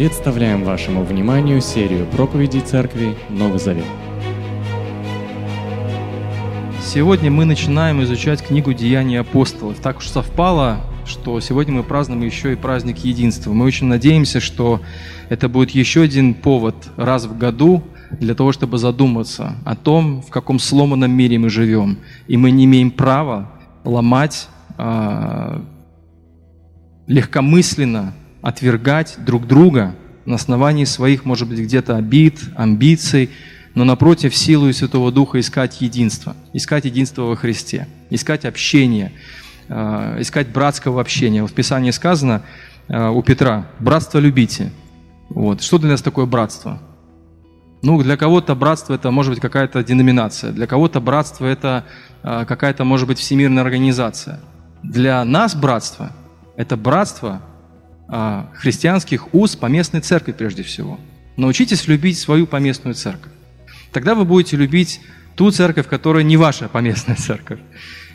Представляем 0.00 0.64
вашему 0.64 1.04
вниманию 1.04 1.60
серию 1.60 2.06
проповедей 2.06 2.62
Церкви 2.62 3.14
Новый 3.28 3.58
Завет. 3.58 3.84
Сегодня 6.82 7.30
мы 7.30 7.44
начинаем 7.44 8.02
изучать 8.04 8.42
книгу 8.42 8.72
«Деяния 8.72 9.20
апостолов». 9.20 9.76
Так 9.80 9.98
уж 9.98 10.08
совпало, 10.08 10.80
что 11.04 11.38
сегодня 11.40 11.74
мы 11.74 11.82
празднуем 11.82 12.22
еще 12.22 12.54
и 12.54 12.56
праздник 12.56 13.00
единства. 13.04 13.52
Мы 13.52 13.66
очень 13.66 13.88
надеемся, 13.88 14.40
что 14.40 14.80
это 15.28 15.50
будет 15.50 15.72
еще 15.72 16.00
один 16.00 16.32
повод 16.32 16.76
раз 16.96 17.26
в 17.26 17.36
году 17.36 17.84
для 18.10 18.34
того, 18.34 18.52
чтобы 18.52 18.78
задуматься 18.78 19.56
о 19.66 19.76
том, 19.76 20.22
в 20.22 20.30
каком 20.30 20.58
сломанном 20.58 21.10
мире 21.10 21.38
мы 21.38 21.50
живем. 21.50 21.98
И 22.26 22.38
мы 22.38 22.52
не 22.52 22.64
имеем 22.64 22.90
права 22.90 23.50
ломать 23.84 24.48
э, 24.78 25.60
легкомысленно 27.06 28.14
отвергать 28.42 29.16
друг 29.18 29.46
друга 29.46 29.94
на 30.24 30.36
основании 30.36 30.84
своих, 30.84 31.24
может 31.24 31.48
быть, 31.48 31.58
где-то 31.60 31.96
обид, 31.96 32.40
амбиций, 32.56 33.30
но 33.74 33.84
напротив, 33.84 34.34
силу 34.34 34.72
Святого 34.72 35.12
Духа 35.12 35.40
искать 35.40 35.80
единство, 35.80 36.36
искать 36.52 36.84
единство 36.84 37.22
во 37.22 37.36
Христе, 37.36 37.86
искать 38.10 38.44
общение, 38.44 39.12
э, 39.68 40.16
искать 40.20 40.48
братского 40.48 41.00
общения. 41.00 41.44
В 41.44 41.52
Писании 41.52 41.90
сказано 41.90 42.42
э, 42.88 43.08
у 43.08 43.22
Петра, 43.22 43.66
братство 43.78 44.18
любите. 44.18 44.72
Вот. 45.28 45.62
Что 45.62 45.78
для 45.78 45.90
нас 45.90 46.02
такое 46.02 46.26
братство? 46.26 46.80
Ну, 47.82 48.02
для 48.02 48.16
кого-то 48.16 48.54
братство 48.54 48.94
это 48.94 49.10
может 49.10 49.32
быть 49.32 49.40
какая-то 49.40 49.82
деноминация, 49.82 50.52
для 50.52 50.66
кого-то 50.66 51.00
братство 51.00 51.46
это 51.46 51.86
э, 52.22 52.44
какая-то, 52.46 52.84
может 52.84 53.06
быть, 53.06 53.18
всемирная 53.18 53.62
организация. 53.62 54.40
Для 54.82 55.24
нас 55.24 55.54
братство– 55.54 56.12
это 56.56 56.76
братство 56.76 57.40
христианских 58.54 59.34
уз 59.34 59.56
поместной 59.56 60.00
церкви 60.00 60.32
прежде 60.32 60.62
всего. 60.62 60.98
Научитесь 61.36 61.86
любить 61.86 62.18
свою 62.18 62.46
поместную 62.46 62.94
церковь. 62.94 63.32
Тогда 63.92 64.14
вы 64.14 64.24
будете 64.24 64.56
любить 64.56 65.00
ту 65.36 65.50
церковь, 65.50 65.88
которая 65.88 66.22
не 66.22 66.36
ваша 66.36 66.68
поместная 66.68 67.16
церковь. 67.16 67.60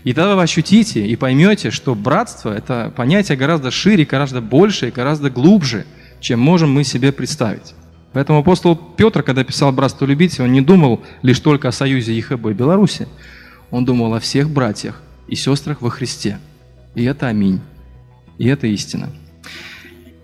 И 0.04 0.14
тогда 0.14 0.36
вы 0.36 0.44
ощутите 0.44 1.08
и 1.08 1.16
поймете, 1.16 1.72
что 1.72 1.96
братство– 1.96 2.54
это 2.56 2.94
понятие 2.96 3.38
гораздо 3.38 3.72
шире, 3.72 4.06
гораздо 4.06 4.42
больше 4.42 4.90
и 4.90 4.92
гораздо 4.92 5.32
глубже, 5.32 5.86
чем 6.20 6.40
можем 6.40 6.72
мы 6.72 6.84
себе 6.84 7.12
представить. 7.12 7.74
Поэтому 8.14 8.40
апостол 8.40 8.76
Петр, 8.76 9.24
когда 9.24 9.44
писал 9.44 9.72
«Братство 9.72 10.06
любите», 10.06 10.44
он 10.44 10.54
не 10.54 10.62
думал 10.62 11.04
лишь 11.22 11.40
только 11.40 11.70
о 11.70 11.72
союзе 11.72 12.16
ЕХБ 12.16 12.48
и 12.48 12.54
Беларуси. 12.54 13.08
Он 13.72 13.84
думал 13.84 14.14
о 14.14 14.20
всех 14.20 14.50
братьях 14.50 15.02
и 15.28 15.36
сестрах 15.36 15.82
во 15.82 15.90
Христе. 15.90 16.38
И 16.94 17.04
это 17.04 17.28
аминь. 17.28 17.60
И 18.38 18.48
это 18.48 18.68
истина. 18.68 19.10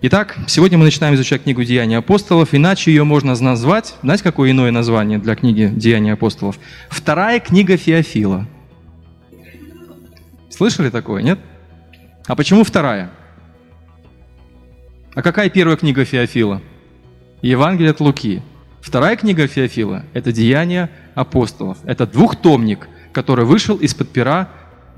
Итак, 0.04 0.36
сегодня 0.48 0.78
мы 0.78 0.86
начинаем 0.86 1.14
изучать 1.14 1.44
книгу 1.44 1.62
«Деяния 1.62 1.98
апостолов», 1.98 2.54
иначе 2.56 2.90
ее 2.90 3.04
можно 3.04 3.36
назвать, 3.40 3.94
знаете, 4.02 4.24
какое 4.24 4.50
иное 4.50 4.72
название 4.72 5.20
для 5.20 5.36
книги 5.36 5.70
«Деяния 5.72 6.14
апостолов»? 6.14 6.58
Вторая 6.88 7.38
книга 7.38 7.76
Феофила. 7.76 8.48
Слышали 10.50 10.90
такое, 10.90 11.22
нет? 11.22 11.38
А 12.26 12.34
почему 12.34 12.64
вторая? 12.64 13.12
А 15.14 15.22
какая 15.22 15.48
первая 15.50 15.76
книга 15.76 16.04
Феофила? 16.04 16.60
Евангелие 17.40 17.92
от 17.92 18.00
Луки. 18.00 18.42
Вторая 18.80 19.14
книга 19.14 19.46
Феофила– 19.46 20.04
это 20.14 20.32
«Деяния 20.32 20.90
апостолов». 21.14 21.78
Это 21.84 22.08
двухтомник, 22.08 22.88
который 23.12 23.44
вышел 23.44 23.76
из-под 23.76 24.10
пера 24.10 24.48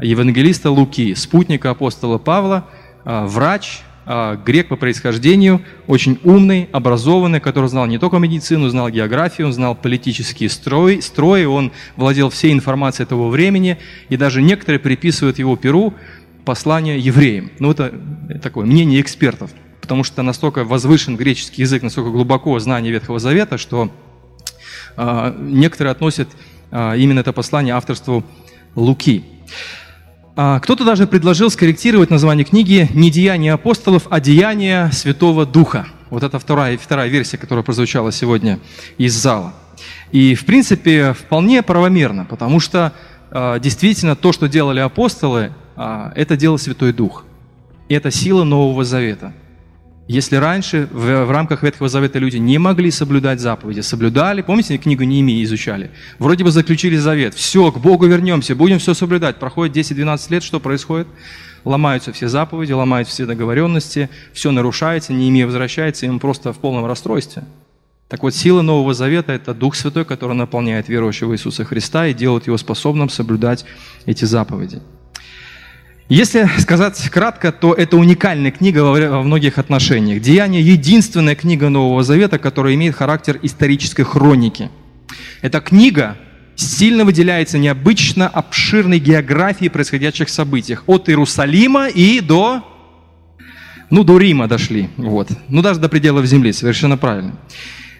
евангелиста 0.01 0.71
Луки, 0.71 1.15
спутника 1.15 1.69
апостола 1.69 2.17
Павла, 2.17 2.71
а, 3.05 3.27
врач, 3.27 3.83
грек 4.07 4.69
по 4.69 4.77
происхождению, 4.77 5.63
очень 5.87 6.19
умный, 6.25 6.69
образованный, 6.73 7.41
который 7.41 7.69
знал 7.69 7.87
не 7.87 7.99
только 7.99 8.19
медицину, 8.19 8.69
знал 8.69 8.91
географию, 8.91 9.47
он 9.47 9.53
знал 9.53 9.75
политические 9.75 10.51
строи, 10.51 11.01
строи, 11.01 11.45
он 11.45 11.73
владел 11.97 12.29
всей 12.29 12.53
информацией 12.53 13.07
того 13.07 13.31
времени, 13.31 13.79
и 14.11 14.17
даже 14.17 14.43
некоторые 14.43 14.79
приписывают 14.79 15.39
его 15.39 15.57
перу 15.57 15.95
послание 16.45 16.99
евреям. 16.99 17.51
Ну, 17.59 17.71
это 17.71 17.95
такое 18.43 18.67
мнение 18.67 19.01
экспертов, 19.01 19.51
потому 19.81 20.05
что 20.05 20.23
настолько 20.23 20.65
возвышен 20.65 21.17
греческий 21.17 21.63
язык, 21.63 21.83
настолько 21.83 22.11
глубоко 22.11 22.59
знание 22.59 22.93
Ветхого 22.93 23.19
Завета, 23.19 23.59
что 23.59 23.91
э, 24.97 25.35
некоторые 25.41 25.93
относят 25.93 26.29
э, 26.71 26.99
именно 26.99 27.21
это 27.21 27.33
послание 27.33 27.75
авторству 27.75 28.25
Луки. 28.75 29.25
А, 30.37 30.59
кто-то 30.59 30.85
даже 30.85 31.07
предложил 31.07 31.49
скорректировать 31.49 32.11
название 32.11 32.45
книги 32.45 32.89
не 32.93 33.11
«Деяния 33.11 33.53
апостолов», 33.53 34.09
а 34.11 34.21
«Деяния 34.21 34.91
Святого 34.93 35.47
Духа». 35.47 35.87
Вот 36.11 36.25
это 36.25 36.41
вторая, 36.41 36.77
вторая 36.77 37.09
версия, 37.09 37.39
которая 37.39 37.63
прозвучала 37.63 38.11
сегодня 38.11 38.59
из 38.99 39.15
зала. 39.15 39.55
И, 40.11 40.35
в 40.35 40.45
принципе, 40.45 41.13
вполне 41.13 41.63
правомерно, 41.63 42.25
потому 42.25 42.59
что 42.59 42.93
а, 43.31 43.61
действительно 43.61 44.17
то, 44.17 44.33
что 44.33 44.49
делали 44.49 44.81
апостолы, 44.81 45.53
а, 45.77 46.13
это 46.17 46.37
делал 46.37 46.59
Святой 46.59 46.93
Дух. 46.93 47.25
И 47.89 47.95
это 47.95 48.11
сила 48.11 48.43
Нового 48.43 48.85
Завета– 48.85 49.33
если 50.07 50.37
раньше 50.37 50.87
в, 50.93 51.25
в 51.25 51.31
рамках 51.31 51.63
Ветхого 51.63 51.89
Завета 51.89 52.19
люди 52.19 52.37
не 52.37 52.59
могли 52.59 52.91
соблюдать 52.91 53.41
заповеди, 53.41 53.81
соблюдали, 53.81 54.43
помните, 54.43 54.77
книгу 54.77 55.03
Неемии 55.03 55.43
изучали? 55.45 55.91
Вроде 56.19 56.45
бы 56.45 56.51
заключили 56.51 56.97
завет, 56.97 57.33
все, 57.33 57.73
к 57.73 57.79
Богу 57.79 58.07
вернемся, 58.07 58.55
будем 58.55 58.79
все 58.79 58.93
соблюдать. 58.93 59.37
Проходит 59.37 59.75
10-12 59.75 60.27
лет, 60.31 60.43
что 60.43 60.61
происходит? 60.61 61.09
Ломаются 61.65 62.13
все 62.13 62.29
заповеди, 62.29 62.73
ломаются 62.73 63.15
все 63.15 63.25
договоренности, 63.25 64.11
все 64.35 64.51
нарушается, 64.51 65.15
Неемия 65.15 65.47
возвращается, 65.47 66.05
и 66.05 66.11
он 66.11 66.21
просто 66.21 66.53
в 66.53 66.59
полном 66.59 66.85
расстройстве. 66.85 67.45
Так 68.09 68.23
вот, 68.23 68.35
сила 68.35 68.61
Нового 68.61 68.93
Завета– 68.93 69.33
это 69.35 69.55
Дух 69.55 69.75
Святой, 69.75 70.05
который 70.05 70.37
наполняет 70.37 70.89
верующего 70.89 71.33
Иисуса 71.33 71.65
Христа 71.65 72.07
и 72.07 72.13
делает 72.13 72.47
его 72.47 72.59
способным 72.59 73.09
соблюдать 73.09 73.65
эти 74.05 74.27
заповеди. 74.27 74.83
Если 76.11 76.47
сказать 76.59 77.09
кратко, 77.09 77.51
то 77.51 77.73
это 77.73 77.97
уникальная 77.97 78.51
книга 78.51 78.81
во 78.81 79.23
многих 79.23 79.57
отношениях. 79.59 80.21
«Деяние»– 80.21 80.61
единственная 80.63 81.35
книга 81.35 81.71
Нового 81.71 82.03
Завета, 82.03 82.39
которая 82.39 82.75
имеет 82.75 82.95
характер 82.95 83.39
исторической 83.41 84.03
хроники. 84.03 84.71
Эта 85.41 85.61
книга 85.63 86.19
сильно 86.57 87.07
выделяется 87.07 87.57
необычно 87.57 88.29
обширной 88.29 88.99
географией 88.99 89.71
происходящих 89.71 90.29
событий. 90.29 90.77
От 90.87 91.09
Иерусалима 91.09 91.89
и 91.89 92.21
до... 92.21 92.63
Ну, 93.89 94.05
до 94.05 94.19
Рима 94.19 94.47
дошли. 94.47 94.91
Вот. 94.99 95.29
Ну, 95.49 95.63
даже 95.63 95.81
до 95.81 95.89
пределов 95.89 96.27
земли, 96.27 96.53
совершенно 96.53 96.99
правильно. 96.99 97.33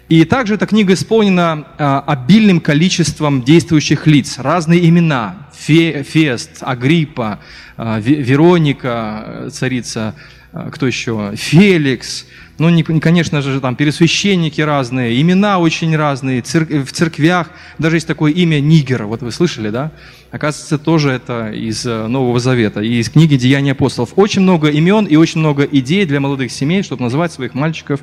И 0.07 0.23
также 0.23 0.53
эта 0.53 0.67
книга 0.67 0.93
исполнена 0.93 1.65
а, 1.79 2.03
обильным 2.05 2.59
количеством 2.59 3.41
действующих 3.41 4.05
лиц, 4.05 4.37
разные 4.37 4.87
имена, 4.87 5.49
Фе, 5.57 6.03
Фест, 6.03 6.57
Агриппа, 6.61 7.39
а, 7.75 7.99
Вероника, 7.99 9.23
э, 9.25 9.49
царица, 9.51 10.13
а, 10.53 10.69
кто 10.69 10.85
еще, 10.85 11.33
Феликс, 11.35 12.27
ну, 12.59 12.69
не, 12.69 12.83
конечно 12.83 13.41
же, 13.41 13.59
там 13.59 13.75
пересвященники 13.75 14.61
разные, 14.61 15.19
имена 15.19 15.57
очень 15.57 15.95
разные, 15.97 16.41
церк, 16.41 16.69
в 16.69 16.91
церквях 16.91 17.49
даже 17.79 17.95
есть 17.95 18.07
такое 18.07 18.31
имя 18.31 18.59
Нигер, 18.59 19.05
вот 19.05 19.23
вы 19.23 19.31
слышали, 19.31 19.71
да? 19.71 19.91
Оказывается, 20.29 20.77
тоже 20.77 21.11
это 21.13 21.49
из 21.49 21.83
э, 21.83 22.05
Нового 22.05 22.39
Завета, 22.39 22.81
из 22.81 23.09
книги 23.09 23.37
«Деяния 23.37 23.71
апостолов». 23.71 24.11
Очень 24.17 24.43
много 24.43 24.69
имен 24.69 25.05
и 25.05 25.15
очень 25.15 25.39
много 25.39 25.63
идей 25.63 26.05
для 26.05 26.19
молодых 26.19 26.51
семей, 26.51 26.83
чтобы 26.83 27.01
называть 27.01 27.33
своих 27.33 27.55
мальчиков 27.55 28.01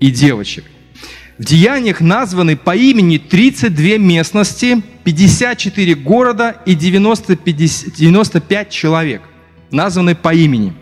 и 0.00 0.10
девочек. 0.10 0.64
В 1.42 1.44
деяниях 1.44 2.00
названы 2.00 2.54
по 2.54 2.76
имени 2.76 3.18
32 3.18 3.98
местности, 3.98 4.80
54 5.02 5.96
города 5.96 6.54
и 6.66 6.76
90, 6.76 7.34
50, 7.34 7.94
95 7.96 8.70
человек. 8.70 9.22
Названы 9.72 10.14
по 10.14 10.32
имени. 10.32 10.72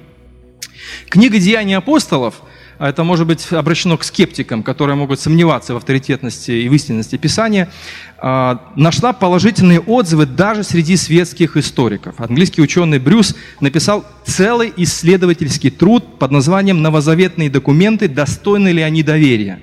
Книга 1.09 1.39
«Деяния 1.39 1.79
апостолов» 1.79 2.43
это 2.89 3.05
может 3.05 3.27
быть 3.27 3.47
обращено 3.53 3.99
к 3.99 4.05
скептикам, 4.05 4.63
которые 4.63 4.97
могут 4.97 5.21
сомневаться 5.21 5.75
в 5.75 5.77
авторитетности 5.77 6.51
и 6.51 6.69
в 6.69 6.73
истинности 6.73 7.17
Писания, 7.17 7.71
а, 8.17 8.73
нашла 8.75 9.13
положительные 9.13 9.81
отзывы 9.81 10.25
даже 10.25 10.63
среди 10.63 10.97
светских 10.97 11.59
историков. 11.59 12.19
Английский 12.19 12.63
ученый 12.63 12.99
Брюс 12.99 13.37
написал 13.61 14.07
целый 14.25 14.73
исследовательский 14.79 15.71
труд 15.71 16.19
под 16.19 16.31
названием 16.31 16.81
«Новозаветные 16.81 17.51
документы. 17.51 18.09
Достойны 18.09 18.69
ли 18.69 18.81
они 18.81 19.03
доверия?», 19.03 19.61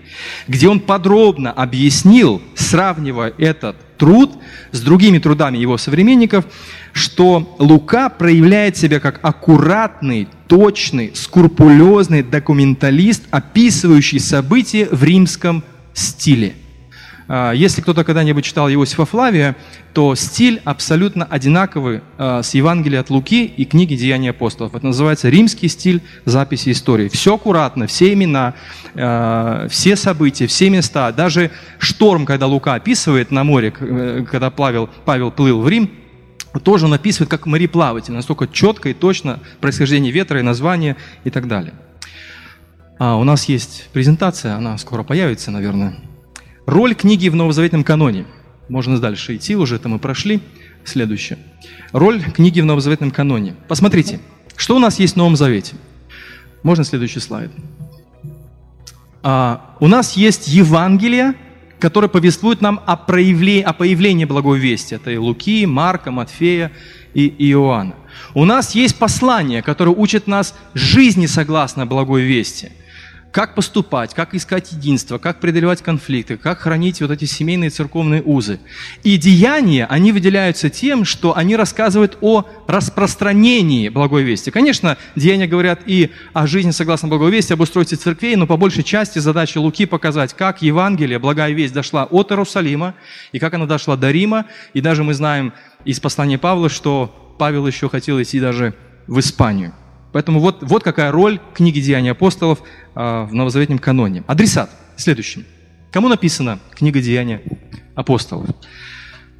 где 0.47 0.69
он 0.69 0.79
подробно 0.79 1.51
объяснил, 1.51 2.39
сравнивая 2.55 3.33
этот 3.39 3.77
труд 3.97 4.31
с 4.71 4.81
другими 4.81 5.19
трудами 5.19 5.57
его 5.57 5.77
современников, 5.77 6.45
что 6.93 7.55
Лука 7.59 8.09
проявляет 8.09 8.77
себя 8.77 8.99
как 8.99 9.19
аккуратный, 9.23 10.27
точный, 10.47 11.11
скрупулезный 11.13 12.23
документалист, 12.23 13.23
описывающий 13.31 14.19
события 14.19 14.87
в 14.91 15.03
римском 15.03 15.63
стиле. 15.93 16.55
А, 17.27 17.51
если 17.51 17.81
кто-то 17.81 18.03
когда-нибудь 18.03 18.45
читал 18.45 18.69
Иосифа 18.69 19.05
Флавия, 19.05 19.55
то 19.93 20.15
стиль 20.15 20.61
абсолютно 20.63 21.25
одинаковый 21.25 22.01
а, 22.17 22.41
с 22.41 22.53
Евангелия 22.53 23.01
от 23.01 23.09
Луки 23.09 23.45
и 23.45 23.65
книги 23.65 23.95
Деяний 23.95 24.29
апостолов. 24.29 24.75
Это 24.75 24.85
называется 24.85 25.29
римский 25.29 25.67
стиль 25.67 26.01
записи 26.25 26.71
истории. 26.71 27.09
Все 27.09 27.35
аккуратно, 27.35 27.87
все 27.87 28.13
имена, 28.13 28.53
а, 28.95 29.67
все 29.69 29.95
события, 29.95 30.47
все 30.47 30.69
места. 30.69 31.11
Даже 31.11 31.51
шторм, 31.79 32.25
когда 32.25 32.47
Лука 32.47 32.75
описывает 32.75 33.31
на 33.31 33.43
море, 33.43 33.73
э, 33.79 34.25
когда 34.29 34.49
Павел, 34.49 34.89
Павел 35.05 35.31
плыл 35.31 35.61
в 35.61 35.67
Рим, 35.67 35.89
тоже 36.63 36.85
он 36.85 36.93
описывает 36.93 37.29
как 37.29 37.45
мореплаватель, 37.45 38.13
настолько 38.13 38.47
четко 38.47 38.89
и 38.89 38.93
точно 38.93 39.39
происхождение 39.59 40.11
ветра 40.11 40.39
и 40.39 40.43
название 40.43 40.95
и 41.23 41.29
так 41.29 41.47
далее. 41.47 41.73
А, 42.99 43.17
у 43.17 43.23
нас 43.23 43.45
есть 43.45 43.89
презентация, 43.93 44.55
она 44.55 44.77
скоро 44.77 45.03
появится, 45.03 45.51
наверное. 45.51 45.95
Роль 46.67 46.95
книги 46.95 47.29
в 47.29 47.35
Новозаветном 47.35 47.85
каноне. 47.85 48.25
Можно 48.67 48.99
дальше 48.99 49.37
идти, 49.37 49.55
уже 49.55 49.77
это 49.77 49.87
мы 49.87 49.99
прошли. 49.99 50.41
Следующее. 50.83 51.39
Роль 51.93 52.21
книги 52.21 52.59
в 52.59 52.65
Новозаветном 52.65 53.11
каноне. 53.11 53.55
Посмотрите, 53.69 54.19
что 54.57 54.75
у 54.75 54.79
нас 54.79 54.99
есть 54.99 55.13
в 55.13 55.15
Новом 55.15 55.37
Завете. 55.37 55.77
Можно 56.63 56.83
следующий 56.83 57.21
слайд. 57.21 57.51
А, 59.23 59.77
у 59.79 59.87
нас 59.87 60.17
есть 60.17 60.49
Евангелие, 60.49 61.35
которое 61.79 62.09
повествует 62.09 62.59
нам 62.59 62.81
о, 62.85 62.97
проявлении, 62.97 63.61
о 63.61 63.71
появлении 63.71 64.25
благой 64.25 64.59
вести. 64.59 64.95
Это 64.95 65.09
и 65.09 65.15
Луки, 65.15 65.65
Марка, 65.65 66.11
Матфея 66.11 66.73
и 67.13 67.33
Иоанна. 67.49 67.95
У 68.33 68.43
нас 68.43 68.75
есть 68.75 68.99
послание, 68.99 69.61
которое 69.61 69.91
учит 69.91 70.27
нас 70.27 70.53
жизни 70.73 71.27
согласно 71.27 71.85
благой 71.85 72.23
вести– 72.23 72.73
как 73.37 73.53
поступать, 73.53 74.15
как 74.15 74.33
искать 74.33 74.71
единство, 74.71 75.19
как 75.19 75.39
преодолевать 75.39 75.83
конфликты, 75.83 76.37
как 76.37 76.57
хранить 76.57 77.01
вот 77.01 77.11
эти 77.11 77.25
семейные 77.25 77.69
церковные 77.69 78.23
узы. 78.23 78.59
И 79.03 79.15
деяния, 79.15 79.85
они 79.85 80.11
выделяются 80.11 80.71
тем, 80.71 81.05
что 81.05 81.37
они 81.37 81.55
рассказывают 81.55 82.17
о 82.21 82.45
распространении 82.65 83.89
благой 83.89 84.23
вести. 84.23 84.49
Конечно, 84.49 84.97
деяния 85.15 85.45
говорят 85.45 85.81
и 85.85 86.09
о 86.33 86.47
жизни 86.47 86.71
согласно 86.71 87.09
благой 87.09 87.29
вести, 87.29 87.53
об 87.53 87.61
устройстве 87.61 87.99
церквей, 87.99 88.35
но 88.37 88.47
по 88.47 88.57
большей 88.57 88.83
части 88.83 89.19
задача 89.19 89.59
Луки 89.59 89.85
показать, 89.85 90.33
как 90.33 90.63
Евангелие, 90.63 91.19
благая 91.19 91.51
весть 91.51 91.75
дошла 91.75 92.05
от 92.05 92.31
Иерусалима, 92.31 92.95
и 93.33 93.37
как 93.37 93.53
она 93.53 93.67
дошла 93.67 93.95
до 93.95 94.09
Рима. 94.09 94.47
И 94.73 94.81
даже 94.81 95.03
мы 95.03 95.13
знаем 95.13 95.53
из 95.85 95.99
послания 95.99 96.39
Павла, 96.39 96.69
что 96.69 97.35
Павел 97.37 97.67
еще 97.67 97.87
хотел 97.87 98.19
идти 98.19 98.39
даже 98.39 98.73
в 99.05 99.19
Испанию. 99.19 99.75
Поэтому 100.11 100.39
вот, 100.39 100.57
вот 100.61 100.83
какая 100.83 101.11
роль 101.11 101.39
книги 101.53 101.79
«Деяния 101.79 102.11
апостолов» 102.11 102.59
а, 102.95 103.25
в 103.25 103.33
новозаветнем 103.33 103.77
каноне. 103.77 104.23
Адресат 104.27 104.69
следующий. 104.95 105.45
Кому 105.91 106.07
написана 106.07 106.59
книга 106.71 107.01
«Деяния 107.01 107.41
апостолов»? 107.95 108.49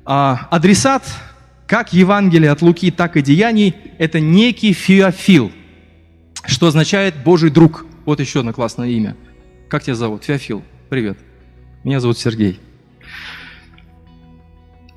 А, 0.06 0.48
адресат, 0.52 1.04
как 1.68 1.94
Евангелие 1.94 2.52
от 2.52 2.62
Луки, 2.62 2.92
так 2.92 3.18
и 3.18 3.22
Деяний, 3.22 3.76
это 3.98 4.20
некий 4.20 4.74
Феофил, 4.74 5.52
что 6.46 6.68
означает 6.68 7.16
«Божий 7.24 7.50
друг». 7.50 7.86
Вот 8.06 8.20
еще 8.20 8.40
одно 8.40 8.54
классное 8.54 8.90
имя. 8.90 9.16
Как 9.70 9.84
тебя 9.84 9.96
зовут? 9.96 10.24
Феофил. 10.24 10.64
Привет. 10.90 11.18
Меня 11.84 12.00
зовут 12.00 12.18
Сергей. 12.18 12.60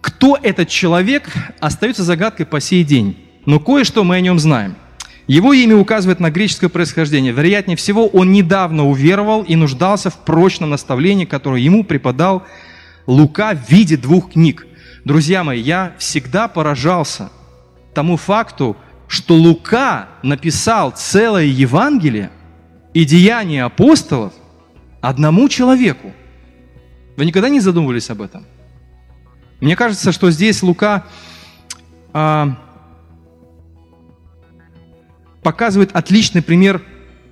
Кто 0.01 0.39
этот 0.41 0.69
человек, 0.69 1.29
остается 1.61 2.05
загадкой 2.05 2.47
по 2.47 2.61
сей 2.61 2.85
день. 2.85 3.17
Но 3.47 3.59
кое-что 3.59 4.05
мы 4.05 4.17
о 4.17 4.21
нем 4.21 4.39
знаем– 4.39 4.77
его 5.31 5.53
имя 5.53 5.77
указывает 5.77 6.19
на 6.19 6.33
греческое 6.33 6.69
происхождение. 6.69 7.33
Вероятнее 7.33 7.77
всего, 7.77 8.09
он 8.09 8.33
недавно 8.33 8.89
уверовал 8.89 9.43
и 9.45 9.55
нуждался 9.55 10.11
в 10.11 10.17
прочном 10.25 10.71
наставлении, 10.71 11.25
которое 11.25 11.63
ему 11.63 11.85
преподал 11.85 12.43
Лука 13.07 13.55
в 13.55 13.71
виде 13.71 13.97
двух 13.97 14.33
книг. 14.33 14.67
Друзья 15.05 15.45
мои, 15.45 15.61
я 15.61 15.95
всегда 15.99 16.49
поражался 16.49 17.31
тому 17.95 18.17
факту, 18.17 18.77
что 19.07 19.35
Лука 19.35 20.09
написал 20.25 20.91
целое 20.91 21.45
Евангелие 21.45 22.33
и 22.93 23.05
деяния 23.05 23.63
апостолов 23.63 24.33
одному 25.01 25.49
человеку. 25.49 26.13
Вы 27.17 27.25
никогда 27.25 27.49
не 27.49 27.61
задумывались 27.61 28.11
об 28.11 28.23
этом? 28.23 28.47
Мне 29.61 29.77
кажется, 29.77 30.11
что 30.11 30.33
здесь 30.33 30.61
Лука 30.61 31.05
а, 32.13 32.57
показывает 35.43 35.91
отличный 35.95 36.43
пример 36.43 36.83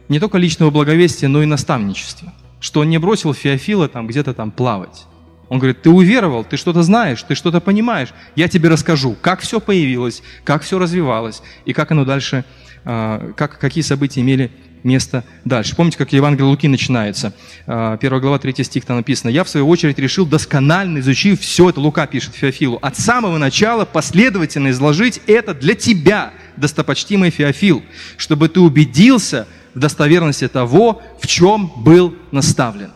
не 0.09 0.21
только 0.21 0.39
личного 0.39 0.71
благовестия, 0.71 1.29
но 1.29 1.43
и 1.43 1.47
наставничества. 1.47 2.33
Что 2.61 2.81
он 2.81 2.91
не 2.91 2.99
бросил 2.99 3.35
Феофила 3.35 3.89
там 3.89 4.07
где-то 4.07 4.35
там 4.35 4.51
плавать. 4.51 5.07
Он 5.49 5.59
говорит, 5.59 5.83
ты 5.83 5.91
уверовал, 5.91 6.45
ты 6.45 6.57
что-то 6.57 6.83
знаешь, 6.83 7.23
ты 7.23 7.35
что-то 7.35 7.61
понимаешь. 7.61 8.09
Я 8.37 8.49
тебе 8.49 8.69
расскажу, 8.69 9.17
как 9.21 9.41
все 9.41 9.61
появилось, 9.61 10.23
как 10.45 10.63
все 10.63 10.79
развивалось 10.79 11.43
и 11.65 11.73
как 11.73 11.91
оно 11.91 12.05
дальше, 12.05 12.45
а, 12.85 13.33
как, 13.37 13.59
какие 13.59 13.83
события 13.83 14.21
имели 14.21 14.51
место 14.89 15.25
дальше. 15.45 15.77
Помните, 15.77 15.99
как 15.99 16.13
Евангелие 16.13 16.49
Луки 16.49 16.67
начинается? 16.67 17.33
А, 17.67 17.97
первая 17.99 18.21
глава, 18.21 18.39
третий 18.39 18.65
стих 18.65 18.85
там 18.85 18.97
написано. 18.97 19.31
«Я, 19.31 19.45
в 19.45 19.49
свою 19.49 19.69
очередь, 19.69 19.99
решил 19.99 20.27
досконально 20.27 20.99
изучив 20.99 21.41
все 21.41 21.69
это, 21.69 21.81
Лука 21.81 22.07
пишет 22.07 22.35
Феофилу, 22.35 22.79
от 22.83 22.97
самого 22.97 23.39
начала 23.39 23.85
последовательно 23.85 24.71
изложить 24.71 25.21
это 25.27 25.55
для 25.55 25.75
тебя, 25.75 26.33
достопочтимый 26.57 27.31
Феофил, 27.31 27.83
чтобы 28.17 28.49
ты 28.49 28.61
убедился 28.61 29.47
в 29.75 29.79
достоверности 29.79 30.49
того, 30.49 31.03
в 31.21 31.27
чем 31.27 31.71
был 31.77 32.17
наставлен. 32.33 32.91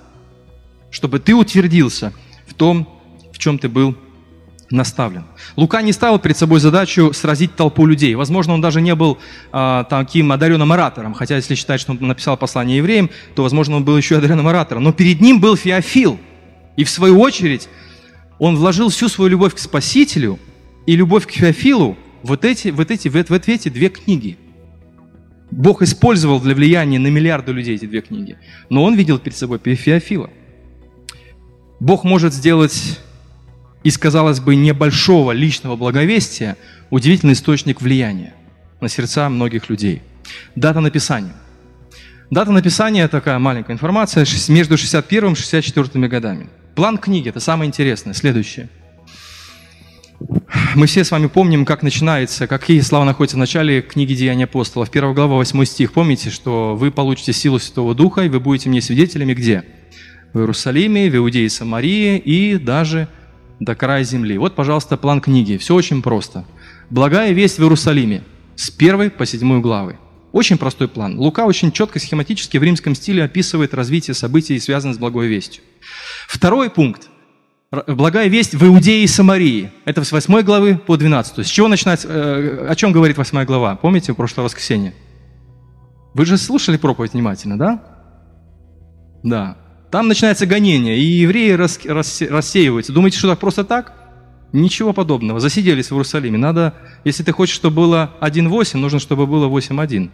Чтобы 0.90 1.20
ты 1.20 1.34
утвердился 1.34 2.12
в 2.46 2.54
том, 2.54 2.88
в 3.32 3.38
чем 3.38 3.58
ты 3.58 3.68
был 3.68 3.90
наставлен. 3.90 4.11
Лука 5.56 5.82
не 5.82 5.92
ставил 5.92 6.18
перед 6.18 6.36
собой 6.36 6.58
задачу 6.58 7.12
сразить 7.12 7.54
толпу 7.54 7.86
людей. 7.86 8.14
Возможно, 8.14 8.54
он 8.54 8.60
даже 8.60 8.80
не 8.80 8.94
был 8.94 9.18
а, 9.52 9.84
таким 9.84 10.32
одаренным 10.32 10.72
оратором, 10.72 11.14
хотя 11.14 11.36
если 11.36 11.54
считать, 11.54 11.80
что 11.80 11.92
он 11.92 11.98
написал 12.00 12.36
послание 12.36 12.78
евреям, 12.78 13.10
то, 13.34 13.42
возможно, 13.42 13.76
он 13.76 13.84
был 13.84 13.96
еще 13.96 14.16
одаренным 14.16 14.48
оратором. 14.48 14.82
Но 14.82 14.92
перед 14.92 15.20
ним 15.20 15.40
был 15.40 15.56
Феофил. 15.56 16.18
И 16.76 16.84
в 16.84 16.90
свою 16.90 17.20
очередь 17.20 17.68
он 18.38 18.56
вложил 18.56 18.88
всю 18.88 19.08
свою 19.08 19.30
любовь 19.30 19.54
к 19.54 19.58
Спасителю 19.58 20.38
и 20.86 20.96
любовь 20.96 21.26
к 21.26 21.30
Феофилу 21.30 21.96
вот 22.22 22.44
эти, 22.44 22.68
вот 22.68 22.90
эти, 22.90 23.08
вот, 23.08 23.28
вот 23.28 23.48
эти 23.48 23.68
две 23.68 23.88
книги. 23.88 24.38
Бог 25.50 25.82
использовал 25.82 26.40
для 26.40 26.54
влияния 26.54 26.98
на 26.98 27.08
миллиарды 27.08 27.52
людей 27.52 27.74
эти 27.74 27.84
две 27.84 28.00
книги. 28.00 28.38
Но 28.70 28.82
он 28.82 28.94
видел 28.94 29.18
перед 29.18 29.36
собой 29.36 29.58
Феофила. 29.58 30.30
Бог 31.78 32.04
может 32.04 32.32
сделать 32.32 33.00
из, 33.82 33.98
казалось 33.98 34.40
бы, 34.40 34.56
небольшого 34.56 35.32
личного 35.32 35.76
благовестия 35.76 36.56
удивительный 36.90 37.32
источник 37.34 37.80
влияния 37.80 38.34
на 38.80 38.88
сердца 38.88 39.28
многих 39.28 39.68
людей. 39.68 40.02
Дата 40.54 40.80
написания. 40.80 41.34
Дата 42.30 42.50
написания, 42.50 43.08
такая 43.08 43.38
маленькая 43.38 43.72
информация, 43.74 44.26
между 44.48 44.78
61 44.78 45.32
и 45.32 45.34
64 45.34 46.08
годами. 46.08 46.48
План 46.74 46.96
книги, 46.96 47.28
это 47.28 47.40
самое 47.40 47.68
интересное, 47.68 48.14
следующее. 48.14 48.68
Мы 50.74 50.86
все 50.86 51.04
с 51.04 51.10
вами 51.10 51.26
помним, 51.26 51.64
как 51.64 51.82
начинается, 51.82 52.46
какие 52.46 52.80
слова 52.80 53.04
находятся 53.04 53.36
в 53.36 53.40
начале 53.40 53.82
книги 53.82 54.14
Деяния 54.14 54.44
апостолов. 54.44 54.90
Первая 54.90 55.14
глава, 55.14 55.34
8 55.36 55.64
стих. 55.64 55.92
Помните, 55.92 56.30
что 56.30 56.74
вы 56.74 56.90
получите 56.90 57.32
силу 57.32 57.58
Святого 57.58 57.94
Духа, 57.94 58.22
и 58.22 58.28
вы 58.28 58.40
будете 58.40 58.68
мне 58.70 58.80
свидетелями 58.80 59.34
где? 59.34 59.64
В 60.32 60.38
Иерусалиме, 60.38 61.10
в 61.10 61.16
Иудее 61.16 61.46
и 61.46 61.48
Самарии, 61.50 62.16
и 62.16 62.56
даже 62.56 63.08
до 63.64 63.74
края 63.74 64.02
земли. 64.02 64.38
Вот, 64.38 64.54
пожалуйста, 64.54 64.96
план 64.96 65.20
книги. 65.20 65.56
Все 65.56 65.74
очень 65.74 66.02
просто. 66.02 66.44
Благая 66.90 67.32
весть 67.32 67.58
в 67.58 67.62
Иерусалиме 67.62 68.22
с 68.56 68.70
первой 68.70 69.10
по 69.10 69.24
седьмую 69.24 69.60
главы. 69.60 69.98
Очень 70.32 70.58
простой 70.58 70.88
план. 70.88 71.18
Лука 71.18 71.44
очень 71.44 71.70
четко, 71.72 71.98
схематически 71.98 72.56
в 72.56 72.62
римском 72.62 72.94
стиле 72.94 73.22
описывает 73.22 73.74
развитие 73.74 74.14
событий, 74.14 74.58
связанных 74.58 74.96
с 74.96 74.98
благой 74.98 75.28
вестью. 75.28 75.62
Второй 76.26 76.70
пункт. 76.70 77.08
Благая 77.86 78.28
весть 78.28 78.54
в 78.54 78.64
Иудее 78.66 79.04
и 79.04 79.06
Самарии. 79.06 79.70
Это 79.84 80.04
с 80.04 80.12
8 80.12 80.42
главы 80.42 80.76
по 80.76 80.96
12. 80.96 81.46
С 81.46 81.48
чего 81.48 81.68
начинать, 81.68 82.04
э, 82.04 82.66
о 82.68 82.74
чем 82.74 82.92
говорит 82.92 83.16
8 83.16 83.44
глава? 83.44 83.76
Помните, 83.76 84.12
в 84.12 84.16
прошлое 84.16 84.44
воскресенье? 84.44 84.92
Вы 86.14 86.26
же 86.26 86.36
слушали 86.36 86.76
проповедь 86.76 87.12
внимательно, 87.12 87.58
да? 87.58 87.82
Да. 89.22 89.56
Там 89.92 90.08
начинается 90.08 90.46
гонение, 90.46 90.98
и 90.98 91.02
евреи 91.02 91.50
рас, 91.50 91.78
рас, 91.84 92.22
рассеиваются. 92.22 92.94
Думаете, 92.94 93.18
что 93.18 93.28
так 93.28 93.38
просто 93.38 93.62
так? 93.62 93.92
Ничего 94.54 94.94
подобного. 94.94 95.38
Засиделись 95.38 95.90
в 95.90 95.92
Иерусалиме. 95.92 96.38
Надо, 96.38 96.72
если 97.04 97.22
ты 97.22 97.32
хочешь, 97.32 97.54
чтобы 97.54 97.76
было 97.76 98.14
1.8, 98.22 98.78
нужно, 98.78 98.98
чтобы 98.98 99.26
было 99.26 99.50
8.1. 99.50 100.10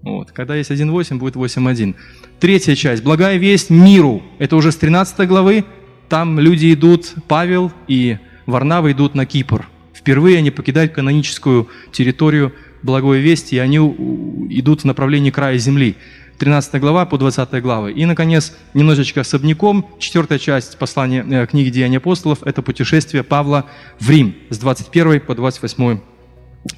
Вот. 0.00 0.32
Когда 0.32 0.56
есть 0.56 0.70
1.8, 0.70 1.18
будет 1.18 1.36
8.1. 1.36 1.94
Третья 2.40 2.74
часть. 2.74 3.02
Благая 3.04 3.36
весть 3.36 3.68
миру. 3.68 4.22
Это 4.38 4.56
уже 4.56 4.72
с 4.72 4.76
13 4.76 5.28
главы. 5.28 5.66
Там 6.08 6.40
люди 6.40 6.72
идут, 6.72 7.12
Павел 7.28 7.70
и 7.86 8.16
Варнава 8.46 8.92
идут 8.92 9.14
на 9.14 9.26
Кипр. 9.26 9.68
Впервые 9.92 10.38
они 10.38 10.50
покидают 10.50 10.92
каноническую 10.92 11.68
территорию 11.92 12.54
благой 12.82 13.20
вести, 13.20 13.56
и 13.56 13.58
они 13.58 13.76
идут 13.76 14.82
в 14.82 14.84
направлении 14.84 15.30
края 15.30 15.58
земли. 15.58 15.96
13 16.38 16.80
глава 16.80 17.06
по 17.06 17.18
20 17.18 17.62
главы. 17.62 17.92
И, 17.92 18.04
наконец, 18.06 18.52
немножечко 18.74 19.20
особняком, 19.20 19.86
четвертая 19.98 20.38
часть 20.38 20.78
послания 20.78 21.24
э, 21.28 21.46
книги 21.46 21.70
«Деяния 21.70 21.98
апостолов»– 21.98 22.42
это 22.44 22.62
путешествие 22.62 23.22
Павла 23.22 23.66
в 24.00 24.10
Рим 24.10 24.34
с 24.50 24.58
21 24.58 25.20
по 25.20 25.34
28 25.34 26.00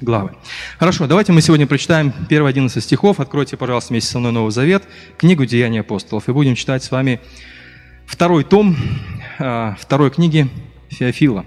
главы. 0.01 0.31
Хорошо, 0.79 1.07
давайте 1.07 1.31
мы 1.31 1.41
сегодня 1.41 1.65
прочитаем 1.65 2.13
первые 2.29 2.51
11 2.51 2.83
стихов. 2.83 3.19
Откройте, 3.19 3.57
пожалуйста, 3.57 3.93
вместе 3.93 4.11
со 4.11 4.19
мной 4.19 4.31
Новый 4.31 4.51
Завет, 4.51 4.83
книгу 5.17 5.45
«Деяния 5.45 5.81
апостолов». 5.81 6.29
И 6.29 6.31
будем 6.31 6.55
читать 6.55 6.83
с 6.83 6.91
вами 6.91 7.19
второй 8.05 8.43
том 8.43 8.75
э, 9.39 9.75
второй 9.79 10.11
книги 10.11 10.47
Феофила. 10.89 11.45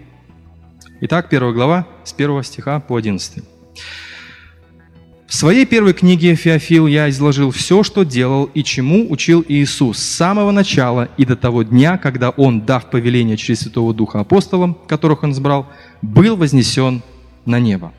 Итак, 1.02 1.28
первая 1.28 1.52
глава 1.52 1.86
с 2.04 2.12
первого 2.12 2.42
стиха 2.42 2.80
по 2.80 2.96
11. 2.96 3.44
В 5.30 5.34
своей 5.36 5.64
первой 5.64 5.92
книге 5.92 6.34
«Феофил» 6.34 6.88
я 6.88 7.08
изложил 7.08 7.52
все, 7.52 7.84
что 7.84 8.02
делал 8.02 8.50
и 8.52 8.64
чему 8.64 9.08
учил 9.12 9.44
Иисус 9.46 9.98
с 9.98 10.02
самого 10.02 10.50
начала 10.50 11.08
и 11.16 11.24
до 11.24 11.36
того 11.36 11.62
дня, 11.62 11.98
когда 11.98 12.30
Он, 12.30 12.62
дав 12.62 12.90
повеление 12.90 13.36
через 13.36 13.60
Святого 13.60 13.94
Духа 13.94 14.18
апостолам, 14.18 14.76
которых 14.88 15.22
Он 15.22 15.30
избрал, 15.30 15.68
был 16.02 16.34
вознесен 16.34 17.02
на 17.46 17.60
небо. 17.60 17.92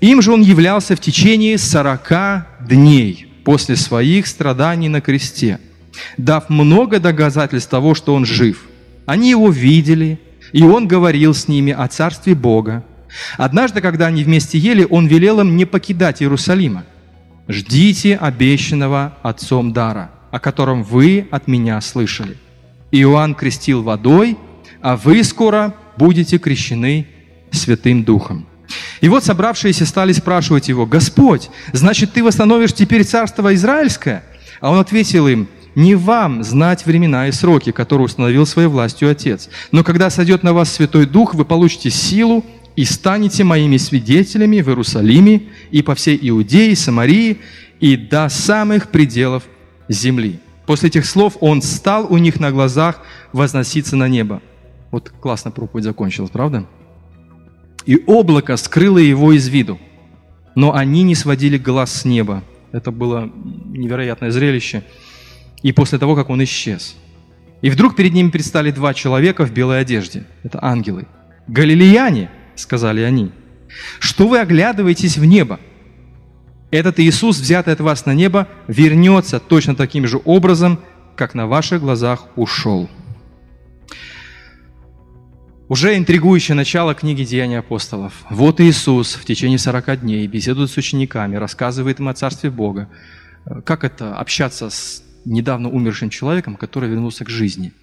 Им 0.00 0.22
же 0.22 0.32
Он 0.32 0.40
являлся 0.40 0.96
в 0.96 1.00
течение 1.00 1.58
сорока 1.58 2.48
дней 2.66 3.30
после 3.44 3.76
своих 3.76 4.26
страданий 4.26 4.88
на 4.88 5.02
кресте, 5.02 5.60
дав 6.16 6.48
много 6.48 6.98
доказательств 6.98 7.68
того, 7.68 7.94
что 7.94 8.14
Он 8.14 8.24
жив. 8.24 8.62
Они 9.04 9.28
Его 9.28 9.50
видели, 9.50 10.18
и 10.54 10.62
Он 10.62 10.88
говорил 10.88 11.34
с 11.34 11.46
ними 11.46 11.74
о 11.74 11.86
Царстве 11.88 12.34
Бога, 12.34 12.84
Однажды, 13.36 13.80
когда 13.80 14.06
они 14.06 14.24
вместе 14.24 14.58
ели, 14.58 14.86
он 14.88 15.06
велел 15.06 15.40
им 15.40 15.56
не 15.56 15.64
покидать 15.64 16.22
Иерусалима. 16.22 16.84
«Ждите 17.48 18.16
обещанного 18.16 19.16
Отцом 19.22 19.72
дара, 19.72 20.10
о 20.30 20.38
котором 20.38 20.82
вы 20.82 21.26
от 21.30 21.48
меня 21.48 21.80
слышали. 21.80 22.36
Иоанн 22.90 23.34
крестил 23.34 23.82
водой, 23.82 24.36
а 24.82 24.96
вы 24.96 25.24
скоро 25.24 25.74
будете 25.96 26.38
крещены 26.38 27.06
Святым 27.50 28.04
Духом». 28.04 28.46
И 29.00 29.08
вот 29.08 29.24
собравшиеся 29.24 29.86
стали 29.86 30.12
спрашивать 30.12 30.68
его, 30.68 30.84
«Господь, 30.84 31.50
значит, 31.72 32.12
ты 32.12 32.22
восстановишь 32.22 32.74
теперь 32.74 33.04
царство 33.04 33.54
Израильское?» 33.54 34.24
А 34.60 34.70
он 34.70 34.78
ответил 34.78 35.26
им, 35.28 35.48
«Не 35.74 35.94
вам 35.94 36.42
знать 36.42 36.84
времена 36.84 37.28
и 37.28 37.32
сроки, 37.32 37.70
которые 37.70 38.06
установил 38.06 38.44
своей 38.46 38.68
властью 38.68 39.10
Отец. 39.10 39.48
Но 39.70 39.84
когда 39.84 40.10
сойдет 40.10 40.42
на 40.42 40.52
вас 40.52 40.72
Святой 40.72 41.06
Дух, 41.06 41.34
вы 41.34 41.44
получите 41.44 41.90
силу, 41.90 42.44
и 42.78 42.84
станете 42.84 43.42
моими 43.42 43.76
свидетелями 43.76 44.60
в 44.60 44.68
Иерусалиме 44.68 45.48
и 45.72 45.82
по 45.82 45.96
всей 45.96 46.16
Иудее, 46.22 46.76
Самарии 46.76 47.38
и 47.80 47.96
до 47.96 48.28
самых 48.28 48.90
пределов 48.92 49.42
земли». 49.88 50.38
После 50.64 50.88
этих 50.88 51.04
слов 51.04 51.36
он 51.40 51.60
стал 51.60 52.06
у 52.08 52.18
них 52.18 52.38
на 52.38 52.52
глазах 52.52 53.02
возноситься 53.32 53.96
на 53.96 54.06
небо. 54.06 54.40
Вот 54.92 55.10
классно 55.10 55.50
проповедь 55.50 55.86
закончилась, 55.86 56.30
правда? 56.30 56.68
И 57.84 58.00
облако 58.06 58.56
скрыло 58.56 58.98
его 58.98 59.32
из 59.32 59.48
виду, 59.48 59.80
но 60.54 60.72
они 60.72 61.02
не 61.02 61.16
сводили 61.16 61.58
глаз 61.58 61.92
с 61.92 62.04
неба. 62.04 62.44
Это 62.70 62.92
было 62.92 63.28
невероятное 63.72 64.30
зрелище. 64.30 64.84
И 65.64 65.72
после 65.72 65.98
того, 65.98 66.14
как 66.14 66.30
он 66.30 66.44
исчез. 66.44 66.94
И 67.60 67.70
вдруг 67.70 67.96
перед 67.96 68.12
ними 68.12 68.30
предстали 68.30 68.70
два 68.70 68.94
человека 68.94 69.44
в 69.44 69.52
белой 69.52 69.80
одежде. 69.80 70.26
Это 70.44 70.60
ангелы. 70.62 71.08
Галилеяне, 71.48 72.30
сказали 72.58 73.02
они. 73.02 73.32
Что 73.98 74.28
вы 74.28 74.40
оглядываетесь 74.40 75.16
в 75.18 75.24
небо? 75.24 75.60
Этот 76.70 77.00
Иисус, 77.00 77.38
взятый 77.38 77.72
от 77.72 77.80
вас 77.80 78.04
на 78.06 78.14
небо, 78.14 78.48
вернется 78.66 79.40
точно 79.40 79.74
таким 79.74 80.06
же 80.06 80.20
образом, 80.24 80.80
как 81.16 81.34
на 81.34 81.46
ваших 81.46 81.80
глазах 81.80 82.26
ушел. 82.36 82.90
Уже 85.68 85.96
интригующее 85.96 86.54
начало 86.54 86.94
книги 86.94 87.24
«Деяния 87.24 87.58
апостолов». 87.58 88.12
Вот 88.30 88.60
Иисус 88.60 89.14
в 89.14 89.24
течение 89.24 89.58
40 89.58 90.00
дней 90.00 90.26
беседует 90.26 90.70
с 90.70 90.76
учениками, 90.76 91.36
рассказывает 91.36 92.00
им 92.00 92.08
о 92.08 92.14
Царстве 92.14 92.50
Бога. 92.50 92.88
Как 93.64 93.84
это 93.84 94.16
общаться 94.16 94.70
с 94.70 95.02
недавно 95.24 95.68
умершим 95.68 96.10
человеком, 96.10 96.56
который 96.56 96.88
вернулся 96.88 97.24
к 97.24 97.28
жизни– 97.28 97.72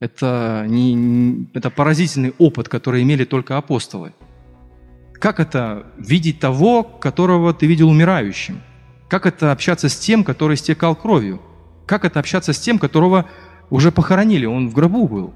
это, 0.00 0.64
не, 0.68 1.48
это 1.54 1.70
поразительный 1.70 2.34
опыт, 2.38 2.68
который 2.68 3.02
имели 3.02 3.24
только 3.24 3.56
апостолы. 3.56 4.14
Как 5.14 5.40
это 5.40 5.86
видеть 5.96 6.38
того, 6.38 6.84
которого 6.84 7.52
ты 7.52 7.66
видел 7.66 7.88
умирающим? 7.88 8.60
Как 9.08 9.26
это 9.26 9.50
общаться 9.50 9.88
с 9.88 9.98
тем, 9.98 10.22
который 10.22 10.56
стекал 10.56 10.94
кровью? 10.94 11.42
Как 11.86 12.04
это 12.04 12.20
общаться 12.20 12.52
с 12.52 12.60
тем, 12.60 12.78
которого 12.78 13.26
уже 13.70 13.90
похоронили, 13.90 14.46
он 14.46 14.68
в 14.68 14.74
гробу 14.74 15.08
был? 15.08 15.34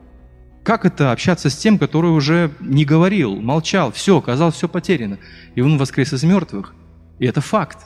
Как 0.62 0.84
это 0.84 1.10
общаться 1.10 1.50
с 1.50 1.56
тем, 1.56 1.76
который 1.78 2.12
уже 2.12 2.52
не 2.60 2.84
говорил, 2.84 3.40
молчал, 3.40 3.90
все, 3.90 4.20
казалось, 4.20 4.54
все 4.54 4.68
потеряно, 4.68 5.18
и 5.56 5.60
он 5.60 5.76
воскрес 5.76 6.12
из 6.12 6.22
мертвых? 6.22 6.74
И 7.18 7.26
это 7.26 7.40
факт. 7.40 7.78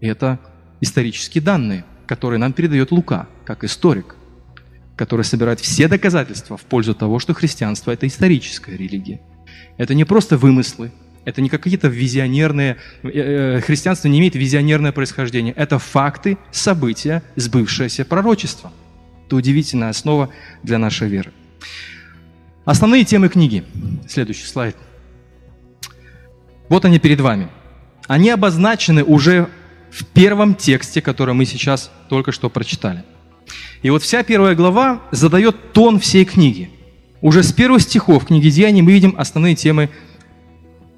И 0.00 0.06
это 0.06 0.38
исторические 0.80 1.42
данные, 1.42 1.84
которые 2.06 2.38
нам 2.38 2.54
передает 2.54 2.92
Лука, 2.92 3.28
как 3.44 3.62
историк 3.64 4.16
который 5.02 5.24
собирает 5.24 5.58
все 5.58 5.88
доказательства 5.88 6.56
в 6.56 6.60
пользу 6.60 6.94
того, 6.94 7.18
что 7.18 7.34
христианство– 7.34 7.90
это 7.92 8.06
историческая 8.06 8.76
религия. 8.76 9.20
Это 9.76 9.96
не 9.96 10.04
просто 10.04 10.38
вымыслы, 10.38 10.92
это 11.24 11.40
не 11.40 11.48
какие-то 11.48 11.88
визионерные... 11.88 12.76
Э, 13.02 13.08
э, 13.08 13.60
христианство 13.62 14.06
не 14.06 14.20
имеет 14.20 14.36
визионерное 14.36 14.92
происхождение. 14.92 15.54
Это 15.54 15.80
факты, 15.80 16.38
события, 16.52 17.24
сбывшееся 17.34 18.04
пророчество. 18.04 18.70
Это 19.26 19.34
удивительная 19.34 19.88
основа 19.88 20.28
для 20.62 20.78
нашей 20.78 21.08
веры. 21.08 21.32
Основные 22.64 23.04
темы 23.04 23.28
книги. 23.28 23.64
Следующий 24.08 24.46
слайд. 24.46 24.76
Вот 26.68 26.84
они 26.84 27.00
перед 27.00 27.20
вами. 27.20 27.48
Они 28.06 28.30
обозначены 28.30 29.02
уже 29.02 29.48
в 29.90 30.04
первом 30.04 30.54
тексте, 30.54 31.02
который 31.02 31.34
мы 31.34 31.44
сейчас 31.44 31.90
только 32.08 32.30
что 32.30 32.48
прочитали. 32.48 33.02
И 33.82 33.90
вот 33.90 34.02
вся 34.02 34.22
первая 34.22 34.54
глава 34.54 35.02
задает 35.10 35.72
тон 35.72 35.98
всей 35.98 36.24
книги. 36.24 36.70
Уже 37.20 37.42
с 37.42 37.52
первых 37.52 37.82
стихов 37.82 38.26
книги 38.26 38.48
Деяний 38.50 38.82
мы 38.82 38.92
видим 38.92 39.14
основные 39.16 39.54
темы 39.54 39.90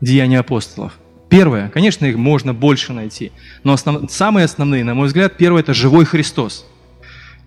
Деяния 0.00 0.40
апостолов. 0.40 0.92
Первое, 1.28 1.68
конечно, 1.68 2.06
их 2.06 2.16
можно 2.16 2.54
больше 2.54 2.92
найти, 2.92 3.32
но 3.64 3.72
основ... 3.72 4.10
самые 4.10 4.44
основные, 4.44 4.84
на 4.84 4.94
мой 4.94 5.08
взгляд, 5.08 5.36
первое– 5.36 5.60
это 5.62 5.74
живой 5.74 6.04
Христос. 6.04 6.66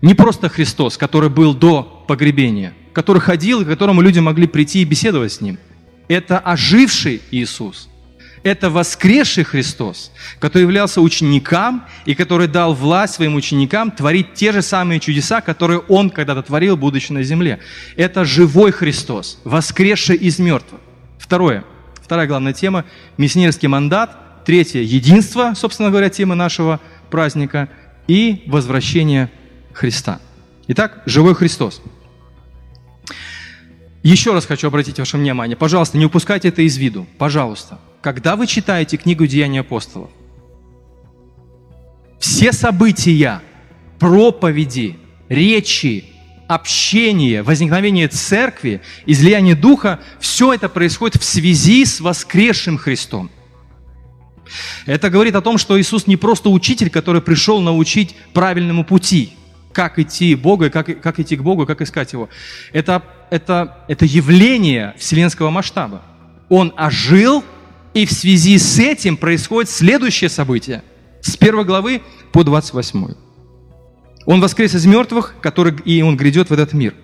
Не 0.02 0.14
просто 0.14 0.48
Христос, 0.48 0.96
который 0.96 1.30
был 1.30 1.54
до 1.54 2.04
погребения, 2.06 2.74
который 2.92 3.20
ходил, 3.20 3.62
и 3.62 3.64
к 3.64 3.68
которому 3.68 4.00
люди 4.00 4.18
могли 4.18 4.46
прийти 4.46 4.82
и 4.82 4.84
беседовать 4.84 5.32
с 5.32 5.40
Ним. 5.40 5.58
Это 6.08 6.38
оживший 6.38 7.22
Иисус– 7.30 7.88
это 8.48 8.70
воскресший 8.70 9.44
Христос, 9.44 10.10
который 10.38 10.62
являлся 10.62 11.00
ученикам 11.00 11.86
и 12.06 12.14
который 12.14 12.48
дал 12.48 12.74
власть 12.74 13.14
своим 13.14 13.34
ученикам 13.34 13.90
творить 13.90 14.34
те 14.34 14.52
же 14.52 14.62
самые 14.62 15.00
чудеса, 15.00 15.40
которые 15.40 15.80
Он 15.80 16.10
когда-то 16.10 16.42
творил, 16.42 16.76
будучи 16.76 17.12
на 17.12 17.22
земле. 17.22 17.60
Это 17.96 18.24
живой 18.24 18.72
Христос, 18.72 19.38
воскресший 19.44 20.16
из 20.16 20.38
мертвых. 20.38 20.80
Второе, 21.18 21.64
вторая 22.02 22.26
главная 22.26 22.52
тема– 22.52 22.84
миссионерский 23.18 23.68
мандат. 23.68 24.44
Третье– 24.44 24.80
единство, 24.82 25.52
собственно 25.54 25.90
говоря, 25.90 26.08
темы 26.08 26.34
нашего 26.34 26.80
праздника. 27.10 27.68
И 28.06 28.44
возвращение 28.46 29.30
Христа. 29.74 30.20
Итак, 30.68 31.02
живой 31.04 31.34
Христос. 31.34 31.82
Еще 34.02 34.32
раз 34.32 34.46
хочу 34.46 34.68
обратить 34.68 34.98
ваше 34.98 35.18
внимание. 35.18 35.56
Пожалуйста, 35.56 35.98
не 35.98 36.06
упускайте 36.06 36.48
это 36.48 36.62
из 36.62 36.78
виду. 36.78 37.06
Пожалуйста 37.18 37.78
когда 38.00 38.36
вы 38.36 38.46
читаете 38.46 38.96
книгу 38.96 39.26
«Деяния 39.26 39.60
апостолов», 39.60 40.10
все 42.18 42.52
события, 42.52 43.40
проповеди, 43.98 44.98
речи, 45.28 46.04
общение, 46.48 47.42
возникновение 47.42 48.08
церкви, 48.08 48.80
излияние 49.06 49.54
Духа, 49.54 50.00
все 50.18 50.54
это 50.54 50.68
происходит 50.68 51.20
в 51.20 51.24
связи 51.24 51.84
с 51.84 52.00
воскресшим 52.00 52.78
Христом. 52.78 53.30
Это 54.86 55.10
говорит 55.10 55.34
о 55.34 55.42
том, 55.42 55.58
что 55.58 55.78
Иисус 55.78 56.06
не 56.06 56.16
просто 56.16 56.48
учитель, 56.48 56.88
который 56.88 57.20
пришел 57.20 57.60
научить 57.60 58.16
правильному 58.32 58.82
пути, 58.82 59.34
как 59.72 59.98
идти 59.98 60.34
Бога, 60.34 60.70
как, 60.70 61.00
как 61.02 61.20
идти 61.20 61.36
к 61.36 61.42
Богу, 61.42 61.66
как 61.66 61.82
искать 61.82 62.14
Его. 62.14 62.30
Это, 62.72 63.02
это, 63.30 63.84
это 63.88 64.06
явление 64.06 64.94
вселенского 64.98 65.50
масштаба. 65.50 66.02
Он 66.48 66.72
ожил 66.76 67.44
и 67.94 68.06
в 68.06 68.12
связи 68.12 68.58
с 68.58 68.78
этим 68.78 69.16
происходит 69.16 69.70
следующее 69.70 70.30
событие. 70.30 70.82
С 71.20 71.36
первой 71.36 71.64
главы 71.64 72.02
по 72.32 72.44
28. 72.44 73.14
Он 74.26 74.40
воскрес 74.40 74.74
из 74.74 74.86
мертвых, 74.86 75.36
который, 75.40 75.74
и 75.84 76.02
он 76.02 76.16
грядет 76.16 76.50
в 76.50 76.52
этот 76.52 76.72
мир. 76.74 76.94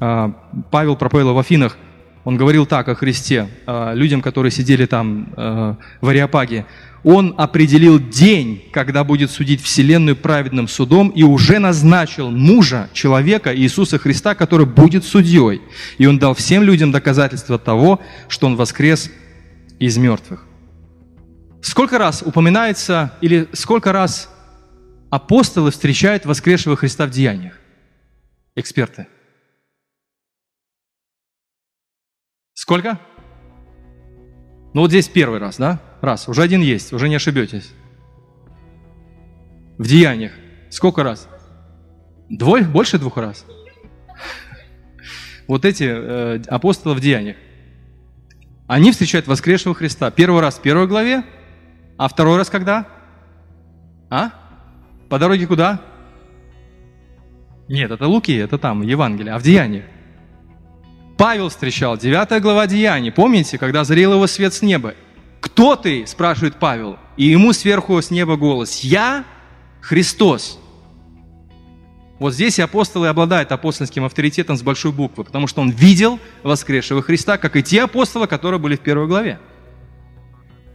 А, 0.00 0.32
Павел 0.70 0.96
проповедовал 0.96 1.34
в 1.34 1.38
Афинах 1.38 1.76
Он 2.24 2.36
говорил 2.36 2.64
так 2.64 2.88
о 2.88 2.94
Христе 2.94 3.48
э, 3.66 3.92
людям, 3.94 4.22
которые 4.22 4.50
сидели 4.50 4.86
там 4.86 5.28
э, 5.36 5.74
в 6.00 6.08
Ариапаге. 6.08 6.64
Он 7.04 7.34
определил 7.36 7.98
день, 7.98 8.64
когда 8.72 9.04
будет 9.04 9.30
судить 9.30 9.62
Вселенную 9.62 10.16
праведным 10.16 10.68
судом, 10.68 11.10
и 11.10 11.22
уже 11.22 11.58
назначил 11.58 12.30
мужа, 12.30 12.88
человека, 12.94 13.54
Иисуса 13.54 13.98
Христа, 13.98 14.34
который 14.34 14.64
будет 14.64 15.04
судьей. 15.04 15.60
И 15.98 16.06
он 16.06 16.18
дал 16.18 16.34
всем 16.34 16.62
людям 16.62 16.92
доказательство 16.92 17.58
того, 17.58 18.00
что 18.28 18.46
он 18.46 18.56
воскрес 18.56 19.10
из 19.78 19.96
мертвых. 19.96 20.46
Сколько 21.62 21.98
раз 21.98 22.22
упоминается, 22.22 23.14
или 23.20 23.48
сколько 23.52 23.92
раз 23.92 24.30
апостолы 25.10 25.70
встречают 25.70 26.26
воскресшего 26.26 26.76
Христа 26.76 27.06
в 27.06 27.10
деяниях? 27.10 27.58
Эксперты. 28.54 29.06
Сколько? 32.52 33.00
Ну 34.74 34.80
вот 34.82 34.90
здесь 34.90 35.08
первый 35.08 35.38
раз, 35.38 35.56
да? 35.56 35.80
Раз. 36.00 36.28
Уже 36.28 36.42
один 36.42 36.60
есть, 36.60 36.92
уже 36.92 37.08
не 37.08 37.16
ошибетесь. 37.16 37.72
В 39.78 39.86
деяниях. 39.86 40.32
Сколько 40.70 41.02
раз? 41.02 41.28
Двое? 42.28 42.64
Больше 42.64 42.98
двух 42.98 43.16
раз? 43.16 43.46
Вот 45.46 45.66
эти 45.66 45.84
э, 45.84 46.42
апостолы 46.48 46.94
в 46.94 47.00
деяниях. 47.00 47.36
Они 48.66 48.92
встречают 48.92 49.26
воскресшего 49.26 49.74
Христа. 49.74 50.10
Первый 50.10 50.40
раз 50.40 50.58
в 50.58 50.62
первой 50.62 50.86
главе, 50.86 51.24
а 51.98 52.08
второй 52.08 52.38
раз 52.38 52.48
когда? 52.48 52.86
А? 54.10 54.30
По 55.08 55.18
дороге 55.18 55.46
куда? 55.46 55.80
Нет, 57.68 57.90
это 57.90 58.06
Луки, 58.06 58.34
это 58.34 58.58
там, 58.58 58.82
Евангелие, 58.82 59.34
а 59.34 59.38
в 59.38 59.42
Деяниях. 59.42 59.84
Павел 61.16 61.48
встречал, 61.48 61.96
9 61.96 62.42
глава 62.42 62.66
Деяний, 62.66 63.12
помните, 63.12 63.58
когда 63.58 63.84
зарел 63.84 64.14
его 64.14 64.26
свет 64.26 64.52
с 64.52 64.62
неба. 64.62 64.94
«Кто 65.40 65.76
ты?»– 65.76 66.06
спрашивает 66.06 66.56
Павел. 66.56 66.98
И 67.18 67.26
ему 67.26 67.52
сверху 67.52 68.00
с 68.00 68.10
неба 68.10 68.36
голос. 68.36 68.80
«Я 68.80 69.24
Христос». 69.82 70.58
Вот 72.24 72.32
здесь 72.32 72.58
и 72.58 72.62
апостолы 72.62 73.08
обладают 73.08 73.52
апостольским 73.52 74.02
авторитетом 74.06 74.56
с 74.56 74.62
большой 74.62 74.92
буквы, 74.92 75.24
потому 75.24 75.46
что 75.46 75.60
он 75.60 75.68
видел 75.68 76.18
воскресшего 76.42 77.02
Христа, 77.02 77.36
как 77.36 77.54
и 77.54 77.62
те 77.62 77.82
апостолы, 77.82 78.26
которые 78.26 78.58
были 78.58 78.76
в 78.76 78.80
первой 78.80 79.06
главе. 79.06 79.38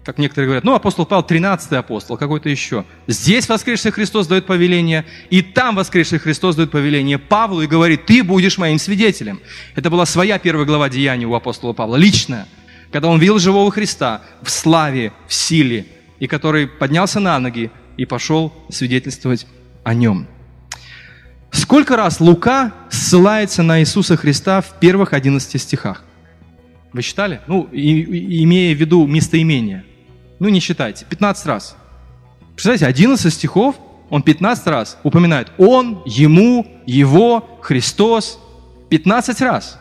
Как 0.06 0.20
некоторые 0.20 0.46
говорят, 0.46 0.64
ну, 0.64 0.76
апостол 0.76 1.08
Павел 1.08 1.24
13 1.24 1.72
апостол, 1.72 2.18
какой-то 2.18 2.50
еще. 2.50 2.86
Здесь 3.08 3.50
воскресший 3.50 3.90
Христос 3.90 4.28
дает 4.28 4.46
повеление, 4.46 5.08
и 5.32 5.42
там 5.42 5.76
воскресший 5.76 6.20
Христос 6.20 6.56
дает 6.56 6.70
повеление 6.70 7.18
Павлу 7.18 7.64
и 7.64 7.66
говорит, 7.66 8.06
ты 8.06 8.22
будешь 8.22 8.60
моим 8.60 8.78
свидетелем. 8.78 9.40
Это 9.76 9.90
была 9.90 10.06
своя 10.06 10.38
первая 10.38 10.68
глава 10.68 10.88
Деяния 10.88 11.26
у 11.26 11.34
апостола 11.34 11.74
Павла, 11.74 11.96
личная, 11.96 12.48
когда 12.92 13.08
он 13.08 13.20
видел 13.20 13.40
живого 13.40 13.72
Христа 13.72 14.22
в 14.44 14.52
славе, 14.52 15.14
в 15.28 15.34
силе, 15.34 15.88
и 16.20 16.28
который 16.28 16.68
поднялся 16.68 17.20
на 17.20 17.40
ноги 17.40 17.72
и 17.98 18.06
пошел 18.06 18.54
свидетельствовать 18.70 19.48
о 19.84 19.96
нем. 19.96 20.28
Сколько 21.52 21.96
раз 21.96 22.20
Лука 22.20 22.74
ссылается 22.90 23.64
на 23.64 23.80
Иисуса 23.80 24.18
Христа 24.18 24.62
в 24.62 24.80
первых 24.80 25.14
11 25.14 25.62
стихах? 25.62 26.04
Вы 26.94 27.02
считали? 27.02 27.42
Ну, 27.48 27.68
и, 27.72 28.02
и, 28.02 28.44
имея 28.44 28.76
в 28.76 28.80
виду 28.80 29.06
местоимение. 29.06 29.84
Ну, 30.40 30.50
не 30.50 30.60
считайте. 30.60 31.06
15 31.10 31.46
раз. 31.46 31.76
Представляете, 32.54 32.88
11 32.88 33.34
стихов, 33.34 33.76
он 34.10 34.24
15 34.24 34.68
раз 34.68 34.98
упоминает 35.04 35.52
«он», 35.58 36.02
«ему», 36.06 36.66
«его», 36.86 37.60
«Христос». 37.62 38.40
15 38.90 39.42
раз. 39.42 39.80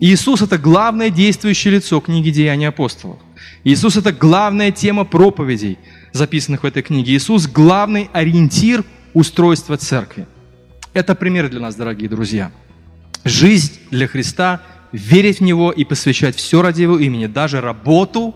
Иисус– 0.00 0.42
это 0.42 0.58
главное 0.58 1.10
действующее 1.10 1.74
лицо 1.74 2.00
книги 2.00 2.30
«Деяния 2.30 2.68
апостолов». 2.68 3.18
Иисус– 3.62 3.96
это 3.98 4.12
главная 4.12 4.70
тема 4.70 5.04
проповедей, 5.04 5.78
записанных 6.12 6.62
в 6.62 6.66
этой 6.66 6.82
книге. 6.82 7.14
Иисус– 7.14 7.46
главный 7.48 8.08
ориентир 8.12 8.84
устройства 9.12 9.76
церкви. 9.76 10.26
Это 10.94 11.16
пример 11.16 11.50
для 11.50 11.58
нас, 11.58 11.74
дорогие 11.74 12.08
друзья. 12.08 12.52
Жизнь 13.24 13.80
для 13.90 14.06
Христа, 14.06 14.62
верить 14.92 15.38
в 15.38 15.42
Него 15.42 15.72
и 15.72 15.84
посвящать 15.84 16.36
все 16.36 16.62
ради 16.62 16.82
Его 16.82 17.00
имени, 17.00 17.26
даже 17.26 17.60
работу, 17.60 18.32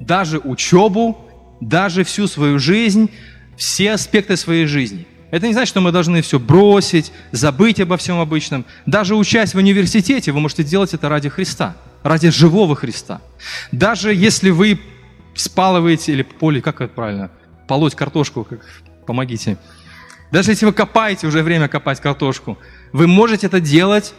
даже 0.00 0.40
учебу, 0.40 1.16
даже 1.60 2.02
всю 2.02 2.26
свою 2.26 2.58
жизнь, 2.58 3.10
все 3.56 3.92
аспекты 3.92 4.36
своей 4.36 4.66
жизни. 4.66 5.06
Это 5.30 5.46
не 5.46 5.52
значит, 5.52 5.68
что 5.68 5.80
мы 5.80 5.92
должны 5.92 6.20
все 6.22 6.40
бросить, 6.40 7.12
забыть 7.30 7.78
обо 7.78 7.96
всем 7.96 8.18
обычном. 8.18 8.64
Даже 8.86 9.14
учась 9.14 9.54
в 9.54 9.58
университете, 9.58 10.32
вы 10.32 10.40
можете 10.40 10.64
делать 10.64 10.92
это 10.92 11.08
ради 11.08 11.28
Христа, 11.28 11.76
ради 12.02 12.30
живого 12.30 12.74
Христа. 12.74 13.20
Даже 13.70 14.12
если 14.12 14.50
вы 14.50 14.80
спалываете, 15.36 16.12
или 16.12 16.22
поле, 16.22 16.60
как 16.60 16.80
это 16.80 16.92
правильно, 16.92 17.30
полоть 17.68 17.94
картошку, 17.94 18.42
как, 18.42 18.66
помогите. 19.06 19.58
Даже 20.30 20.52
если 20.52 20.66
вы 20.66 20.72
копаете, 20.72 21.26
уже 21.26 21.42
время 21.42 21.68
копать 21.68 22.00
картошку, 22.00 22.58
вы 22.92 23.06
можете 23.06 23.46
это 23.46 23.60
делать 23.60 24.14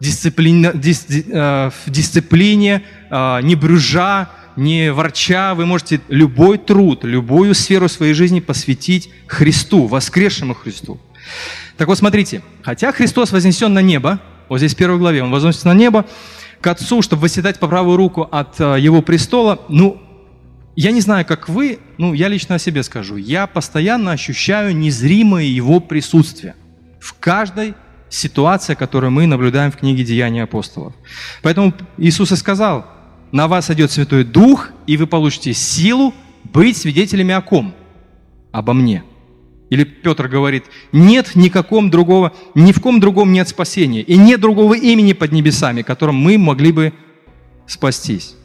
дисциплина, 0.00 0.72
дис, 0.72 1.06
э, 1.08 1.70
в 1.84 1.90
дисциплине, 1.90 2.82
э, 3.10 3.40
не 3.42 3.54
брюжа, 3.54 4.30
не 4.56 4.92
ворча, 4.92 5.54
вы 5.54 5.66
можете 5.66 6.00
любой 6.08 6.58
труд, 6.58 7.04
любую 7.04 7.54
сферу 7.54 7.88
своей 7.88 8.14
жизни 8.14 8.40
посвятить 8.40 9.10
Христу, 9.26 9.86
воскресшему 9.86 10.54
Христу. 10.54 11.00
Так 11.76 11.88
вот, 11.88 11.98
смотрите, 11.98 12.42
хотя 12.62 12.92
Христос 12.92 13.32
вознесен 13.32 13.72
на 13.72 13.82
небо, 13.82 14.20
вот 14.48 14.58
здесь 14.58 14.74
в 14.74 14.76
первой 14.76 14.98
главе, 14.98 15.22
Он 15.22 15.30
возносится 15.30 15.68
на 15.68 15.74
небо, 15.74 16.06
к 16.60 16.66
Отцу, 16.66 17.02
чтобы 17.02 17.22
восседать 17.22 17.58
по 17.58 17.68
правую 17.68 17.96
руку 17.96 18.22
от 18.30 18.58
э, 18.60 18.76
Его 18.80 19.02
престола, 19.02 19.60
ну, 19.68 20.00
я 20.76 20.90
не 20.90 21.00
знаю, 21.00 21.24
как 21.24 21.48
вы, 21.48 21.78
ну, 21.98 22.14
я 22.14 22.28
лично 22.28 22.56
о 22.56 22.58
себе 22.58 22.82
скажу, 22.82 23.16
я 23.16 23.46
постоянно 23.46 24.12
ощущаю 24.12 24.76
незримое 24.76 25.44
Его 25.44 25.80
присутствие 25.80 26.56
в 27.00 27.14
каждой 27.14 27.74
ситуации, 28.08 28.74
которую 28.74 29.10
мы 29.10 29.26
наблюдаем 29.26 29.70
в 29.70 29.76
книге 29.76 30.04
«Деяния 30.04 30.44
апостолов». 30.44 30.94
Поэтому 31.42 31.74
Иисус 31.98 32.32
и 32.32 32.36
сказал, 32.36 32.86
на 33.32 33.48
вас 33.48 33.70
идет 33.70 33.90
Святой 33.90 34.24
Дух, 34.24 34.70
и 34.86 34.96
вы 34.96 35.06
получите 35.06 35.52
силу 35.52 36.14
быть 36.44 36.76
свидетелями 36.76 37.34
о 37.34 37.40
ком? 37.40 37.74
Обо 38.52 38.72
мне. 38.72 39.02
Или 39.70 39.84
Петр 39.84 40.28
говорит, 40.28 40.64
нет 40.92 41.34
никаком 41.34 41.90
другого, 41.90 42.32
ни 42.54 42.72
в 42.72 42.80
ком 42.80 43.00
другом 43.00 43.32
нет 43.32 43.48
спасения, 43.48 44.02
и 44.02 44.16
нет 44.16 44.40
другого 44.40 44.74
имени 44.74 45.14
под 45.14 45.32
небесами, 45.32 45.82
которым 45.82 46.16
мы 46.16 46.38
могли 46.38 46.70
бы 46.70 46.92
спастись. 47.66 48.36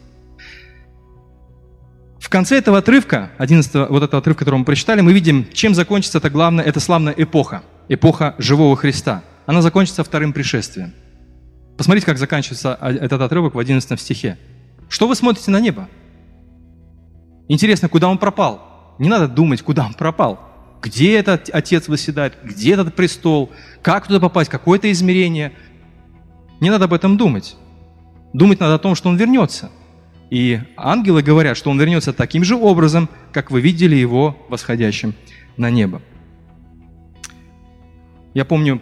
В 2.30 2.32
конце 2.32 2.60
этого 2.60 2.78
отрывка, 2.78 3.32
11 3.40 3.90
вот 3.90 4.04
этого 4.04 4.20
отрывка, 4.20 4.46
который 4.46 4.60
мы 4.60 4.64
прочитали, 4.64 5.02
мы 5.02 5.14
видим, 5.14 5.48
чем 5.52 5.74
закончится 5.74 6.20
это 6.20 6.30
главное, 6.30 6.64
это 6.64 6.80
славная 6.80 7.12
эпоха, 7.18 7.64
эпоха 7.88 8.36
живого 8.38 8.76
Христа. 8.76 9.24
Она 9.48 9.64
закончится 9.64 10.04
вторым 10.04 10.32
пришествием. 10.32 10.94
Посмотрите, 11.76 12.06
как 12.06 12.20
заканчивается 12.20 12.78
этот 12.80 13.20
отрывок 13.20 13.56
в 13.56 13.58
11 13.58 14.00
стихе. 14.00 14.38
Что 14.90 15.08
вы 15.08 15.16
смотрите 15.16 15.50
на 15.50 15.60
небо? 15.60 15.90
Интересно, 17.48 17.90
куда 17.90 18.08
он 18.08 18.20
пропал? 18.20 18.94
Не 19.00 19.10
надо 19.10 19.28
думать, 19.28 19.64
куда 19.64 19.88
он 19.88 19.96
пропал. 19.96 20.40
Где 20.84 21.18
этот 21.18 21.50
отец 21.52 21.88
выседает, 21.88 22.38
где 22.44 22.74
этот 22.74 22.96
престол, 22.96 23.50
как 23.82 24.06
туда 24.06 24.20
попасть, 24.20 24.52
какое-то 24.52 24.92
измерение. 24.92 25.54
Не 26.60 26.70
надо 26.70 26.86
об 26.86 26.94
этом 26.94 27.18
думать. 27.18 27.56
Думать 28.34 28.60
надо 28.60 28.76
о 28.76 28.78
том, 28.78 28.94
что 28.94 29.10
он 29.10 29.18
вернется. 29.18 29.72
И 30.30 30.60
ангелы 30.78 31.24
говорят, 31.24 31.58
что 31.58 31.72
он 31.72 31.80
вернется 31.80 32.14
таким 32.14 32.44
же 32.44 32.56
образом, 32.56 33.10
как 33.32 33.52
вы 33.52 33.62
видели 33.62 33.96
его 33.96 34.38
восходящим 34.50 35.14
на 35.58 35.70
небо. 35.70 36.02
Я 38.34 38.46
помню 38.46 38.82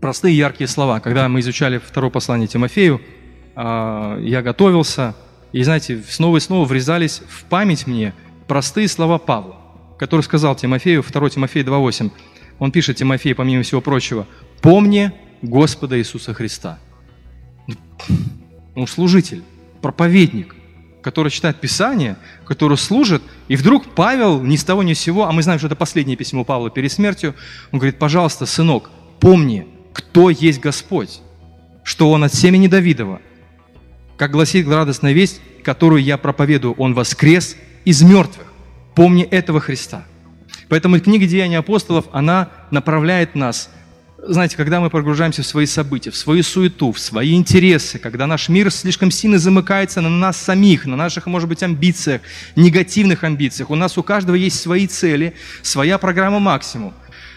простые 0.00 0.36
яркие 0.36 0.66
слова, 0.68 1.00
когда 1.00 1.28
мы 1.28 1.40
изучали 1.40 1.78
второе 1.78 2.10
послание 2.10 2.48
Тимофею– 2.48 3.00
а, 3.56 4.20
я 4.20 4.42
готовился, 4.42 5.16
и, 5.52 5.62
знаете, 5.62 6.02
снова 6.06 6.36
и 6.36 6.40
снова 6.40 6.66
врезались 6.66 7.22
в 7.26 7.44
память 7.44 7.86
мне 7.86 8.12
простые 8.46 8.86
слова 8.86 9.18
Павла, 9.18 9.56
который 9.98 10.20
сказал 10.20 10.54
Тимофею, 10.54 11.02
2 11.02 11.30
Тимофея 11.30 11.64
2.8, 11.64 12.10
он 12.58 12.70
пишет 12.70 12.98
Тимофею, 12.98 13.34
помимо 13.34 13.62
всего 13.62 13.80
прочего, 13.80 14.26
«Помни 14.60 15.10
Господа 15.40 15.98
Иисуса 15.98 16.34
Христа». 16.34 16.78
Он 18.74 18.86
служитель, 18.86 19.42
проповедник, 19.86 20.56
который 21.00 21.30
читает 21.30 21.60
Писание, 21.60 22.16
который 22.44 22.76
служит, 22.76 23.22
и 23.46 23.54
вдруг 23.54 23.94
Павел 23.94 24.42
ни 24.42 24.56
с 24.56 24.64
того 24.64 24.82
ни 24.82 24.94
с 24.94 24.98
сего, 24.98 25.26
а 25.26 25.32
мы 25.32 25.44
знаем, 25.44 25.60
что 25.60 25.68
это 25.68 25.76
последнее 25.76 26.16
письмо 26.16 26.42
Павла 26.42 26.70
перед 26.70 26.90
смертью, 26.90 27.36
он 27.70 27.78
говорит, 27.78 27.96
пожалуйста, 27.96 28.46
сынок, 28.46 28.90
помни, 29.20 29.68
кто 29.92 30.28
есть 30.28 30.58
Господь, 30.58 31.20
что 31.84 32.10
Он 32.10 32.24
от 32.24 32.34
семени 32.34 32.66
Давидова, 32.66 33.20
как 34.16 34.32
гласит 34.32 34.66
радостная 34.66 35.12
весть, 35.12 35.40
которую 35.62 36.02
я 36.02 36.18
проповедую, 36.18 36.74
Он 36.74 36.92
воскрес 36.92 37.56
из 37.84 38.02
мертвых. 38.02 38.52
Помни 38.96 39.22
этого 39.22 39.60
Христа. 39.60 40.04
Поэтому 40.68 40.98
книга 40.98 41.26
Деяний 41.28 41.58
апостолов, 41.58 42.06
она 42.10 42.48
направляет 42.72 43.36
нас 43.36 43.70
знаете, 44.28 44.56
когда 44.56 44.80
мы 44.80 44.90
погружаемся 44.90 45.42
в 45.42 45.46
свои 45.46 45.66
события, 45.66 46.10
в 46.10 46.16
свою 46.16 46.42
суету, 46.42 46.92
в 46.92 46.98
свои 46.98 47.34
интересы, 47.34 47.98
когда 47.98 48.26
наш 48.26 48.48
мир 48.48 48.70
слишком 48.70 49.10
сильно 49.10 49.38
замыкается 49.38 50.00
на 50.00 50.08
нас 50.08 50.36
самих, 50.36 50.86
на 50.86 50.96
наших, 50.96 51.26
может 51.26 51.48
быть, 51.48 51.62
амбициях, 51.62 52.22
негативных 52.56 53.24
амбициях, 53.24 53.70
у 53.70 53.74
нас 53.74 53.98
у 53.98 54.02
каждого 54.02 54.36
есть 54.36 54.60
свои 54.60 54.86
цели, 54.86 55.34
своя 55.62 55.98
программа 55.98 56.38
максимум. 56.38 56.94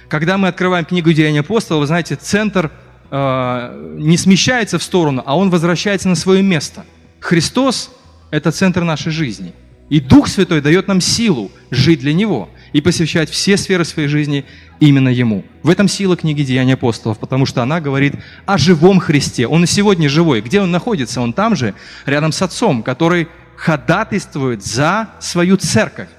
Когда 0.07 0.37
мы 0.37 0.47
открываем 0.47 0.85
книгу 0.85 1.13
Деяния 1.13 1.41
апостола, 1.41 1.79
вы 1.79 1.87
знаете, 1.87 2.15
центр 2.15 2.71
э, 3.11 3.95
не 3.97 4.17
смещается 4.17 4.79
в 4.79 4.83
сторону, 4.83 5.23
а 5.25 5.37
он 5.37 5.49
возвращается 5.49 6.09
на 6.09 6.15
свое 6.15 6.41
место. 6.41 6.85
Христос– 7.19 7.91
это 8.31 8.51
центр 8.51 8.83
нашей 8.83 9.11
жизни. 9.11 9.53
И 9.89 9.99
Дух 9.99 10.27
Святой 10.27 10.61
дает 10.61 10.87
нам 10.87 11.01
силу 11.01 11.51
жить 11.71 11.99
для 11.99 12.13
Него 12.13 12.49
и 12.73 12.81
посвящать 12.81 13.29
все 13.29 13.57
сферы 13.57 13.85
своей 13.85 14.07
жизни 14.07 14.45
именно 14.79 15.09
Ему. 15.09 15.43
В 15.63 15.69
этом 15.69 15.87
сила 15.87 16.15
книги 16.15 16.43
Деяния 16.43 16.73
апостолов, 16.73 17.19
потому 17.19 17.45
что 17.45 17.61
она 17.63 17.81
говорит 17.81 18.15
о 18.45 18.57
живом 18.57 18.99
Христе. 18.99 19.47
Он 19.47 19.63
и 19.63 19.67
сегодня 19.67 20.09
живой. 20.09 20.41
Где 20.41 20.61
Он 20.61 20.71
находится? 20.71 21.21
Он 21.21 21.33
там 21.33 21.55
же, 21.55 21.73
рядом 22.05 22.31
с 22.31 22.41
Отцом, 22.41 22.83
который 22.83 23.27
ходатайствует 23.55 24.63
за 24.63 25.09
свою 25.19 25.57
церковь. 25.57 26.09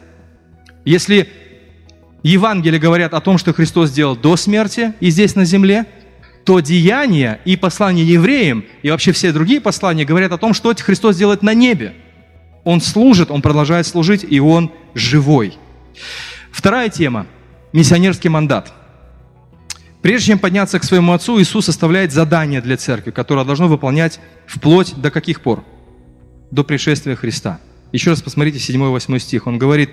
Если 0.84 1.28
Евангелие 2.22 2.80
говорят 2.80 3.14
о 3.14 3.20
том, 3.20 3.38
что 3.38 3.52
Христос 3.52 3.90
сделал 3.90 4.16
до 4.16 4.36
смерти 4.36 4.92
и 5.00 5.10
здесь 5.10 5.34
на 5.34 5.44
земле, 5.44 5.86
то 6.44 6.60
деяния 6.60 7.40
и 7.44 7.56
послания 7.56 8.04
евреям, 8.04 8.64
и 8.82 8.90
вообще 8.90 9.12
все 9.12 9.32
другие 9.32 9.60
послания 9.60 10.04
говорят 10.04 10.32
о 10.32 10.38
том, 10.38 10.54
что 10.54 10.74
Христос 10.74 11.16
делает 11.16 11.42
на 11.42 11.54
небе. 11.54 11.94
Он 12.64 12.80
служит, 12.80 13.30
Он 13.30 13.40
продолжает 13.40 13.86
служить, 13.86 14.24
и 14.28 14.40
Он 14.40 14.70
живой. 14.94 15.56
Вторая 16.52 16.88
тема– 16.88 17.26
миссионерский 17.72 18.28
мандат. 18.28 18.72
Прежде 20.02 20.28
чем 20.28 20.38
подняться 20.38 20.78
к 20.78 20.84
своему 20.84 21.12
Отцу, 21.12 21.40
Иисус 21.40 21.68
оставляет 21.68 22.12
задание 22.12 22.60
для 22.60 22.76
церкви, 22.76 23.10
которое 23.10 23.44
должно 23.44 23.68
выполнять 23.68 24.18
вплоть 24.46 24.94
до 24.96 25.10
каких 25.10 25.42
пор? 25.42 25.64
До 26.50 26.64
пришествия 26.64 27.16
Христа. 27.16 27.60
Еще 27.92 28.10
раз 28.10 28.22
посмотрите 28.22 28.58
7-8 28.58 29.18
стих. 29.18 29.46
Он 29.46 29.58
говорит, 29.58 29.90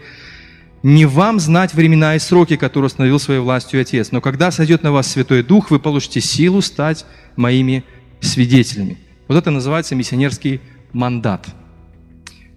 «Не 0.81 1.05
вам 1.05 1.39
знать 1.39 1.73
времена 1.73 2.15
и 2.15 2.19
сроки, 2.19 2.55
которые 2.55 2.87
установил 2.87 3.19
своей 3.19 3.41
властью 3.41 3.81
Отец, 3.81 4.11
но 4.11 4.21
когда 4.21 4.51
сойдет 4.51 4.83
на 4.83 4.91
вас 4.91 5.07
Святой 5.07 5.43
Дух, 5.43 5.71
вы 5.71 5.79
получите 5.79 6.21
силу 6.21 6.61
стать 6.61 7.05
моими 7.35 7.83
свидетелями». 8.21 8.97
Вот 9.27 9.37
это 9.37 9.51
называется 9.51 9.93
миссионерский 9.95 10.61
мандат, 10.93 11.47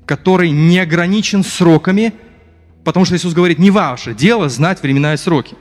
который 0.07 0.51
не 0.51 0.79
ограничен 0.79 1.43
сроками, 1.43 2.13
Потому 2.85 3.05
что 3.05 3.17
Иисус 3.17 3.35
говорит, 3.35 3.59
не 3.59 3.71
ваше 3.71 4.15
дело 4.15 4.49
знать 4.49 4.83
времена 4.83 5.15
и 5.15 5.17
сроки. 5.17 5.57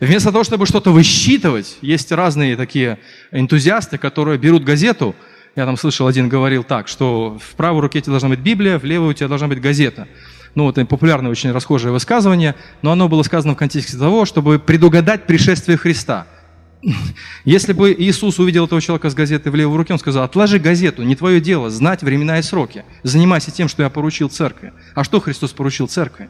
Вместо 0.00 0.30
того, 0.30 0.44
чтобы 0.44 0.66
что-то 0.66 0.92
высчитывать, 0.92 1.78
есть 1.80 2.12
разные 2.12 2.56
такие 2.56 2.98
энтузиасты, 3.32 3.98
которые 3.98 4.38
берут 4.38 4.64
газету, 4.64 5.14
я 5.56 5.64
там 5.64 5.76
слышал, 5.76 6.06
один 6.06 6.28
говорил 6.28 6.62
так, 6.62 6.86
что 6.86 7.38
в 7.38 7.56
правой 7.56 7.80
руке 7.80 7.98
у 7.98 8.02
тебя 8.02 8.12
должна 8.12 8.28
быть 8.28 8.40
Библия, 8.40 8.78
в 8.78 8.84
левой 8.84 9.10
у 9.10 9.12
тебя 9.12 9.28
должна 9.28 9.48
быть 9.48 9.60
газета. 9.60 10.06
Ну, 10.54 10.64
вот 10.64 10.76
популярное, 10.88 11.30
очень 11.30 11.50
расхожее 11.50 11.92
высказывание, 11.92 12.54
но 12.82 12.92
оно 12.92 13.08
было 13.08 13.22
сказано 13.22 13.54
в 13.54 13.56
контексте 13.56 13.96
того, 13.96 14.24
чтобы 14.24 14.58
предугадать 14.58 15.26
пришествие 15.26 15.76
Христа. 15.76 16.26
Если 17.44 17.72
бы 17.72 17.92
Иисус 17.92 18.38
увидел 18.38 18.66
этого 18.66 18.80
человека 18.80 19.10
с 19.10 19.14
газетой 19.14 19.50
в 19.50 19.54
левой 19.56 19.76
руке, 19.76 19.92
он 19.92 19.98
сказал, 19.98 20.22
отложи 20.22 20.58
газету, 20.60 21.02
не 21.02 21.16
твое 21.16 21.40
дело, 21.40 21.70
знать 21.70 22.02
времена 22.02 22.38
и 22.38 22.42
сроки. 22.42 22.84
Занимайся 23.02 23.50
тем, 23.50 23.68
что 23.68 23.82
я 23.82 23.90
поручил 23.90 24.28
церкви. 24.28 24.72
А 24.94 25.02
что 25.02 25.20
Христос 25.20 25.52
поручил 25.52 25.88
церкви? 25.88 26.28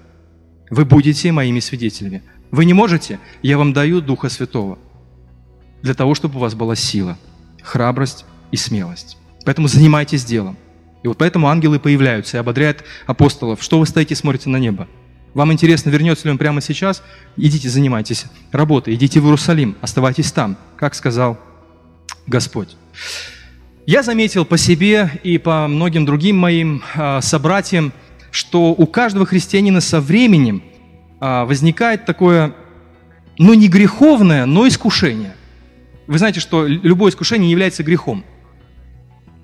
Вы 0.70 0.84
будете 0.84 1.32
моими 1.32 1.60
свидетелями. 1.60 2.22
Вы 2.50 2.64
не 2.64 2.74
можете? 2.74 3.18
Я 3.42 3.58
вам 3.58 3.72
даю 3.72 4.00
Духа 4.00 4.28
Святого. 4.28 4.78
Для 5.82 5.94
того, 5.94 6.14
чтобы 6.14 6.36
у 6.36 6.40
вас 6.40 6.54
была 6.54 6.74
сила, 6.74 7.16
храбрость 7.62 8.24
и 8.50 8.56
смелость. 8.56 9.16
Поэтому 9.44 9.68
занимайтесь 9.68 10.24
делом. 10.24 10.56
И 11.02 11.08
вот 11.08 11.16
поэтому 11.16 11.48
ангелы 11.48 11.78
появляются 11.78 12.36
и 12.36 12.40
ободряют 12.40 12.84
апостолов. 13.06 13.62
Что 13.62 13.78
вы 13.78 13.86
стоите 13.86 14.14
и 14.14 14.16
смотрите 14.16 14.50
на 14.50 14.56
небо? 14.58 14.88
Вам 15.34 15.52
интересно, 15.52 15.90
вернется 15.90 16.24
ли 16.24 16.32
он 16.32 16.38
прямо 16.38 16.60
сейчас? 16.60 17.02
Идите, 17.36 17.68
занимайтесь 17.68 18.24
работой, 18.50 18.94
идите 18.94 19.20
в 19.20 19.24
Иерусалим, 19.24 19.76
оставайтесь 19.80 20.32
там, 20.32 20.56
как 20.76 20.94
сказал 20.94 21.38
Господь. 22.26 22.76
Я 23.86 24.02
заметил 24.02 24.44
по 24.44 24.58
себе 24.58 25.10
и 25.22 25.38
по 25.38 25.68
многим 25.68 26.04
другим 26.04 26.36
моим 26.36 26.82
э, 26.94 27.20
собратьям, 27.22 27.92
что 28.30 28.70
у 28.72 28.86
каждого 28.86 29.26
христианина 29.26 29.80
со 29.80 30.00
временем 30.00 30.62
а, 31.20 31.44
возникает 31.44 32.04
такое, 32.04 32.54
ну 33.38 33.54
не 33.54 33.68
греховное, 33.68 34.46
но 34.46 34.66
искушение. 34.68 35.34
Вы 36.06 36.18
знаете, 36.18 36.40
что 36.40 36.66
любое 36.66 37.10
искушение 37.10 37.50
является 37.50 37.82
грехом. 37.82 38.24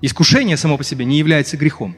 Искушение 0.01 0.57
само 0.57 0.77
по 0.77 0.83
себе 0.83 1.05
не 1.05 1.17
является 1.17 1.57
грехом. 1.57 1.95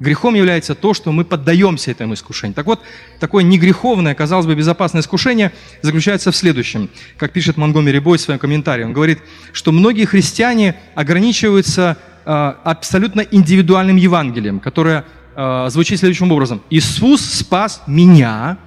Грехом 0.00 0.34
является 0.34 0.74
то, 0.74 0.94
что 0.94 1.12
мы 1.12 1.26
поддаемся 1.26 1.90
этому 1.90 2.14
искушению. 2.14 2.54
Так 2.54 2.64
вот, 2.64 2.80
такое 3.18 3.44
негреховное, 3.44 4.14
казалось 4.14 4.46
бы, 4.46 4.54
безопасное 4.54 5.02
искушение 5.02 5.52
заключается 5.82 6.32
в 6.32 6.36
следующем. 6.36 6.88
Как 7.18 7.32
пишет 7.32 7.58
Монгомери 7.58 7.98
Бой 7.98 8.16
в 8.16 8.20
своем 8.22 8.40
комментарии, 8.40 8.84
он 8.84 8.94
говорит, 8.94 9.18
что 9.52 9.72
многие 9.72 10.06
христиане 10.06 10.76
ограничиваются 10.94 11.98
э, 12.24 12.30
абсолютно 12.30 13.20
индивидуальным 13.20 13.96
Евангелием, 13.96 14.58
которое 14.58 15.04
э, 15.34 15.66
звучит 15.70 15.98
следующим 15.98 16.30
образом. 16.30 16.62
Иисус 16.70 17.22
спас 17.22 17.82
меня. 17.86 18.58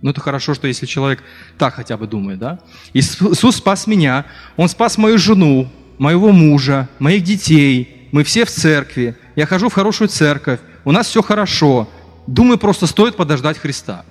Ну, 0.00 0.10
это 0.10 0.20
хорошо, 0.20 0.54
что 0.54 0.66
если 0.66 0.86
человек 0.86 1.22
так 1.58 1.74
хотя 1.74 1.96
бы 1.96 2.06
думает, 2.06 2.38
да? 2.38 2.58
Иисус 2.92 3.56
спас 3.56 3.86
меня, 3.86 4.26
Он 4.56 4.68
спас 4.68 4.98
мою 4.98 5.18
жену, 5.18 5.70
моего 5.98 6.32
мужа, 6.32 6.88
моих 6.98 7.22
детей, 7.22 8.08
мы 8.10 8.24
все 8.24 8.44
в 8.44 8.50
церкви, 8.50 9.16
я 9.36 9.46
хожу 9.46 9.68
в 9.68 9.74
хорошую 9.74 10.08
церковь, 10.08 10.60
у 10.84 10.92
нас 10.92 11.06
все 11.06 11.22
хорошо. 11.22 11.88
Думаю, 12.26 12.58
просто 12.58 12.86
стоит 12.86 13.16
подождать 13.16 13.58
Христа. 13.58 14.04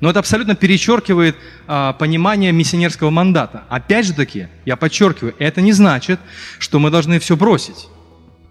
Но 0.00 0.10
это 0.10 0.18
абсолютно 0.18 0.56
перечеркивает 0.56 1.36
а, 1.68 1.92
понимание 1.92 2.50
миссионерского 2.50 3.10
мандата. 3.10 3.64
Опять 3.68 4.06
же 4.06 4.14
таки, 4.14 4.48
я 4.64 4.76
подчеркиваю, 4.76 5.34
это 5.38 5.60
не 5.60 5.72
значит, 5.72 6.18
что 6.58 6.80
мы 6.80 6.90
должны 6.90 7.20
все 7.20 7.36
бросить. 7.36 7.86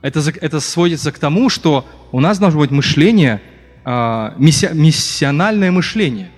Это, 0.01 0.19
это 0.41 0.59
сводится 0.59 1.11
к 1.11 1.19
тому, 1.19 1.49
что 1.49 1.85
у 2.11 2.19
нас 2.19 2.39
должно 2.39 2.59
быть 2.59 2.71
мышление, 2.71 3.41
э, 3.85 4.31
миссиональное 4.37 5.71
мышление. 5.71 6.31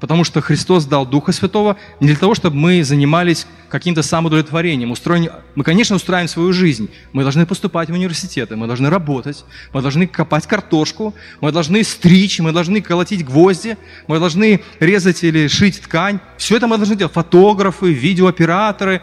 Потому 0.00 0.24
что 0.24 0.40
Христос 0.40 0.86
дал 0.86 1.06
Духа 1.06 1.30
Святого 1.30 1.76
не 2.00 2.08
для 2.08 2.16
того, 2.16 2.34
чтобы 2.34 2.56
мы 2.56 2.82
занимались 2.82 3.46
каким-то 3.68 4.02
самоудовлетворением. 4.02 4.90
Устроен... 4.90 5.30
Мы, 5.54 5.62
конечно, 5.62 5.94
устраиваем 5.94 6.26
свою 6.26 6.52
жизнь. 6.52 6.90
Мы 7.12 7.22
должны 7.22 7.46
поступать 7.46 7.88
в 7.88 7.92
университеты, 7.92 8.56
мы 8.56 8.66
должны 8.66 8.90
работать, 8.90 9.44
мы 9.72 9.80
должны 9.80 10.08
копать 10.08 10.48
картошку, 10.48 11.14
мы 11.40 11.52
должны 11.52 11.84
стричь, 11.84 12.40
мы 12.40 12.50
должны 12.50 12.80
колотить 12.80 13.24
гвозди, 13.24 13.76
мы 14.08 14.18
должны 14.18 14.62
резать 14.80 15.22
или 15.22 15.46
шить 15.46 15.80
ткань. 15.82 16.18
Все 16.36 16.56
это 16.56 16.66
мы 16.66 16.78
должны 16.78 16.96
делать. 16.96 17.12
Фотографы, 17.12 17.92
видеооператоры, 17.92 19.02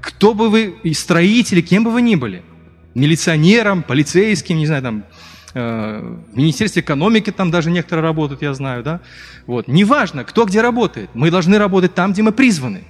кто 0.00 0.32
бы 0.32 0.48
вы, 0.48 0.76
строители, 0.94 1.60
кем 1.60 1.84
бы 1.84 1.90
вы 1.90 2.00
ни 2.00 2.14
были– 2.14 2.42
милиционером, 2.98 3.82
полицейским, 3.82 4.58
не 4.58 4.66
знаю, 4.66 4.82
там, 4.82 5.04
э, 5.54 6.16
в 6.32 6.36
Министерстве 6.36 6.82
экономики 6.82 7.30
там 7.30 7.50
даже 7.50 7.70
некоторые 7.70 8.02
работают, 8.02 8.42
я 8.42 8.52
знаю, 8.54 8.82
да? 8.82 9.00
Вот. 9.46 9.68
Неважно, 9.68 10.24
кто 10.24 10.44
где 10.44 10.60
работает. 10.60 11.10
Мы 11.14 11.30
должны 11.30 11.58
работать 11.58 11.94
там, 11.94 12.12
где 12.12 12.22
мы 12.22 12.32
призваны. 12.32 12.82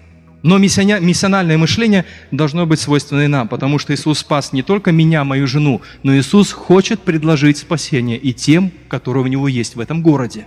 Но 0.42 0.58
миссиональное 0.58 1.58
мышление 1.58 2.04
должно 2.30 2.64
быть 2.64 2.78
свойственно 2.78 3.22
и 3.22 3.26
нам, 3.26 3.48
потому 3.48 3.78
что 3.78 3.92
Иисус 3.92 4.20
спас 4.20 4.52
не 4.52 4.62
только 4.62 4.92
меня, 4.92 5.24
мою 5.24 5.48
жену, 5.48 5.82
но 6.04 6.16
Иисус 6.16 6.52
хочет 6.52 7.00
предложить 7.00 7.58
спасение 7.58 8.18
и 8.18 8.32
тем, 8.32 8.70
которые 8.88 9.24
у 9.24 9.26
Него 9.26 9.48
есть 9.48 9.74
в 9.74 9.80
этом 9.80 10.00
городе. 10.00 10.46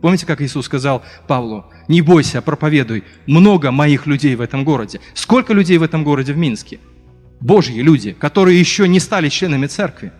Помните, 0.00 0.26
как 0.26 0.40
Иисус 0.40 0.66
сказал 0.66 1.02
Павлу, 1.26 1.64
не 1.88 2.00
бойся, 2.00 2.42
проповедуй, 2.42 3.04
много 3.26 3.70
моих 3.72 4.06
людей 4.06 4.36
в 4.36 4.40
этом 4.40 4.62
городе. 4.62 5.00
Сколько 5.14 5.52
людей 5.52 5.78
в 5.78 5.82
этом 5.82 6.04
городе 6.04 6.32
в 6.32 6.36
Минске? 6.36 6.78
Божьи 7.40 7.80
люди, 7.80 8.12
которые 8.12 8.58
еще 8.58 8.88
не 8.88 9.00
стали 9.00 9.28
членами 9.28 9.66
церкви, 9.66 10.12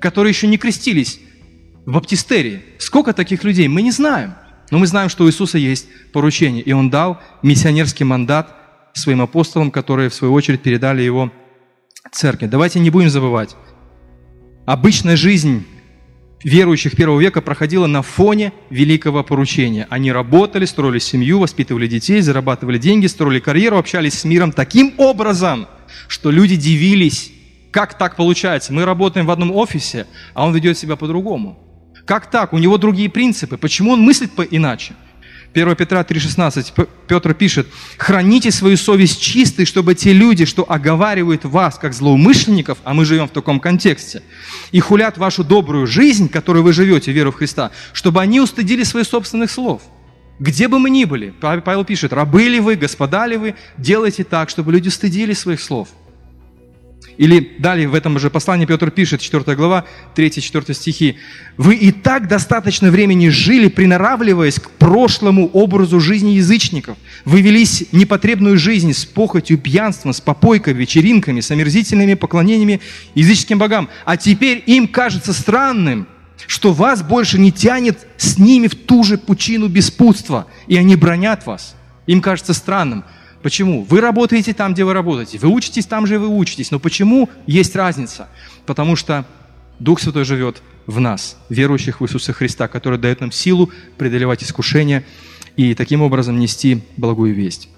которые 0.00 0.30
еще 0.30 0.46
не 0.46 0.58
крестились 0.58 1.20
в 1.86 1.92
баптистерии. 1.92 2.62
Сколько 2.78 3.12
таких 3.12 3.44
людей? 3.44 3.68
Мы 3.68 3.82
не 3.82 3.90
знаем. 3.90 4.34
Но 4.70 4.78
мы 4.78 4.86
знаем, 4.86 5.08
что 5.08 5.24
у 5.24 5.28
Иисуса 5.28 5.58
есть 5.58 5.88
поручение, 6.12 6.62
и 6.62 6.72
Он 6.72 6.90
дал 6.90 7.20
миссионерский 7.42 8.04
мандат 8.04 8.54
своим 8.92 9.22
апостолам, 9.22 9.70
которые, 9.70 10.10
в 10.10 10.14
свою 10.14 10.34
очередь, 10.34 10.62
передали 10.62 11.02
его 11.02 11.32
церкви. 12.12 12.46
Давайте 12.46 12.78
не 12.80 12.90
будем 12.90 13.08
забывать. 13.08 13.56
Обычная 14.66 15.16
жизнь 15.16 15.66
верующих 16.44 16.94
первого 16.94 17.18
века 17.18 17.40
проходила 17.40 17.86
на 17.86 18.02
фоне 18.02 18.52
великого 18.68 19.24
поручения. 19.24 19.86
Они 19.88 20.12
работали, 20.12 20.66
строили 20.66 20.98
семью, 20.98 21.38
воспитывали 21.38 21.86
детей, 21.86 22.20
зарабатывали 22.20 22.78
деньги, 22.78 23.06
строили 23.06 23.40
карьеру, 23.40 23.78
общались 23.78 24.14
с 24.14 24.24
миром 24.24 24.52
таким 24.52 24.92
образом– 24.98 25.66
что 26.08 26.30
люди 26.30 26.56
дивились, 26.56 27.32
как 27.70 27.96
так 27.96 28.16
получается? 28.16 28.72
Мы 28.72 28.84
работаем 28.84 29.26
в 29.26 29.30
одном 29.30 29.54
офисе, 29.54 30.06
а 30.34 30.46
он 30.46 30.54
ведет 30.54 30.78
себя 30.78 30.96
по-другому. 30.96 31.58
Как 32.04 32.30
так? 32.30 32.52
У 32.52 32.58
него 32.58 32.78
другие 32.78 33.10
принципы. 33.10 33.56
Почему 33.58 33.92
он 33.92 34.00
мыслит 34.00 34.32
по 34.32 34.42
иначе? 34.42 34.94
1 35.54 35.76
Петра 35.76 36.02
3,16 36.02 36.88
Петр 37.06 37.34
пишет, 37.34 37.66
«Храните 37.96 38.50
свою 38.50 38.76
совесть 38.76 39.20
чистой, 39.20 39.64
чтобы 39.64 39.94
те 39.94 40.12
люди, 40.12 40.44
что 40.44 40.64
оговаривают 40.70 41.44
вас 41.44 41.78
как 41.78 41.94
злоумышленников, 41.94 42.78
а 42.84 42.94
мы 42.94 43.04
живем 43.04 43.28
в 43.28 43.32
таком 43.32 43.58
контексте, 43.58 44.22
и 44.72 44.80
хулят 44.80 45.16
вашу 45.16 45.44
добрую 45.44 45.86
жизнь, 45.86 46.28
которую 46.28 46.62
вы 46.62 46.72
живете, 46.72 47.12
веру 47.12 47.32
в 47.32 47.36
Христа, 47.36 47.70
чтобы 47.92 48.20
они 48.20 48.40
устыдили 48.40 48.84
своих 48.84 49.06
собственных 49.06 49.50
слов». 49.50 49.82
Где 50.38 50.68
бы 50.68 50.78
мы 50.78 50.90
ни 50.90 51.04
были, 51.04 51.32
Павел 51.40 51.84
пишет, 51.84 52.12
рабы 52.12 52.44
ли 52.44 52.60
вы, 52.60 52.76
господа 52.76 53.26
ли 53.26 53.36
вы, 53.36 53.54
делайте 53.76 54.24
так, 54.24 54.50
чтобы 54.50 54.72
люди 54.72 54.88
стыдили 54.88 55.32
своих 55.32 55.60
слов– 55.60 55.88
или 57.18 57.56
далее 57.58 57.88
в 57.88 57.94
этом 57.94 58.16
же 58.20 58.30
послании 58.30 58.64
Петр 58.64 58.92
пишет, 58.92 59.20
4 59.20 59.56
глава, 59.56 59.84
3-4 60.14 60.72
стихи. 60.72 61.16
«Вы 61.56 61.74
и 61.74 61.90
так 61.90 62.28
достаточно 62.28 62.92
времени 62.92 63.28
жили, 63.28 63.68
приноравливаясь 63.68 64.60
к 64.60 64.70
прошлому 64.70 65.48
образу 65.48 65.98
жизни 65.98 66.30
язычников. 66.30 66.96
Вы 67.24 67.40
велись 67.40 67.86
непотребную 67.90 68.56
жизнь 68.56 68.92
с 68.92 69.04
похотью, 69.04 69.58
пьянством, 69.58 70.12
с 70.12 70.20
попойкой, 70.20 70.74
вечеринками, 70.74 71.40
с 71.40 71.50
омерзительными 71.50 72.14
поклонениями 72.14 72.80
языческим 73.16 73.58
богам. 73.58 73.88
А 74.04 74.16
теперь 74.16 74.62
им 74.66 74.86
кажется 74.86 75.32
странным, 75.32 76.06
что 76.46 76.72
вас 76.72 77.02
больше 77.02 77.38
не 77.38 77.52
тянет 77.52 78.06
с 78.16 78.38
ними 78.38 78.68
в 78.68 78.74
ту 78.74 79.04
же 79.04 79.18
пучину 79.18 79.68
беспутства, 79.68 80.46
и 80.66 80.76
они 80.76 80.96
бронят 80.96 81.46
вас. 81.46 81.74
Им 82.06 82.20
кажется 82.20 82.54
странным– 82.54 83.04
Почему? 83.42 83.84
Вы 83.84 84.00
работаете 84.00 84.52
там, 84.52 84.74
где 84.74 84.84
вы 84.84 84.92
работаете. 84.92 85.38
Вы 85.38 85.48
учитесь 85.48 85.86
там 85.86 86.06
же, 86.06 86.18
вы 86.18 86.28
учитесь. 86.28 86.70
Но 86.70 86.78
почему 86.78 87.30
есть 87.46 87.76
разница? 87.76 88.28
Потому 88.66 88.96
что 88.96 89.26
Дух 89.78 90.00
Святой 90.00 90.24
живет 90.24 90.62
в 90.86 90.98
нас, 91.00 91.36
верующих 91.48 92.00
в 92.00 92.04
Иисуса 92.04 92.32
Христа, 92.32 92.66
который 92.66 92.98
дает 92.98 93.20
нам 93.20 93.30
силу 93.30 93.70
преодолевать 93.96 94.42
искушения 94.42 95.04
и 95.56 95.74
таким 95.74 96.02
образом 96.02 96.38
нести 96.38 96.82
благую 96.96 97.34
весть. 97.34 97.68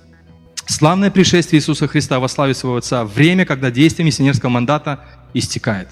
Славное 0.66 1.10
пришествие 1.10 1.60
Иисуса 1.60 1.88
Христа 1.88 2.20
во 2.20 2.28
славе 2.28 2.54
своего 2.54 2.78
Отца, 2.78 3.04
время, 3.04 3.44
когда 3.44 3.70
действие 3.70 4.06
миссионерского 4.06 4.50
мандата 4.50 5.04
истекает. 5.34 5.88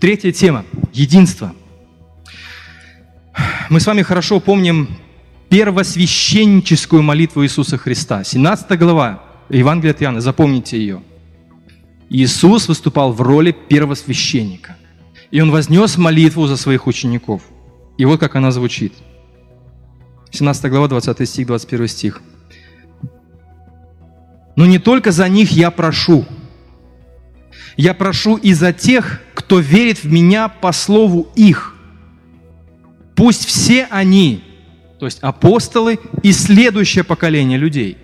Третья 0.00 0.32
тема– 0.32 0.64
единство. 0.92 1.54
Мы 3.70 3.80
с 3.80 3.86
вами 3.86 4.02
хорошо 4.02 4.40
помним 4.40 4.88
первосвященническую 5.48 7.02
молитву 7.02 7.44
Иисуса 7.44 7.78
Христа. 7.78 8.24
17 8.24 8.78
глава 8.78 9.22
Евангелия 9.48 9.92
от 9.94 10.02
Иоанна, 10.02 10.20
запомните 10.20 10.78
ее. 10.78 11.02
Иисус 12.10 12.68
выступал 12.68 13.12
в 13.12 13.20
роли 13.20 13.52
первосвященника. 13.52 14.76
И 15.30 15.40
Он 15.40 15.50
вознес 15.50 15.98
молитву 15.98 16.46
за 16.46 16.56
своих 16.56 16.86
учеников. 16.86 17.42
И 17.98 18.04
вот 18.04 18.20
как 18.20 18.36
она 18.36 18.50
звучит. 18.50 18.94
17 20.30 20.70
глава, 20.70 20.88
20 20.88 21.28
стих, 21.28 21.46
21 21.46 21.88
стих. 21.88 22.22
«Но 24.56 24.66
не 24.66 24.78
только 24.78 25.12
за 25.12 25.28
них 25.28 25.52
я 25.52 25.70
прошу. 25.70 26.26
Я 27.76 27.94
прошу 27.94 28.36
и 28.36 28.52
за 28.54 28.72
тех, 28.72 29.20
кто 29.34 29.60
верит 29.60 30.02
в 30.02 30.10
Меня 30.10 30.48
по 30.48 30.72
слову 30.72 31.28
их. 31.36 31.77
Пусть 33.18 33.46
все 33.46 33.88
они, 33.90 34.44
то 35.00 35.06
есть 35.06 35.18
апостолы 35.22 35.98
и 36.22 36.30
следующее 36.30 37.02
поколение 37.02 37.58
людей, 37.58 37.98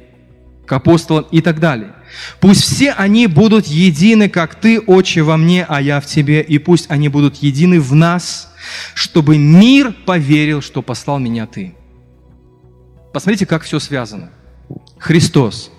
к 0.66 0.72
апостолам 0.72 1.26
и 1.30 1.40
так 1.40 1.60
далее. 1.60 1.92
Пусть 2.40 2.62
все 2.62 2.90
они 2.90 3.28
будут 3.28 3.68
едины, 3.68 4.28
как 4.28 4.56
Ты, 4.56 4.80
Отче, 4.80 5.22
во 5.22 5.36
мне, 5.36 5.64
а 5.68 5.80
я 5.80 6.00
в 6.00 6.06
Тебе, 6.06 6.40
и 6.40 6.58
пусть 6.58 6.90
они 6.90 7.08
будут 7.08 7.36
едины 7.36 7.80
в 7.80 7.94
нас, 7.94 8.52
чтобы 8.94 9.38
мир 9.38 9.94
поверил, 10.04 10.60
что 10.60 10.82
послал 10.82 11.20
меня 11.20 11.46
Ты. 11.46 11.76
Посмотрите, 13.12 13.46
как 13.46 13.62
все 13.62 13.78
связано. 13.78 14.30
Христос, 14.98 15.70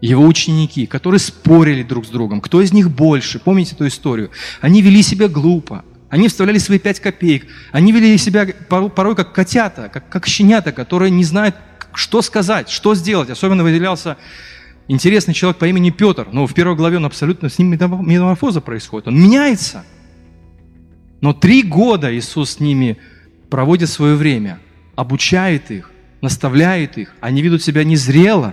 его 0.00 0.26
ученики, 0.26 0.86
которые 0.86 1.20
спорили 1.20 1.84
друг 1.84 2.06
с 2.06 2.08
другом, 2.08 2.40
кто 2.40 2.60
из 2.60 2.72
них 2.72 2.90
больше, 2.90 3.38
помните 3.38 3.76
эту 3.76 3.86
историю? 3.86 4.32
Они 4.60 4.82
вели 4.82 5.00
себя 5.02 5.28
глупо, 5.28 5.84
они 6.12 6.28
вставляли 6.28 6.58
свои 6.58 6.78
пять 6.78 7.00
копеек. 7.00 7.46
Они 7.70 7.90
вели 7.90 8.18
себя 8.18 8.46
порой 8.68 9.16
как 9.16 9.32
котята, 9.32 9.88
как, 9.88 10.10
как 10.10 10.26
щенята, 10.26 10.70
которые 10.70 11.10
не 11.10 11.24
знают, 11.24 11.56
что 11.94 12.20
сказать, 12.20 12.68
что 12.68 12.94
сделать. 12.94 13.30
Особенно 13.30 13.62
выделялся 13.62 14.18
интересный 14.88 15.32
человек 15.32 15.56
по 15.58 15.64
имени 15.64 15.88
Петр. 15.88 16.28
Но 16.30 16.46
в 16.46 16.52
первой 16.52 16.76
главе 16.76 16.98
он 16.98 17.06
абсолютно, 17.06 17.48
с 17.48 17.58
ним 17.58 17.70
метаморфоза 17.70 18.60
происходит. 18.60 19.08
Он 19.08 19.18
меняется. 19.18 19.86
Но 21.22 21.32
три 21.32 21.62
года 21.62 22.14
Иисус 22.14 22.50
с 22.50 22.60
ними 22.60 22.98
проводит 23.48 23.88
свое 23.88 24.14
время, 24.14 24.60
обучает 24.96 25.70
их, 25.70 25.90
наставляет 26.20 26.98
их. 26.98 27.14
Они 27.22 27.40
ведут 27.40 27.62
себя 27.62 27.84
незрело. 27.84 28.52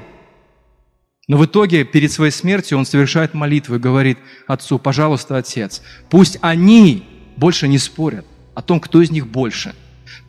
Но 1.27 1.35
в 1.35 1.45
итоге, 1.45 1.83
перед 1.83 2.09
своей 2.09 2.31
смертью, 2.31 2.77
он 2.77 2.85
совершает 2.85 3.33
молитву 3.33 3.75
и 3.75 3.79
говорит 3.79 4.17
Отцу, 4.47 4.79
пожалуйста, 4.79 5.35
Отец, 5.35 5.81
пусть 6.09 6.37
они 6.39 7.18
больше 7.39 7.67
не 7.67 7.77
спорят 7.77 8.25
о 8.53 8.61
том, 8.61 8.79
кто 8.79 9.01
из 9.01 9.09
них 9.09 9.27
больше. 9.27 9.73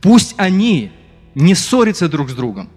Пусть 0.00 0.34
они 0.36 0.92
не 1.34 1.54
ссорятся 1.54 2.08
друг 2.08 2.30
с 2.30 2.34
другом. 2.34 2.70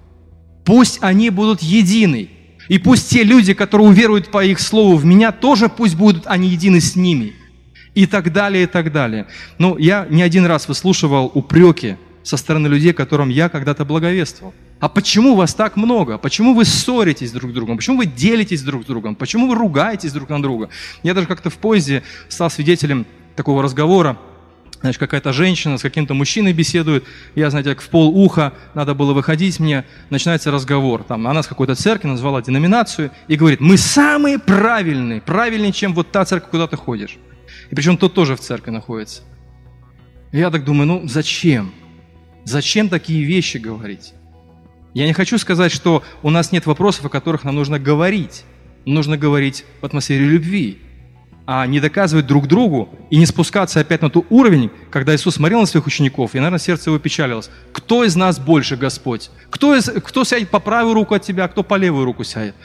Пусть 0.65 1.00
они 1.02 1.30
будут 1.30 1.62
едины. 1.62 2.30
И 2.69 2.80
пусть 2.80 3.10
те 3.10 3.24
люди, 3.24 3.54
которые 3.54 3.88
уверуют 3.88 4.32
по 4.32 4.43
их 4.43 4.60
слову 4.60 4.96
в 4.96 5.06
меня, 5.06 5.32
тоже 5.32 5.69
пусть 5.69 5.96
будут 5.96 6.24
они 6.28 6.50
едины 6.50 6.80
с 6.80 6.96
ними. 6.96 7.34
И 7.93 8.08
так 8.08 8.32
далее, 8.34 8.63
и 8.63 8.67
так 8.67 8.91
далее. 8.91 9.28
Но 9.60 9.78
я 9.78 10.08
не 10.10 10.24
один 10.24 10.46
раз 10.46 10.67
выслушивал 10.67 11.32
упреки 11.34 11.98
со 12.24 12.38
стороны 12.38 12.67
людей, 12.67 12.93
которым 12.93 13.30
я 13.30 13.50
когда-то 13.50 13.86
благовествовал. 13.86 14.54
А 14.80 14.89
почему 14.89 15.36
вас 15.36 15.54
так 15.54 15.78
много? 15.78 16.17
Почему 16.17 16.54
вы 16.54 16.65
ссоритесь 16.65 17.32
друг 17.32 17.52
с 17.52 17.54
другом? 17.54 17.78
Почему 17.78 17.98
вы 17.98 18.06
делитесь 18.06 18.62
друг 18.63 18.84
с 18.84 18.86
другом? 18.86 19.15
Почему 19.15 19.48
вы 19.48 19.56
ругаетесь 19.56 20.12
друг 20.12 20.30
на 20.30 20.41
друга? 20.41 20.69
Я 21.04 21.13
даже 21.13 21.28
как-то 21.28 21.50
в 21.50 21.58
поезде 21.58 22.04
стал 22.28 22.50
свидетелем 22.50 23.06
такого 23.36 23.63
разговора, 23.63 24.17
Значит, 24.84 25.00
какая-то 25.00 25.32
женщина 25.32 25.78
с 25.78 25.82
каким-то 25.82 26.13
мужчиной 26.13 26.52
беседует, 26.52 27.06
я, 27.36 27.50
знаете, 27.50 27.69
как 27.69 27.82
в 27.82 27.88
пол 27.88 28.10
уха, 28.10 28.52
надо 28.74 28.93
было 28.93 29.13
выходить 29.13 29.58
мне, 29.62 29.86
начинается 30.10 30.52
разговор. 30.52 31.04
Там, 31.04 31.26
она 31.26 31.41
с 31.41 31.48
какой-то 31.48 31.74
церкви 31.76 32.10
назвала 32.10 32.41
деноминацию 32.41 33.10
и 33.30 33.38
говорит, 33.38 33.62
мы 33.62 33.78
самые 33.78 34.39
правильные, 34.39 35.22
правильнее, 35.22 35.72
чем 35.72 35.93
вот 35.93 36.12
та 36.12 36.26
церковь, 36.26 36.50
куда 36.50 36.67
ты 36.67 36.76
ходишь. 36.76 37.17
И 37.72 37.76
причем 37.76 37.96
тот 37.96 38.13
тоже 38.13 38.36
в 38.36 38.41
церкви 38.41 38.72
находится. 38.72 39.22
Я 40.34 40.52
так 40.52 40.65
думаю, 40.65 40.88
ну 40.88 41.08
зачем? 41.08 41.72
Зачем 42.43 42.89
такие 42.89 43.24
вещи 43.24 43.56
говорить? 43.56 44.13
Я 44.93 45.08
не 45.08 45.13
хочу 45.13 45.38
сказать, 45.38 45.72
что 45.72 46.04
у 46.24 46.30
нас 46.30 46.52
нет 46.52 46.65
вопросов, 46.65 47.06
о 47.06 47.10
которых 47.10 47.46
нам 47.46 47.56
нужно 47.56 47.80
говорить. 47.80 48.43
Нужно 48.86 49.17
говорить 49.17 49.63
в 49.80 49.86
атмосфере 49.86 50.26
любви 50.26 50.82
а 51.45 51.67
не 51.67 51.79
доказывать 51.79 52.25
друг 52.25 52.47
другу 52.47 52.89
и 53.10 53.17
не 53.17 53.25
спускаться 53.25 53.82
опять 53.82 54.01
на 54.01 54.10
тот 54.10 54.25
уровень, 54.29 54.71
когда 54.89 55.13
Иисус 55.13 55.36
смотрел 55.36 55.60
на 55.60 55.65
своих 55.65 55.86
учеников, 55.86 56.36
и, 56.36 56.38
наверное, 56.38 56.60
сердце 56.60 56.89
его 56.89 56.99
печалилось. 56.99 57.49
Кто 57.73 58.06
из 58.06 58.15
нас 58.15 58.39
больше, 58.39 58.77
Господь? 58.77 59.29
Кто, 59.49 59.75
из, 59.75 59.89
кто 59.89 60.23
сядет 60.23 60.49
по 60.49 60.60
правую 60.60 60.93
руку 60.93 61.13
от 61.15 61.23
тебя, 61.23 61.45
а 61.45 61.47
кто 61.49 61.63
по 61.63 61.75
левую 61.75 62.06
руку 62.06 62.23
сядет? 62.23 62.56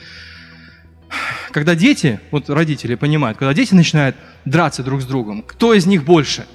Когда 1.51 1.75
дети, 1.75 2.21
вот 2.31 2.49
родители 2.49 2.95
понимают, 2.95 3.37
когда 3.37 3.53
дети 3.53 3.73
начинают 3.73 4.15
драться 4.45 4.83
друг 4.83 5.01
с 5.01 5.05
другом, 5.05 5.41
кто 5.41 5.73
из 5.73 5.85
них 5.85 6.05
больше? 6.05 6.45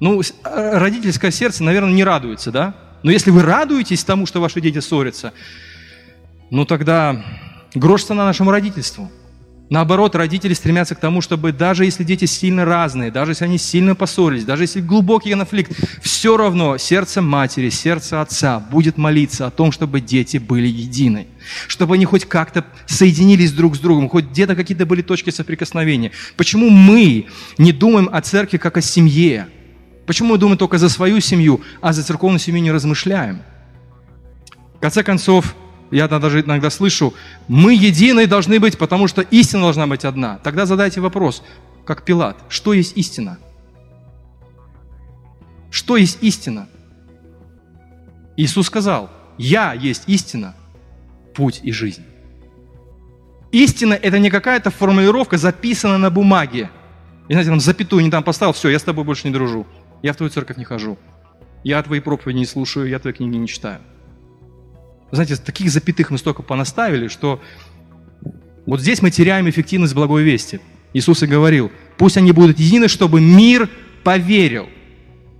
Ну, 0.00 0.22
родительское 0.44 1.30
сердце, 1.30 1.64
наверное, 1.64 1.92
не 1.92 2.04
радуется, 2.04 2.50
да? 2.50 2.74
Но 3.02 3.10
если 3.10 3.30
вы 3.30 3.42
радуетесь 3.42 4.04
тому, 4.04 4.26
что 4.26 4.40
ваши 4.40 4.60
дети 4.60 4.78
ссорятся, 4.78 5.32
ну 6.50 6.64
тогда 6.64 7.24
грош 7.74 8.04
цена 8.04 8.24
нашему 8.24 8.50
родительству– 8.50 9.12
Наоборот, 9.72 10.14
родители 10.14 10.52
стремятся 10.52 10.94
к 10.94 11.00
тому, 11.00 11.22
чтобы 11.22 11.50
даже 11.50 11.86
если 11.86 12.04
дети 12.04 12.26
сильно 12.26 12.66
разные, 12.66 13.10
даже 13.10 13.30
если 13.30 13.46
они 13.46 13.56
сильно 13.56 13.94
поссорились, 13.94 14.44
даже 14.44 14.64
если 14.64 14.82
глубокий 14.82 15.32
конфликт, 15.32 15.72
все 16.02 16.36
равно 16.36 16.76
сердце 16.76 17.22
матери, 17.22 17.70
сердце 17.70 18.20
отца 18.20 18.60
будет 18.60 18.98
молиться 18.98 19.46
о 19.46 19.50
том, 19.50 19.72
чтобы 19.72 20.02
дети 20.02 20.36
были 20.36 20.68
едины. 20.68 21.26
Чтобы 21.68 21.94
они 21.94 22.04
хоть 22.04 22.26
как-то 22.26 22.66
соединились 22.84 23.50
друг 23.52 23.74
с 23.76 23.78
другом, 23.78 24.10
хоть 24.10 24.26
где-то 24.26 24.56
какие-то 24.56 24.84
были 24.84 25.00
точки 25.00 25.30
соприкосновения. 25.30 26.12
Почему 26.36 26.68
мы 26.68 27.28
не 27.56 27.72
думаем 27.72 28.10
о 28.12 28.20
церкви 28.20 28.58
как 28.58 28.76
о 28.76 28.82
семье? 28.82 29.48
Почему 30.04 30.32
мы 30.34 30.36
думаем 30.36 30.58
только 30.58 30.76
за 30.76 30.90
свою 30.90 31.18
семью, 31.20 31.62
а 31.80 31.94
за 31.94 32.02
церковную 32.02 32.40
семью 32.40 32.60
не 32.60 32.72
размышляем? 32.72 33.40
В 34.74 34.80
конце 34.80 35.02
концов, 35.02 35.54
я 35.92 36.08
даже 36.08 36.40
иногда 36.40 36.70
слышу, 36.70 37.12
мы 37.48 37.74
едины 37.74 38.26
должны 38.26 38.58
быть, 38.58 38.78
потому 38.78 39.06
что 39.08 39.20
истина 39.20 39.62
должна 39.62 39.86
быть 39.86 40.04
одна. 40.06 40.38
Тогда 40.38 40.64
задайте 40.64 41.00
вопрос, 41.00 41.42
как 41.84 42.04
Пилат, 42.04 42.38
что 42.48 42.72
есть 42.72 42.96
истина? 42.96 43.38
Что 45.70 45.98
есть 45.98 46.18
истина? 46.22 46.66
Иисус 48.38 48.66
сказал, 48.66 49.10
я 49.36 49.74
есть 49.74 50.04
истина, 50.06 50.54
путь 51.34 51.60
и 51.62 51.72
жизнь. 51.72 52.04
Истина– 53.50 53.92
это 54.02 54.18
не 54.18 54.30
какая-то 54.30 54.70
формулировка, 54.70 55.36
записанная 55.36 55.98
на 55.98 56.10
бумаге. 56.10 56.70
И 57.28 57.34
знаете, 57.34 57.50
там 57.50 57.60
запятую 57.60 58.02
не 58.02 58.10
там 58.10 58.22
поставил, 58.22 58.54
все, 58.54 58.70
я 58.70 58.78
с 58.78 58.82
тобой 58.82 59.04
больше 59.04 59.28
не 59.28 59.34
дружу. 59.34 59.66
Я 60.02 60.14
в 60.14 60.16
твою 60.16 60.30
церковь 60.30 60.56
не 60.56 60.64
хожу. 60.64 60.98
Я 61.62 61.82
твои 61.82 62.00
проповеди 62.00 62.38
не 62.38 62.46
слушаю, 62.46 62.88
я 62.88 62.98
твои 62.98 63.12
книги 63.12 63.36
не 63.36 63.46
читаю. 63.46 63.80
Знаете, 65.12 65.36
таких 65.36 65.70
запятых 65.70 66.10
мы 66.10 66.16
столько 66.16 66.42
понаставили, 66.42 67.08
что 67.08 67.40
вот 68.64 68.80
здесь 68.80 69.02
мы 69.02 69.10
теряем 69.10 69.48
эффективность 69.48 69.94
благой 69.94 70.22
вести. 70.22 70.60
Иисус 70.94 71.22
и 71.22 71.26
говорил, 71.26 71.70
пусть 71.98 72.16
они 72.16 72.32
будут 72.32 72.58
едины, 72.58 72.88
чтобы 72.88 73.20
мир 73.20 73.68
поверил. 74.04 74.68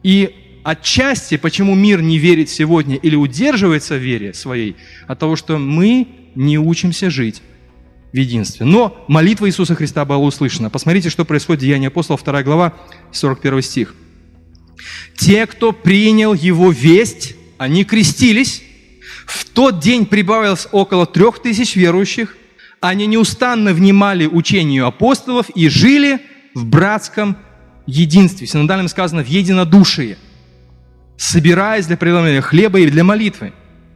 И 0.03 0.61
отчасти, 0.63 1.39
почему 1.39 1.75
мир 1.75 2.03
не 2.03 2.19
верит 2.19 2.51
сегодня 2.51 2.97
или 2.97 3.17
удерживается 3.17 3.95
в 3.95 4.03
вере 4.03 4.35
своей, 4.35 4.77
от 5.07 5.19
того, 5.19 5.37
что 5.37 5.57
мы 5.57 6.07
не 6.35 6.59
учимся 6.59 7.11
жить 7.11 7.43
в 8.13 8.17
единстве. 8.17 8.67
Но 8.67 9.03
молитва 9.09 9.49
Иисуса 9.49 9.75
Христа 9.75 10.05
была 10.05 10.19
услышана. 10.19 10.69
Посмотрите, 10.69 11.09
что 11.09 11.25
происходит 11.25 11.63
в 11.63 11.65
Деянии 11.65 11.89
апостолов, 11.89 12.23
2 12.23 12.43
глава, 12.43 12.75
41 13.13 13.63
стих. 13.63 13.95
«Те, 15.17 15.47
кто 15.47 15.73
принял 15.73 16.35
Его 16.35 16.71
весть, 16.71 17.37
они 17.57 17.85
крестились. 17.85 18.63
В 19.33 19.47
тот 19.47 19.79
день 19.79 20.05
прибавилось 20.05 20.69
около 20.73 21.07
трех 21.07 21.41
тысяч 21.41 21.75
верующих. 21.75 22.37
Они 22.81 23.07
неустанно 23.07 23.73
внимали 23.73 24.27
учению 24.27 24.87
апостолов 24.87 25.49
и 25.55 25.71
жили 25.71 26.21
в 26.55 26.67
братском 26.67 27.39
единстве. 27.87 28.47
В 28.47 28.51
синодальном 28.51 28.89
сказано 28.89 29.25
«в 29.25 29.27
единодушии», 29.27 30.19
собираясь 31.17 31.87
для 31.87 31.97
преломления 31.97 32.43
хлеба 32.43 32.81
и 32.81 32.91
для 32.91 33.05
молитвы. 33.05 33.55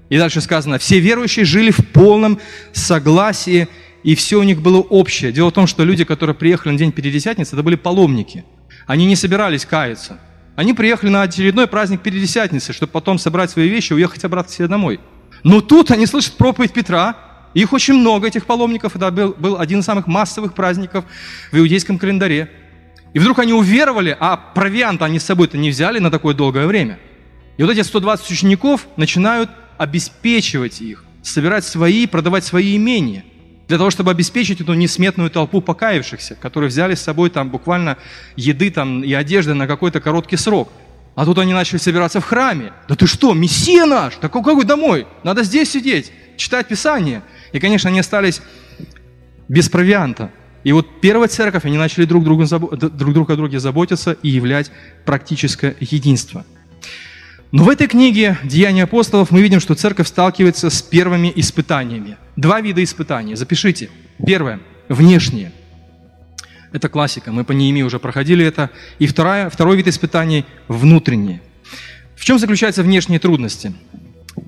И 0.09 0.16
дальше 0.16 0.40
сказано, 0.40 0.79
все 0.79 1.01
верующие 1.01 1.44
жили 1.44 1.70
в 1.70 1.87
полном 1.88 2.40
согласии, 2.72 3.68
и 4.05 4.14
все 4.14 4.40
у 4.40 4.42
них 4.42 4.62
было 4.62 4.79
общее. 4.79 5.33
Дело 5.33 5.51
в 5.51 5.53
том, 5.53 5.66
что 5.66 5.85
люди, 5.85 6.05
которые 6.05 6.35
приехали 6.35 6.72
на 6.72 6.79
день 6.79 6.92
Пятидесятницы, 6.92 7.57
это 7.57 7.62
были 7.62 7.75
паломники. 7.75 8.44
Они 8.87 9.05
не 9.05 9.16
собирались 9.16 9.66
каяться. 9.66 10.18
Они 10.55 10.72
приехали 10.72 11.11
на 11.11 11.20
очередной 11.20 11.66
праздник 11.66 12.01
Пятидесятницы, 12.01 12.72
чтобы 12.72 12.92
потом 12.92 13.18
собрать 13.18 13.51
свои 13.51 13.68
вещи 13.68 13.92
и 13.92 13.96
уехать 13.96 14.25
обратно 14.25 14.51
себе 14.51 14.68
домой. 14.68 14.99
Но 15.46 15.61
тут 15.61 15.92
они 15.92 16.06
слышат 16.06 16.32
проповедь 16.32 16.72
Петра, 16.72 17.16
их 17.54 17.72
очень 17.72 17.94
много, 17.94 18.26
этих 18.26 18.46
паломников, 18.46 18.96
это 18.96 19.12
был, 19.12 19.32
был 19.38 19.61
один 19.61 19.78
из 19.78 19.85
самых 19.85 20.09
массовых 20.09 20.54
праздников 20.54 21.04
в 21.52 21.56
иудейском 21.56 22.00
календаре. 22.00 22.50
И 23.14 23.20
вдруг 23.20 23.38
они 23.38 23.52
уверовали, 23.52 24.16
а 24.18 24.37
провиант 24.37 25.02
они 25.02 25.20
с 25.20 25.22
собой-то 25.22 25.56
не 25.56 25.70
взяли 25.70 26.00
на 26.00 26.11
такое 26.11 26.35
долгое 26.35 26.66
время. 26.66 26.98
И 27.59 27.62
вот 27.62 27.70
эти 27.70 27.82
120 27.82 28.28
учеников 28.28 28.88
начинают 28.96 29.48
обеспечивать 29.78 30.80
их, 30.80 31.04
собирать 31.22 31.64
свои, 31.64 32.09
продавать 32.09 32.44
свои 32.44 32.76
имения, 32.76 33.24
для 33.68 33.78
того, 33.78 33.90
чтобы 33.90 34.11
обеспечить 34.11 34.61
эту 34.61 34.74
несметную 34.74 35.30
толпу 35.30 35.61
покаявшихся, 35.61 36.35
которые 36.35 36.70
взяли 36.70 36.96
с 36.96 37.02
собой 37.02 37.30
там 37.30 37.50
буквально 37.50 37.98
еды 38.35 38.72
там, 38.72 39.04
и 39.04 39.12
одежды 39.12 39.54
на 39.54 39.68
какой-то 39.68 40.00
короткий 40.00 40.38
срок. 40.38 40.72
А 41.16 41.24
тут 41.24 41.38
они 41.38 41.52
начали 41.52 41.79
собираться 41.79 42.20
в 42.20 42.24
храме. 42.24 42.72
Да 42.88 42.94
ты 42.94 43.09
что, 43.09 43.35
мессия 43.35 43.85
наш? 43.85 44.16
Да 44.22 44.29
какой 44.29 44.64
домой? 44.64 45.09
Надо 45.24 45.42
здесь 45.42 45.70
сидеть, 45.70 46.12
читать 46.37 46.68
Писание. 46.68 47.22
И, 47.52 47.59
конечно, 47.59 47.90
они 47.90 47.98
остались 47.98 48.40
без 49.48 49.68
провианта. 49.68 50.31
И 50.62 50.70
вот 50.70 51.00
первая 51.00 51.29
церковь, 51.29 51.64
они 51.64 51.79
начали 51.79 52.05
друг, 52.05 52.22
другу, 52.22 52.44
друг 52.46 53.12
друг 53.12 53.31
о 53.31 53.37
друге 53.37 53.59
заботиться 53.59 54.12
и 54.12 54.29
являть 54.29 54.70
практическое 55.05 55.74
единство– 55.81 56.44
но 57.52 57.64
в 57.64 57.70
этой 57.70 57.87
книге 57.87 58.37
«Деяния 58.44 58.83
апостолов» 58.83 59.31
мы 59.31 59.40
видим, 59.40 59.61
что 59.61 59.74
церковь 59.74 60.09
сталкивается 60.09 60.68
с 60.68 60.83
первыми 60.83 61.33
испытаниями. 61.37 62.16
Два 62.35 62.61
вида 62.61 62.83
испытаний. 62.83 63.37
Запишите. 63.37 63.88
Первое– 64.26 64.61
внешние. 64.88 65.52
Это 66.77 66.91
классика, 66.91 67.33
мы 67.33 67.43
по 67.43 67.53
Неемии 67.53 67.81
уже 67.81 67.99
проходили 67.99 68.45
это. 68.45 68.69
И 68.99 69.07
второе, 69.07 69.49
второй 69.49 69.79
вид 69.79 69.89
испытаний– 69.89 70.45
внутренние. 70.69 71.41
В 72.15 72.23
чем 72.23 72.39
заключаются 72.39 72.83
внешние 72.83 73.19
трудности? 73.19 73.73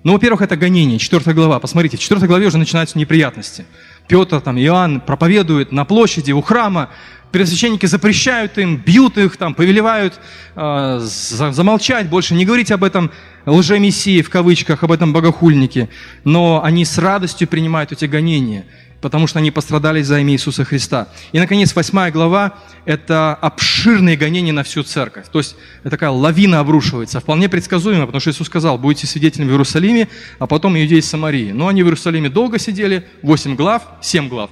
Ну, 0.04 0.12
во-первых, 0.12 0.42
это 0.42 0.54
гонение, 0.54 0.98
4 0.98 1.32
глава. 1.32 1.58
Посмотрите, 1.58 1.96
в 1.96 2.00
4 2.00 2.26
главе 2.26 2.48
уже 2.48 2.58
начинаются 2.58 2.98
неприятности. 2.98 3.64
Петр, 4.08 4.42
там, 4.42 4.58
Иоанн 4.58 5.00
проповедует 5.00 5.72
на 5.72 5.86
площади 5.86 6.32
у 6.32 6.42
храма, 6.42 6.90
Первосвященники 7.32 7.84
запрещают 7.84 8.56
им, 8.56 8.76
бьют 8.78 9.18
их, 9.18 9.36
там, 9.36 9.54
повелевают 9.54 10.18
э, 10.56 10.98
замолчать, 11.00 12.08
больше 12.08 12.34
не 12.34 12.46
говорить 12.46 12.72
об 12.72 12.84
этом 12.84 13.10
лжемессии, 13.44 14.22
в 14.22 14.30
кавычках, 14.30 14.82
об 14.82 14.92
этом 14.92 15.12
богохульнике. 15.12 15.90
Но 16.24 16.62
они 16.64 16.86
с 16.86 16.96
радостью 16.96 17.46
принимают 17.46 17.92
эти 17.92 18.06
гонения, 18.06 18.64
потому 19.00 19.26
что 19.26 19.38
они 19.38 19.50
пострадали 19.50 20.02
за 20.02 20.20
имя 20.20 20.32
Иисуса 20.32 20.64
Христа. 20.64 21.08
И, 21.32 21.38
наконец, 21.38 21.74
восьмая 21.74 22.10
глава– 22.10 22.54
это 22.84 23.34
обширные 23.34 24.16
гонения 24.16 24.52
на 24.52 24.62
всю 24.62 24.82
церковь. 24.82 25.26
То 25.30 25.38
есть, 25.38 25.56
это 25.80 25.90
такая 25.90 26.10
лавина 26.10 26.60
обрушивается, 26.60 27.20
вполне 27.20 27.48
предсказуемо, 27.48 28.06
потому 28.06 28.20
что 28.20 28.30
Иисус 28.30 28.46
сказал, 28.46 28.78
будете 28.78 29.06
свидетелями 29.06 29.48
в 29.48 29.52
Иерусалиме, 29.52 30.08
а 30.38 30.46
потом 30.46 30.76
иудеи 30.78 31.00
Самарии. 31.00 31.52
Но 31.52 31.68
они 31.68 31.82
в 31.82 31.86
Иерусалиме 31.86 32.28
долго 32.28 32.58
сидели, 32.58 33.06
восемь 33.22 33.54
глав, 33.54 33.82
семь 34.00 34.28
глав. 34.28 34.50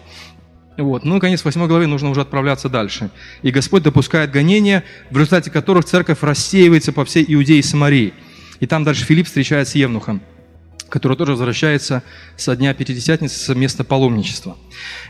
Вот. 0.76 1.04
Ну, 1.04 1.14
наконец, 1.14 1.40
в 1.40 1.44
8 1.46 1.66
главе 1.66 1.86
нужно 1.86 2.10
уже 2.10 2.20
отправляться 2.20 2.68
дальше. 2.68 3.10
И 3.42 3.50
Господь 3.50 3.82
допускает 3.82 4.30
гонения, 4.30 4.84
в 5.10 5.16
результате 5.16 5.50
которых 5.50 5.86
церковь 5.86 6.18
рассеивается 6.20 6.92
по 6.92 7.04
всей 7.04 7.24
Иудее 7.26 7.60
и 7.60 7.62
Самарии. 7.62 8.12
И 8.60 8.66
там 8.66 8.84
дальше 8.84 9.04
Филипп 9.04 9.26
встречается 9.26 9.72
с 9.72 9.74
Евнухом, 9.74 10.20
который 10.88 11.16
тоже 11.16 11.32
возвращается 11.32 12.02
со 12.36 12.56
дня 12.56 12.74
Пятидесятницы, 12.74 13.38
со 13.38 13.54
места 13.54 13.84
паломничества. 13.84 14.56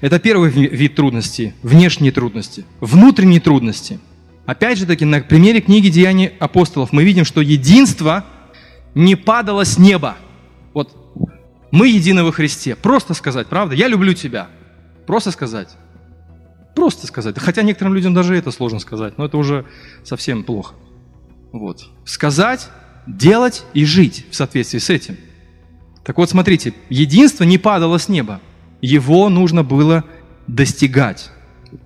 Это 0.00 0.18
первый 0.18 0.50
вид 0.50 0.94
трудностей, 0.94 1.54
внешние 1.62 2.12
трудности. 2.12 2.64
Внутренние 2.80 3.40
трудности. 3.40 4.00
Опять 4.46 4.78
же 4.78 4.86
таки, 4.86 5.04
на 5.04 5.20
примере 5.20 5.60
книги 5.60 5.88
«Деяний 5.88 6.28
апостолов» 6.38 6.92
мы 6.92 7.04
видим, 7.04 7.24
что 7.24 7.40
единство 7.40 8.24
не 8.94 9.16
падало 9.16 9.64
с 9.64 9.78
неба. 9.78 10.16
Вот 10.72 10.96
мы 11.70 11.88
едины 11.88 12.22
во 12.22 12.32
Христе. 12.32 12.76
Просто 12.76 13.12
сказать, 13.14 13.48
правда? 13.48 13.74
Я 13.74 13.88
люблю 13.88 14.14
тебя. 14.14 14.48
Просто 15.06 15.30
сказать. 15.30 15.76
Просто 16.74 17.06
сказать. 17.06 17.38
Хотя 17.38 17.62
некоторым 17.62 17.94
людям 17.94 18.14
даже 18.14 18.36
это 18.36 18.50
сложно 18.50 18.78
сказать, 18.78 19.18
но 19.18 19.24
это 19.24 19.36
уже 19.36 19.66
совсем 20.04 20.44
плохо. 20.44 20.74
Вот. 21.52 21.88
Сказать, 22.04 22.68
делать 23.06 23.64
и 23.74 23.84
жить 23.84 24.26
в 24.30 24.36
соответствии 24.36 24.78
с 24.78 24.90
этим. 24.90 25.16
Так 26.06 26.16
вот, 26.16 26.30
смотрите, 26.30 26.72
единство 26.88 27.44
не 27.44 27.58
падало 27.58 27.98
с 27.98 28.08
неба. 28.08 28.40
Его 28.80 29.28
нужно 29.28 29.62
было 29.62 30.04
достигать. 30.46 31.30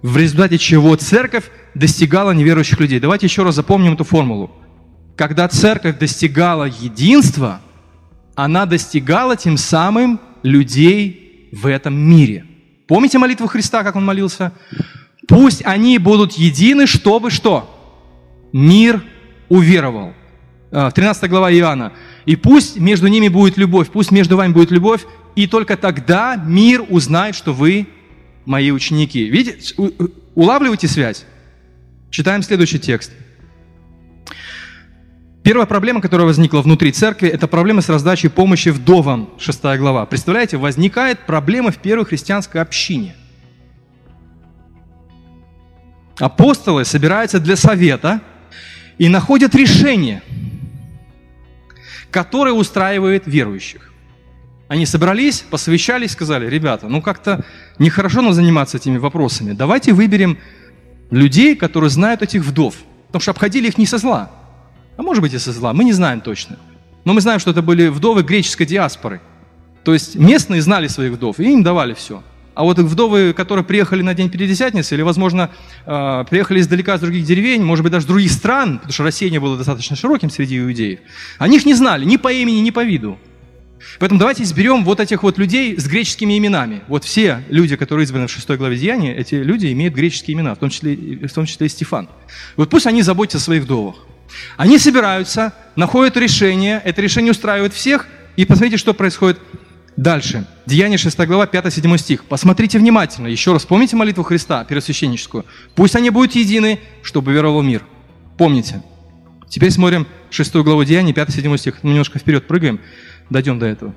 В 0.02 0.16
результате 0.16 0.59
чего 0.59 0.94
церковь 0.94 1.50
достигала 1.74 2.30
неверующих 2.30 2.78
людей. 2.78 3.00
Давайте 3.00 3.26
еще 3.26 3.42
раз 3.42 3.56
запомним 3.56 3.94
эту 3.94 4.04
формулу. 4.04 4.52
Когда 5.16 5.48
церковь 5.48 5.98
достигала 5.98 6.64
единства, 6.64 7.61
она 8.37 8.66
достигала 8.66 9.37
тем 9.37 9.56
самым 9.56 10.20
людей 10.44 11.48
в 11.52 11.66
этом 11.66 11.94
мире– 11.94 12.44
Помните 12.90 13.18
молитву 13.18 13.46
Христа, 13.46 13.85
как 13.85 13.94
он 13.94 14.04
молился? 14.04 14.50
Пусть 15.28 15.64
они 15.64 15.96
будут 15.98 16.33
едины, 16.33 16.88
чтобы 16.88 17.30
что? 17.30 17.70
Мир 18.52 19.04
уверовал. 19.48 20.12
13 20.70 21.22
а, 21.22 21.28
глава 21.28 21.52
Иоанна. 21.52 21.92
И 22.26 22.37
пусть 22.37 22.76
между 22.76 23.09
ними 23.09 23.28
будет 23.28 23.56
любовь, 23.56 23.88
пусть 23.90 24.11
между 24.11 24.37
вами 24.37 24.52
будет 24.52 24.70
любовь, 24.70 25.04
и 25.35 25.46
только 25.46 25.76
тогда 25.76 26.37
мир 26.37 26.85
узнает, 26.88 27.35
что 27.35 27.52
вы 27.52 27.88
мои 28.44 28.70
ученики. 28.70 29.24
Видите, 29.24 29.74
улавливайте 30.35 30.87
связь. 30.87 31.24
Читаем 32.11 32.42
следующий 32.42 32.78
текст. 32.78 33.12
Первая 35.42 35.66
проблема, 35.66 36.00
которая 36.00 36.26
возникла 36.26 36.61
внутри 36.61 36.92
церкви, 36.92 37.28
это 37.28 37.48
проблема 37.48 37.80
с 37.80 37.88
раздачей 37.88 38.28
помощи 38.28 38.68
вдовам, 38.68 39.30
6 39.38 39.62
глава. 39.78 40.04
Представляете, 40.06 40.59
возникает 40.59 41.20
проблема 41.20 41.70
в 41.72 41.78
первой 41.78 42.04
христианской 42.04 42.61
общине. 42.61 43.16
Апостолы 46.18 46.85
собираются 46.85 47.40
для 47.40 47.56
совета 47.56 48.20
и 48.98 49.09
находят 49.09 49.54
решение, 49.54 50.22
которое 52.11 52.53
устраивает 52.53 53.27
верующих. 53.27 53.90
Они 54.68 54.87
собрались, 54.87 55.40
посовещались, 55.40 56.12
сказали, 56.12 56.49
ребята, 56.49 56.88
ну 56.88 57.03
как-то 57.03 57.44
нехорошо 57.79 58.23
нам 58.23 58.33
заниматься 58.33 58.77
этими 58.77 58.99
вопросами. 58.99 59.53
Давайте 59.53 59.92
выберем 59.92 60.38
людей, 61.11 61.57
которые 61.57 61.90
знают 61.90 62.23
этих 62.23 62.42
вдов. 62.42 62.77
Потому 63.09 63.23
что 63.23 63.33
обходили 63.33 63.66
их 63.66 63.79
не 63.79 63.87
со 63.87 63.99
зла, 63.99 64.31
а 64.96 65.03
может 65.03 65.23
быть 65.23 65.35
и 65.35 65.38
со 65.38 65.53
зла, 65.53 65.73
мы 65.73 65.83
не 65.83 65.92
знаем 65.92 66.20
точно. 66.20 66.57
Но 67.05 67.12
мы 67.12 67.20
знаем, 67.20 67.40
что 67.40 67.51
это 67.51 67.62
были 67.62 67.88
вдовы 67.88 68.23
греческой 68.23 68.66
диаспоры. 68.66 69.20
То 69.83 69.92
есть 69.92 70.14
местные 70.14 70.62
знали 70.62 70.87
своих 70.87 71.12
вдов, 71.12 71.40
и 71.40 71.53
им 71.53 71.62
давали 71.62 71.94
все. 71.94 72.23
А 72.61 72.62
вот 72.62 72.79
вдовы, 72.79 73.33
которые 73.33 73.64
приехали 73.64 74.03
на 74.03 74.12
День 74.12 74.29
Пятидесятницы, 74.29 74.94
или, 74.94 75.01
возможно, 75.01 75.49
а, 75.87 76.24
приехали 76.24 76.61
издалека 76.61 76.99
с 76.99 77.01
других 77.01 77.24
деревень, 77.24 77.64
может 77.64 77.82
быть, 77.82 77.91
даже 77.91 78.07
других 78.07 78.30
стран, 78.30 78.76
потому 78.76 78.93
что 78.93 79.03
рассеяние 79.03 79.41
было 79.41 79.57
достаточно 79.57 79.97
широким 79.97 80.28
среди 80.28 80.59
иудеев, 80.59 80.99
они 81.39 81.57
их 81.57 81.64
не 81.64 81.72
знали 81.72 82.05
ни 82.05 82.18
по 82.18 82.30
имени, 82.30 82.59
ни 82.59 82.68
по 82.68 82.84
виду. 82.84 83.16
Поэтому 83.99 84.18
давайте 84.18 84.43
изберем 84.43 84.84
вот 84.84 85.01
этих 85.01 85.22
вот 85.22 85.39
людей 85.39 85.80
с 85.80 85.87
греческими 85.87 86.37
именами. 86.37 86.82
Вот 86.87 87.05
все 87.05 87.43
люди, 87.49 87.76
которые 87.76 88.05
избраны 88.05 88.26
в 88.26 88.30
6 88.30 88.47
главе 88.59 88.76
Деяния, 88.76 89.16
эти 89.16 89.37
люди 89.37 89.72
имеют 89.72 89.95
греческие 89.95 90.37
имена, 90.37 90.55
в 90.55 90.59
том 90.59 90.68
числе, 90.68 90.95
в 90.95 91.32
том 91.32 91.47
числе 91.47 91.66
и 91.66 91.70
Стефан. 91.70 92.11
Вот 92.57 92.68
пусть 92.68 92.87
они 92.87 93.01
заботятся 93.01 93.39
о 93.39 93.41
своих 93.41 93.62
вдовах. 93.62 93.95
Они 94.59 94.78
собираются, 94.78 95.55
находят 95.76 96.18
решение, 96.18 96.82
это 96.84 97.01
решение 97.01 97.30
устраивает 97.30 97.72
всех, 97.72 98.07
и 98.37 98.45
посмотрите, 98.45 98.76
что 98.76 98.93
происходит 98.93 99.39
Дальше. 99.97 100.47
Деяние 100.66 100.99
6 100.99 101.18
глава, 101.26 101.47
5-7 101.47 101.99
стих. 101.99 102.24
Посмотрите 102.24 102.78
внимательно. 102.78 103.26
Еще 103.26 103.53
раз 103.53 103.64
помните 103.64 103.97
молитву 103.97 104.22
Христа, 104.22 104.64
первосвященническую. 104.64 105.45
Пусть 105.74 105.97
они 105.97 106.11
будут 106.11 106.34
едины, 106.34 106.80
чтобы 107.03 107.32
веровал 107.32 107.62
мир. 107.62 107.84
Помните. 108.38 108.82
Теперь 109.49 109.70
смотрим 109.70 110.07
6 110.30 110.55
главу 110.57 110.84
Деяния, 110.84 111.12
5-7 111.12 111.59
стих. 111.59 111.78
Мы 111.82 111.91
немножко 111.91 112.18
вперед 112.18 112.47
прыгаем, 112.47 112.80
дойдем 113.28 113.59
до 113.59 113.66
этого. 113.66 113.95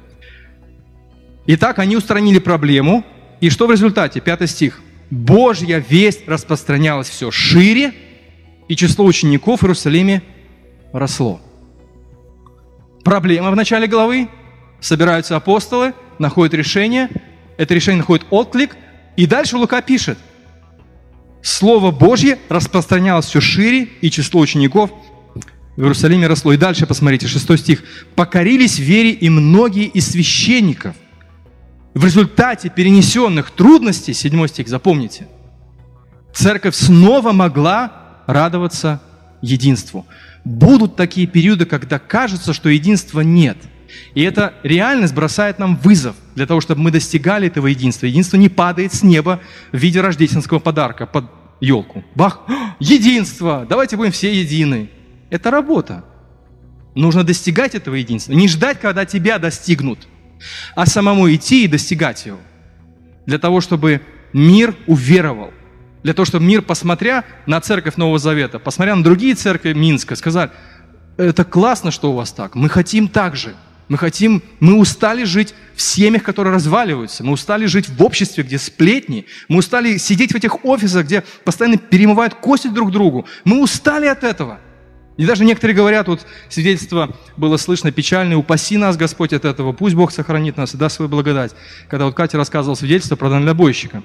Итак, 1.45 1.79
они 1.79 1.95
устранили 1.95 2.39
проблему. 2.39 3.05
И 3.39 3.49
что 3.49 3.67
в 3.67 3.71
результате? 3.71 4.19
5 4.19 4.49
стих. 4.49 4.81
Божья 5.11 5.83
весть 5.87 6.27
распространялась 6.27 7.09
все 7.09 7.29
шире, 7.29 7.93
и 8.67 8.75
число 8.75 9.05
учеников 9.05 9.61
в 9.61 9.63
Иерусалиме 9.65 10.23
росло. 10.91 11.39
Проблема 13.03 13.51
в 13.51 13.55
начале 13.55 13.87
главы 13.87 14.29
собираются 14.83 15.35
апостолы, 15.35 15.93
находят 16.19 16.53
решение, 16.53 17.09
это 17.57 17.73
решение 17.73 17.99
находит 17.99 18.27
отклик, 18.29 18.75
и 19.15 19.25
дальше 19.25 19.57
Лука 19.57 19.81
пишет, 19.81 20.17
Слово 21.41 21.91
Божье 21.91 22.39
распространялось 22.49 23.25
все 23.25 23.41
шире, 23.41 23.89
и 24.01 24.09
число 24.09 24.41
учеников 24.41 24.91
в 25.75 25.81
Иерусалиме 25.81 26.27
росло. 26.27 26.53
И 26.53 26.57
дальше 26.57 26.85
посмотрите, 26.85 27.27
6 27.27 27.59
стих. 27.59 27.83
«Покорились 28.15 28.79
вере 28.79 29.11
и 29.11 29.29
многие 29.29 29.87
из 29.87 30.07
священников». 30.07 30.95
В 31.93 32.05
результате 32.05 32.69
перенесенных 32.69 33.51
трудностей, 33.51 34.13
7 34.13 34.47
стих, 34.47 34.69
запомните, 34.69 35.27
церковь 36.33 36.75
снова 36.75 37.33
могла 37.33 38.23
радоваться 38.25 39.01
единству. 39.41 40.05
Будут 40.45 40.95
такие 40.95 41.27
периоды, 41.27 41.65
когда 41.65 41.99
кажется, 41.99 42.53
что 42.53 42.69
единства 42.69 43.19
нет– 43.19 43.57
и 44.13 44.21
эта 44.21 44.53
реальность 44.63 45.13
бросает 45.13 45.59
нам 45.59 45.75
вызов 45.77 46.15
для 46.35 46.45
того, 46.45 46.61
чтобы 46.61 46.81
мы 46.81 46.91
достигали 46.91 47.47
этого 47.47 47.67
единства. 47.67 48.05
Единство 48.05 48.37
не 48.37 48.49
падает 48.49 48.93
с 48.93 49.03
неба 49.03 49.39
в 49.71 49.77
виде 49.77 50.01
рождественского 50.01 50.59
подарка 50.59 51.05
под 51.05 51.25
елку. 51.59 52.03
Бах! 52.15 52.41
Единство! 52.79 53.65
Давайте 53.67 53.97
будем 53.97 54.11
все 54.11 54.33
едины. 54.33 54.89
Это 55.29 55.49
работа. 55.49 56.03
Нужно 56.95 57.23
достигать 57.23 57.73
этого 57.73 57.95
единства. 57.95 58.33
Не 58.33 58.47
ждать, 58.47 58.79
когда 58.79 59.05
тебя 59.05 59.39
достигнут, 59.39 60.07
а 60.75 60.85
самому 60.85 61.33
идти 61.33 61.65
и 61.65 61.67
достигать 61.67 62.25
его. 62.25 62.39
Для 63.25 63.39
того, 63.39 63.61
чтобы 63.61 64.01
мир 64.31 64.75
уверовал. 64.85 65.51
Для 66.03 66.13
того, 66.13 66.25
чтобы 66.25 66.45
мир, 66.45 66.61
посмотря 66.61 67.23
на 67.45 67.61
церковь 67.61 67.95
Нового 67.95 68.19
Завета, 68.19 68.59
посмотря 68.59 68.95
на 68.95 69.03
другие 69.03 69.35
церкви 69.35 69.73
Минска, 69.73 70.15
сказал, 70.15 70.49
это 71.17 71.45
классно, 71.45 71.91
что 71.91 72.11
у 72.11 72.15
вас 72.15 72.31
так, 72.31 72.55
мы 72.55 72.69
хотим 72.69 73.07
так 73.07 73.35
же. 73.35 73.55
Мы 73.89 73.97
хотим, 73.97 74.41
мы 74.59 74.77
устали 74.77 75.23
жить 75.23 75.53
в 75.75 75.81
семьях, 75.81 76.23
которые 76.23 76.53
разваливаются. 76.53 77.23
Мы 77.23 77.33
устали 77.33 77.65
жить 77.65 77.89
в 77.89 78.01
обществе, 78.03 78.43
где 78.43 78.57
сплетни. 78.57 79.25
Мы 79.49 79.59
устали 79.59 79.97
сидеть 79.97 80.31
в 80.31 80.35
этих 80.35 80.63
офисах, 80.65 81.05
где 81.05 81.23
постоянно 81.43 81.77
перемывают 81.77 82.35
кости 82.35 82.67
друг 82.67 82.91
другу. 82.91 83.25
Мы 83.43 83.61
устали 83.61 84.05
от 84.05 84.23
этого. 84.23 84.59
И 85.17 85.25
даже 85.25 85.45
некоторые 85.45 85.75
говорят, 85.75 86.07
вот 86.07 86.25
свидетельство 86.49 87.15
было 87.37 87.57
слышно 87.57 87.91
печальное, 87.91 88.37
упаси 88.37 88.77
нас, 88.77 88.97
Господь, 88.97 89.31
от 89.31 89.45
этого, 89.45 89.71
пусть 89.71 89.95
Бог 89.95 90.11
сохранит 90.11 90.57
нас 90.57 90.73
и 90.73 90.77
даст 90.77 90.95
свою 90.95 91.09
благодать. 91.09 91.51
Когда 91.87 92.05
вот 92.05 92.15
Катя 92.15 92.37
рассказывала 92.37 92.75
свидетельство 92.75 93.15
про 93.15 93.29
дальнобойщика, 93.29 94.01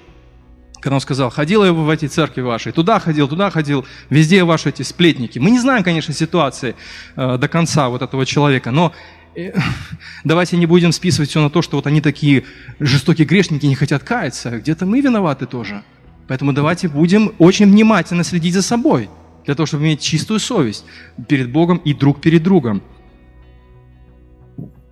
когда 0.81 0.97
он 0.97 1.01
сказал, 1.01 1.31
ходил 1.31 1.65
я 1.65 1.73
в 1.73 1.89
эти 1.89 2.07
церкви 2.07 2.43
ваши, 2.43 2.73
туда 2.73 3.01
ходил, 3.01 3.27
туда 3.27 3.51
ходил, 3.51 3.87
везде 4.11 4.45
ваши 4.45 4.69
эти 4.69 4.83
сплетники. 4.83 5.39
Мы 5.39 5.51
не 5.51 5.59
знаем, 5.59 5.83
конечно, 5.83 6.15
ситуации 6.15 6.77
э, 7.17 7.37
до 7.39 7.49
конца 7.49 7.89
вот 7.89 8.03
этого 8.03 8.25
человека, 8.25 8.71
но 8.71 8.93
давайте 10.25 10.57
не 10.57 10.67
будем 10.67 10.93
списывать 10.93 11.31
все 11.31 11.43
на 11.43 11.51
то, 11.51 11.63
что 11.63 11.77
вот 11.77 11.87
они 11.87 12.01
такие 12.01 12.45
жестокие 12.81 13.27
грешники, 13.27 13.67
не 13.67 13.75
хотят 13.75 14.03
каяться. 14.03 14.59
Где-то 14.59 14.87
мы 14.87 15.01
виноваты 15.01 15.47
тоже. 15.47 15.83
Поэтому 16.27 16.53
давайте 16.53 16.89
будем 16.89 17.33
очень 17.39 17.67
внимательно 17.67 18.25
следить 18.25 18.55
за 18.55 18.63
собой, 18.63 19.09
для 19.47 19.55
того, 19.55 19.67
чтобы 19.67 19.85
иметь 19.85 20.01
чистую 20.01 20.41
совесть 20.41 20.85
перед 21.27 21.51
Богом 21.51 21.79
и 21.79 21.95
друг 21.95 22.21
перед 22.21 22.43
другом. 22.43 22.83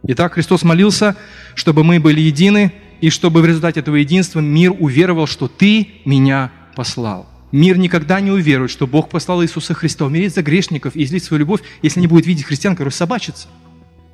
Итак, 0.08 0.34
Христос 0.34 0.62
молился, 0.62 1.16
чтобы 1.54 1.84
мы 1.84 2.00
были 2.00 2.20
едины, 2.20 2.72
и 3.00 3.10
чтобы 3.10 3.42
в 3.42 3.46
результате 3.46 3.80
этого 3.80 3.96
единства 3.96 4.40
мир 4.40 4.72
уверовал, 4.78 5.26
что 5.26 5.48
Ты 5.48 5.88
меня 6.06 6.50
послал. 6.74 7.28
Мир 7.52 7.76
никогда 7.76 8.20
не 8.20 8.30
уверует, 8.30 8.70
что 8.70 8.86
Бог 8.86 9.10
послал 9.10 9.42
Иисуса 9.42 9.74
Христа 9.74 10.06
умереть 10.06 10.34
за 10.34 10.42
грешников 10.42 10.96
и 10.96 11.04
излить 11.04 11.24
свою 11.24 11.40
любовь, 11.40 11.60
если 11.82 12.00
не 12.00 12.06
будет 12.06 12.26
видеть 12.26 12.44
христиан, 12.44 12.74
которые 12.74 12.92
собачатся 12.92 13.48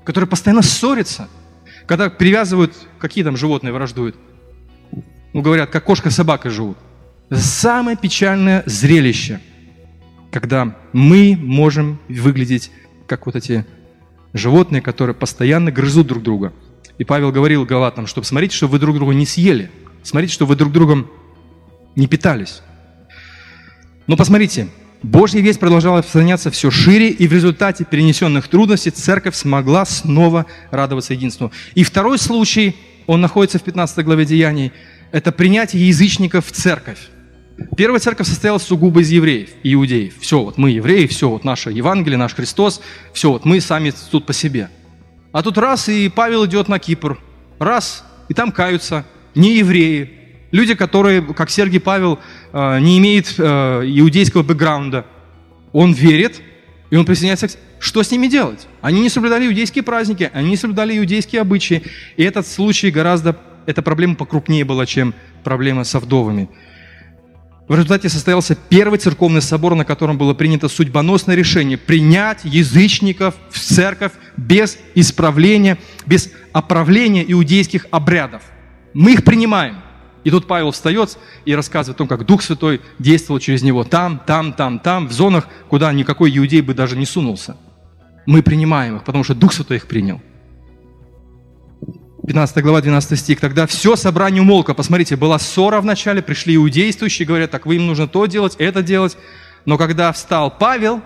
которые 0.05 0.28
постоянно 0.28 0.62
ссорятся, 0.62 1.28
когда 1.86 2.11
привязывают, 2.11 2.74
какие 2.98 3.24
там 3.24 3.36
животные 3.36 3.72
враждуют, 3.72 4.16
ну, 5.32 5.40
говорят, 5.42 5.70
как 5.70 5.84
кошка 5.84 6.11
с 6.11 6.16
собакой 6.16 6.50
живут. 6.50 6.76
Самое 7.30 7.96
печальное 7.96 8.62
зрелище, 8.66 9.40
когда 10.30 10.76
мы 10.92 11.36
можем 11.40 11.98
выглядеть 12.09 12.70
как 13.07 13.26
вот 13.26 13.36
эти 13.36 13.66
животные, 14.34 14.82
которые 14.82 15.14
постоянно 15.14 15.70
грызут 15.70 16.07
друг 16.07 16.22
друга. 16.22 16.53
И 16.98 17.05
Павел 17.05 17.32
говорил 17.32 17.64
Галатам, 17.64 18.07
чтобы 18.07 18.26
смотрите, 18.26 18.55
чтобы 18.55 18.72
вы 18.72 18.78
друг 18.78 18.96
друга 18.96 19.14
не 19.14 19.26
съели. 19.26 19.70
Смотрите, 20.03 20.34
чтобы 20.34 20.50
вы 20.50 20.57
друг 20.57 20.72
другом 20.72 21.11
не 21.96 22.07
питались. 22.07 22.62
Но 24.07 24.16
посмотрите, 24.16 24.68
Божья 25.03 25.40
весть 25.40 25.59
продолжала 25.59 25.98
распространяться 25.98 26.50
все 26.50 26.70
шире, 26.70 27.09
и 27.09 27.26
в 27.26 27.32
результате 27.32 27.84
перенесенных 27.84 28.46
трудностей 28.46 28.90
церковь 28.90 29.34
смогла 29.34 29.84
снова 29.84 30.46
радоваться 30.70 31.12
единству. 31.12 31.50
И 31.74 31.82
второй 31.82 32.18
случай, 32.18 32.76
он 33.09 33.20
находится 33.20 33.59
в 33.59 33.62
15 33.62 34.05
главе 34.05 34.24
Деяний, 34.24 34.72
это 35.11 35.32
принятие 35.32 35.88
язычников 35.88 36.46
в 36.46 36.53
церковь. 36.53 36.98
Первая 37.76 38.00
церковь 38.00 38.28
состояла 38.28 38.59
сугубо 38.59 39.00
из 39.00 39.11
евреев, 39.11 39.50
иудеев. 39.64 40.14
Все, 40.20 40.42
вот 40.42 40.57
мы 40.57 40.70
евреи, 40.70 41.07
все, 41.07 41.28
вот 41.28 41.44
наше 41.44 41.70
Евангелие, 41.70 42.16
наш 42.16 42.34
Христос, 42.34 42.80
все, 43.12 43.30
вот 43.32 43.44
мы 43.44 43.61
сами 43.61 43.92
тут 44.11 44.24
по 44.24 44.32
себе. 44.32 44.70
А 45.32 45.42
тут 45.42 45.59
раз, 45.59 45.88
и 45.88 46.09
Павел 46.09 46.46
идет 46.46 46.68
на 46.68 46.78
Кипр, 46.78 47.18
раз, 47.59 48.05
и 48.28 48.34
там 48.34 48.53
каются 48.53 49.05
не 49.34 49.57
евреи, 49.57 50.22
Люди, 50.53 50.74
которые, 50.74 51.22
как 51.22 51.48
Сергий 51.48 51.80
Павел, 51.80 52.18
э, 52.53 52.78
не 52.78 52.98
имеют 52.98 53.34
э, 53.38 53.42
иудейского 53.86 54.42
бэкграунда, 54.42 55.07
он 55.72 55.94
верит, 55.94 56.42
и 56.90 56.96
он 56.96 57.07
присоединяется 57.07 57.48
к... 57.48 57.53
Что 57.78 58.03
с 58.03 58.11
ними 58.11 58.26
делать? 58.26 58.68
Они 58.82 59.00
не 59.00 59.09
соблюдали 59.09 59.46
иудейские 59.46 59.82
праздники, 59.82 60.30
они 60.34 60.50
не 60.50 60.57
соблюдали 60.59 60.96
иудейские 60.98 61.40
обычаи. 61.40 61.82
И 62.18 62.22
этот 62.22 62.46
случай 62.46 62.90
гораздо... 62.90 63.34
Эта 63.64 63.80
проблема 63.80 64.14
покрупнее 64.14 64.64
была, 64.64 64.84
чем 64.84 65.14
проблема 65.42 65.84
со 65.84 65.98
вдовами. 65.98 66.50
В 67.66 67.74
результате 67.74 68.11
состоялся 68.11 68.55
первый 68.55 68.98
церковный 68.98 69.40
собор, 69.40 69.74
на 69.74 69.86
котором 69.86 70.18
было 70.18 70.34
принято 70.34 70.68
судьбоносное 70.68 71.34
решение 71.34 71.78
принять 71.78 72.40
язычников 72.44 73.36
в 73.50 73.59
церковь 73.59 74.12
без 74.36 74.76
исправления, 74.94 75.78
без 76.05 76.30
оправления 76.53 77.24
иудейских 77.26 77.86
обрядов. 77.90 78.42
Мы 78.92 79.14
их 79.14 79.24
принимаем– 79.24 79.76
и 80.25 80.31
тут 80.31 80.47
Павел 80.47 80.70
встает 80.70 81.18
и 81.45 81.55
рассказывает 81.55 81.97
о 81.97 81.99
том, 81.99 82.09
как 82.09 82.25
Дух 82.25 82.43
Святой 82.43 82.81
действовал 82.99 83.41
через 83.41 83.62
него 83.62 83.85
там, 83.85 84.20
там, 84.25 84.53
там, 84.53 84.79
там, 84.79 85.09
в 85.09 85.12
зонах, 85.12 85.49
куда 85.68 85.93
никакой 85.93 86.37
иудей 86.37 86.61
бы 86.61 86.75
даже 86.75 86.97
не 86.97 87.07
сунулся. 87.07 87.57
Мы 88.25 88.43
принимаем 88.43 88.97
их, 88.97 89.05
потому 89.05 89.25
что 89.25 89.35
Дух 89.35 89.53
Святой 89.53 89.79
их 89.79 89.87
принял. 89.89 90.20
15 92.25 92.62
глава, 92.62 92.81
12 92.81 93.18
стих. 93.18 93.41
Тогда 93.41 93.66
все 93.66 93.97
собрание 93.97 94.43
умолко. 94.43 94.75
Посмотрите, 94.75 95.16
была 95.16 95.41
ссора 95.41 95.81
вначале, 95.81 96.23
пришли 96.23 96.55
иудействующие, 96.55 97.27
говорят, 97.27 97.51
так 97.51 97.66
вы 97.66 97.77
им 97.77 97.89
нужно 97.89 98.07
то 98.07 98.27
делать, 98.27 98.55
это 98.59 98.81
делать. 98.81 99.16
Но 99.64 99.77
когда 99.77 100.12
встал 100.12 100.57
Павел, 100.57 101.03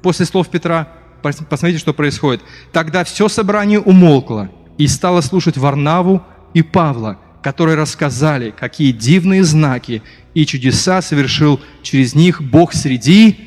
после 0.00 0.26
слов 0.26 0.48
Петра, 0.48 0.92
посмотрите, 1.22 1.78
что 1.78 1.92
происходит. 1.92 2.42
Тогда 2.70 3.02
все 3.02 3.26
собрание 3.26 3.80
умолкло 3.80 4.48
и 4.78 4.86
стало 4.86 5.22
слушать 5.22 5.56
Варнаву 5.56 6.22
и 6.54 6.62
Павла– 6.62 7.18
которые 7.42 7.76
рассказали, 7.76 8.50
какие 8.56 8.92
дивные 8.92 9.44
знаки 9.44 10.02
и 10.34 10.46
чудеса 10.46 11.02
совершил 11.02 11.60
через 11.82 12.14
них 12.14 12.42
Бог 12.42 12.72
среди 12.72 13.38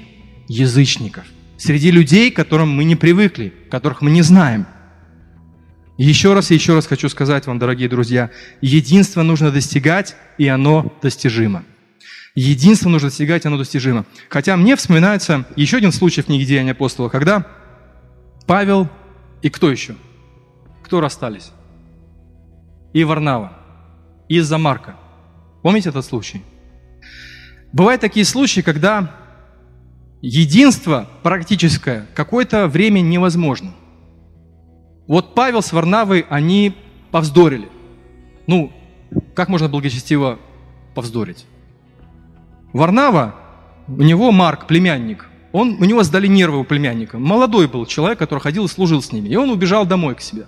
язычников, 0.47 1.25
среди 1.57 1.91
людей, 1.91 2.31
к 2.31 2.35
которым 2.35 2.69
мы 2.69 2.83
не 2.83 2.95
привыкли, 2.95 3.53
которых 3.69 4.01
мы 4.01 4.11
не 4.11 4.21
знаем. 4.21 4.65
еще 5.97 6.33
раз 6.33 6.51
и 6.51 6.55
еще 6.55 6.73
раз 6.73 6.87
хочу 6.87 7.07
сказать 7.09 7.45
вам, 7.45 7.59
дорогие 7.59 7.87
друзья, 7.87 8.31
единство 8.61 9.21
нужно 9.21 9.51
достигать, 9.51 10.15
и 10.37 10.47
оно 10.47 10.93
достижимо. 11.01 11.63
Единство 12.35 12.89
нужно 12.89 13.09
достигать, 13.09 13.45
оно 13.45 13.57
достижимо. 13.57 14.05
Хотя 14.27 14.57
мне 14.57 14.75
вспоминается 14.75 15.45
еще 15.55 15.77
один 15.77 15.91
случай 15.91 16.21
в 16.21 16.25
книге 16.25 16.45
Деяния 16.45 16.71
апостола, 16.71 17.09
когда 17.09 17.45
Павел 18.47 18.89
и 19.43 19.49
кто 19.49 19.69
еще? 19.69 19.95
Кто 20.83 20.99
расстались? 20.99 21.51
И 22.93 23.03
Варнава 23.03 23.62
из-за 24.27 24.57
Марка. 24.57 24.95
Помните 25.61 25.89
этот 25.89 26.05
случай? 26.05 26.41
Бывают 27.71 28.01
такие 28.01 28.25
случаи, 28.25 28.61
когда 28.61 29.11
единство 30.21 31.07
практическое 31.23 32.07
какое-то 32.15 32.67
время 32.67 33.01
невозможно. 33.01 33.73
Вот 35.07 35.35
Павел 35.35 35.61
с 35.61 35.73
Варнавой, 35.73 36.25
они 36.29 36.75
повздорили– 37.11 37.69
Ну, 38.47 38.71
как 39.35 39.49
можно 39.49 39.69
благочестиво 39.69 40.39
повздорить? 40.95 41.45
Варнава, 42.73 43.35
у 43.87 44.01
него 44.01 44.31
Марк, 44.31 44.67
племянник, 44.67 45.29
он, 45.51 45.77
у 45.79 45.85
него 45.85 46.03
сдали 46.03 46.27
нервы 46.27 46.59
у 46.59 46.63
племянника. 46.63 47.19
Молодой 47.19 47.67
был 47.67 47.85
человек, 47.85 48.17
который 48.17 48.39
ходил 48.39 48.65
и 48.65 48.67
служил 48.67 49.01
с 49.01 49.11
ними. 49.11 49.29
И 49.29 49.35
он 49.35 49.51
убежал 49.51 49.85
домой 49.85 50.15
к 50.15 50.21
себе. 50.21 50.47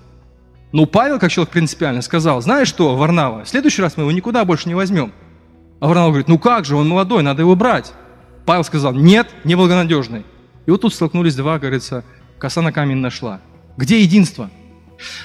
Но 0.75 0.85
Павел, 0.85 1.19
как 1.19 1.31
человек 1.31 1.53
принципиально, 1.53 2.01
сказал, 2.01 2.41
знаешь 2.41 2.67
что, 2.67 2.97
Варнава, 2.97 3.45
в 3.45 3.47
следующий 3.47 3.81
раз 3.81 3.95
мы 3.95 4.03
его 4.03 4.11
никуда 4.11 4.43
больше 4.43 4.67
не 4.67 4.75
возьмем. 4.75 5.13
А 5.79 5.87
Варнава 5.87 6.09
говорит, 6.09 6.27
ну 6.27 6.37
как 6.37 6.65
же, 6.65 6.75
он 6.75 6.89
молодой, 6.89 7.23
надо 7.23 7.43
его 7.43 7.55
брать. 7.55 7.93
Павел 8.45 8.65
сказал, 8.65 8.91
нет, 8.91 9.29
неблагонадежный. 9.45 10.25
И 10.65 10.71
вот 10.71 10.81
тут 10.81 10.93
столкнулись 10.93 11.33
два, 11.33 11.59
говорится, 11.59 12.03
коса 12.37 12.61
на 12.61 12.73
камень 12.73 12.97
нашла. 12.97 13.39
Где 13.77 14.01
единство? 14.01 14.49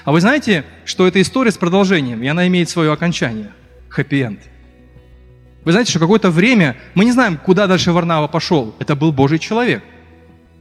А 0.05 0.13
вы 0.13 0.21
знаете, 0.21 0.65
что 0.85 1.09
эта 1.09 1.21
история 1.21 1.51
с 1.51 1.59
продолжением, 1.59 2.23
и 2.23 2.29
она 2.29 2.47
имеет 2.47 2.71
свое 2.71 2.93
окончание. 2.93 3.51
Хэппи-энд. 3.89 4.39
Вы 5.65 5.73
знаете, 5.73 5.91
что 5.91 5.99
какое-то 5.99 6.31
время, 6.31 6.77
мы 6.95 7.05
не 7.05 7.11
знаем, 7.11 7.37
куда 7.37 7.67
дальше 7.67 7.91
Варнава 7.91 8.29
пошел. 8.29 8.77
Это 8.79 8.95
был 8.95 9.11
Божий 9.11 9.41
человек, 9.41 9.83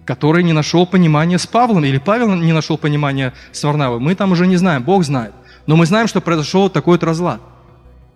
который 0.10 0.42
не 0.42 0.54
нашел 0.54 0.88
понимания 0.88 1.38
с 1.38 1.46
Павлом, 1.46 1.86
или 1.86 2.00
Павел 2.00 2.34
не 2.34 2.52
нашел 2.52 2.80
понимания 2.80 3.32
с 3.52 3.64
Варнавой. 3.64 4.00
Мы 4.00 4.16
там 4.16 4.32
уже 4.32 4.48
не 4.48 4.58
знаем, 4.58 4.82
Бог 4.82 5.04
знает. 5.04 5.34
Но 5.68 5.76
мы 5.76 5.86
знаем, 5.86 6.08
что 6.08 6.20
произошел 6.20 6.68
такой-то 6.68 7.06
разлад 7.06 7.40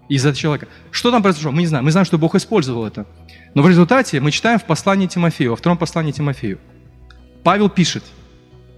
из-за 0.10 0.34
человека. 0.34 0.68
Что 0.90 1.12
там 1.12 1.22
произошло? 1.22 1.52
Мы 1.52 1.62
не 1.62 1.68
знаем. 1.68 1.86
Мы 1.86 1.92
знаем, 1.92 2.08
что 2.08 2.18
Бог 2.18 2.34
использовал 2.34 2.88
это. 2.88 3.06
Но 3.54 3.62
в 3.62 3.70
результате 3.70 4.20
мы 4.22 4.32
читаем 4.32 4.58
в 4.58 4.64
послании 4.64 5.06
Тимофею, 5.06 5.52
во 5.52 5.56
втором 5.56 5.78
послании 5.78 6.12
Тимофею. 6.12 6.58
Павел 7.44 7.70
пишет, 7.70 8.04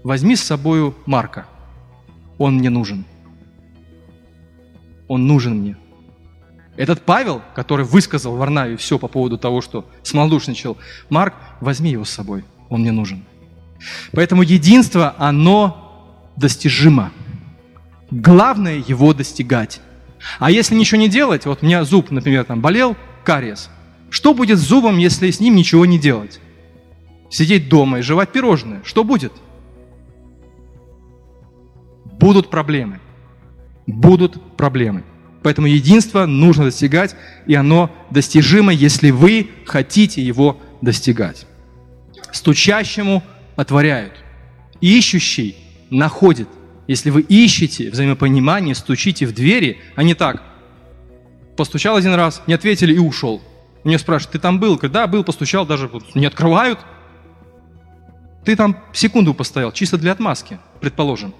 возьми 0.04 0.36
с 0.36 0.42
собою 0.42 0.94
Марка, 1.06 1.46
он 2.36 2.56
мне 2.56 2.68
нужен. 2.68 3.06
Он 5.08 5.26
нужен 5.26 5.54
мне. 5.54 5.78
Этот 6.76 7.00
Павел, 7.00 7.40
который 7.54 7.86
высказал 7.86 8.36
Варнаве 8.36 8.76
все 8.76 8.98
по 8.98 9.08
поводу 9.08 9.38
того, 9.38 9.62
что 9.62 9.88
смолдушничал, 10.02 10.76
Марк, 11.08 11.32
возьми 11.62 11.92
его 11.92 12.04
с 12.04 12.10
собой, 12.10 12.44
он 12.68 12.80
мне 12.80 12.92
нужен. 12.92 13.24
Поэтому 14.12 14.42
единство, 14.42 15.14
оно 15.18 16.30
достижимо. 16.36 17.12
Главное 18.10 18.82
его 18.86 19.12
достигать. 19.14 19.80
А 20.38 20.50
если 20.50 20.74
ничего 20.74 21.00
не 21.00 21.08
делать, 21.08 21.46
вот 21.46 21.62
у 21.62 21.66
меня 21.66 21.84
зуб, 21.84 22.10
например, 22.10 22.44
там 22.44 22.60
болел, 22.60 22.96
кариес. 23.24 23.70
Что 24.10 24.34
будет 24.34 24.58
с 24.58 24.62
зубом, 24.62 24.98
если 24.98 25.30
с 25.30 25.40
ним 25.40 25.56
ничего 25.56 25.84
не 25.84 25.98
делать? 25.98 26.40
Сидеть 27.30 27.68
дома 27.68 27.98
и 27.98 28.02
жевать 28.02 28.32
пирожные. 28.32 28.80
Что 28.84 29.04
будет? 29.04 29.32
Будут 32.04 32.50
проблемы. 32.50 33.00
Будут 33.86 34.56
проблемы. 34.56 35.04
Поэтому 35.42 35.66
единство 35.66 36.26
нужно 36.26 36.64
достигать, 36.64 37.14
и 37.46 37.54
оно 37.54 37.90
достижимо, 38.10 38.72
если 38.72 39.10
вы 39.10 39.50
хотите 39.66 40.22
его 40.22 40.58
достигать. 40.80 41.46
Стучащему 42.32 43.22
отворяют. 43.56 44.12
Ищущий 44.80 45.56
находит. 45.90 46.48
Если 46.86 47.10
вы 47.10 47.22
ищете 47.22 47.90
взаимопонимание, 47.90 48.74
стучите 48.74 49.26
в 49.26 49.34
двери, 49.34 49.80
а 49.96 50.02
не 50.02 50.14
так. 50.14 50.42
Постучал 51.56 51.96
один 51.96 52.14
раз, 52.14 52.42
не 52.46 52.54
ответили 52.54 52.94
и 52.94 52.98
ушел. 52.98 53.42
Меня 53.82 53.98
спрашивают, 53.98 54.32
ты 54.32 54.38
там 54.38 54.60
был? 54.60 54.78
Когда 54.78 55.06
был, 55.06 55.24
постучал, 55.24 55.66
даже 55.66 55.90
не 56.14 56.26
открывают. 56.26 56.78
Ты 58.44 58.54
там 58.54 58.76
секунду 58.92 59.34
постоял, 59.34 59.72
чисто 59.72 59.98
для 59.98 60.12
отмазки, 60.12 60.58
предположим. 60.80 61.34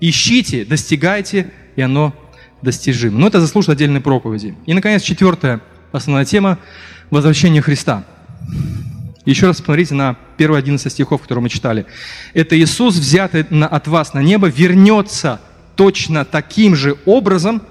Ищите, 0.00 0.64
достигайте, 0.64 1.52
и 1.74 1.80
оно 1.80 2.14
достижимо. 2.62 3.18
Но 3.18 3.26
это 3.26 3.40
заслужит 3.40 3.70
отдельной 3.70 4.00
проповеди. 4.00 4.56
И, 4.66 4.74
наконец, 4.74 5.02
четвертая 5.02 5.60
основная 5.90 6.24
тема– 6.24 6.58
возвращение 7.10 7.62
Христа. 7.62 8.04
Еще 9.24 9.46
раз 9.46 9.58
посмотрите 9.58 9.94
на 9.94 10.16
первые 10.36 10.58
11 10.58 10.90
стихов, 10.92 11.22
которые 11.22 11.42
мы 11.42 11.48
читали. 11.48 11.86
Это 12.34 12.58
Иисус, 12.58 12.96
взятый 12.96 13.42
от 13.42 13.86
вас 13.86 14.14
на 14.14 14.22
небо, 14.22 14.48
вернется 14.48 15.40
точно 15.76 16.24
таким 16.24 16.74
же 16.74 16.96
образом, 17.06 17.62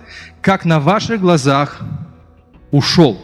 как 0.42 0.64
на 0.64 0.80
ваших 0.80 1.20
глазах 1.20 1.82
ушел. 2.72 3.22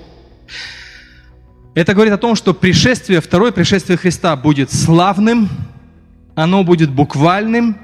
Это 1.74 1.94
говорит 1.94 2.14
о 2.14 2.18
том, 2.18 2.36
что 2.36 2.54
пришествие, 2.54 3.22
второе 3.22 3.52
пришествие 3.52 3.98
Христа 3.98 4.36
будет 4.36 4.74
славным, 4.74 5.50
оно 6.36 6.64
будет 6.64 6.90
буквальным, 6.90 7.78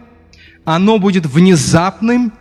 оно 0.66 1.00
будет 1.00 1.26
внезапным, 1.26 2.34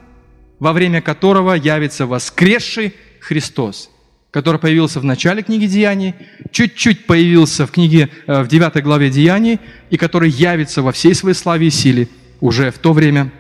во 0.59 0.73
время 0.73 1.01
которого 1.01 1.53
явится 1.55 2.07
воскресший 2.07 2.95
Христос 3.21 3.91
который 4.33 4.59
появился 4.59 4.99
в 4.99 5.05
начале 5.05 5.43
книги 5.43 5.67
Деяний, 5.67 6.15
чуть-чуть 6.51 7.07
появился 7.07 7.67
в 7.67 7.71
книге, 7.71 8.09
э, 8.27 8.43
в 8.43 8.49
9 8.49 8.83
главе 8.83 9.11
Деяний, 9.11 9.61
и 9.91 9.99
который 9.99 10.31
явится 10.31 10.83
во 10.83 10.91
всей 10.91 11.15
своей 11.15 11.37
славе 11.37 11.67
и 11.67 11.71
силе 11.71 12.09
уже 12.41 12.71
в 12.71 12.79
то 12.79 12.95
время, 12.95 13.31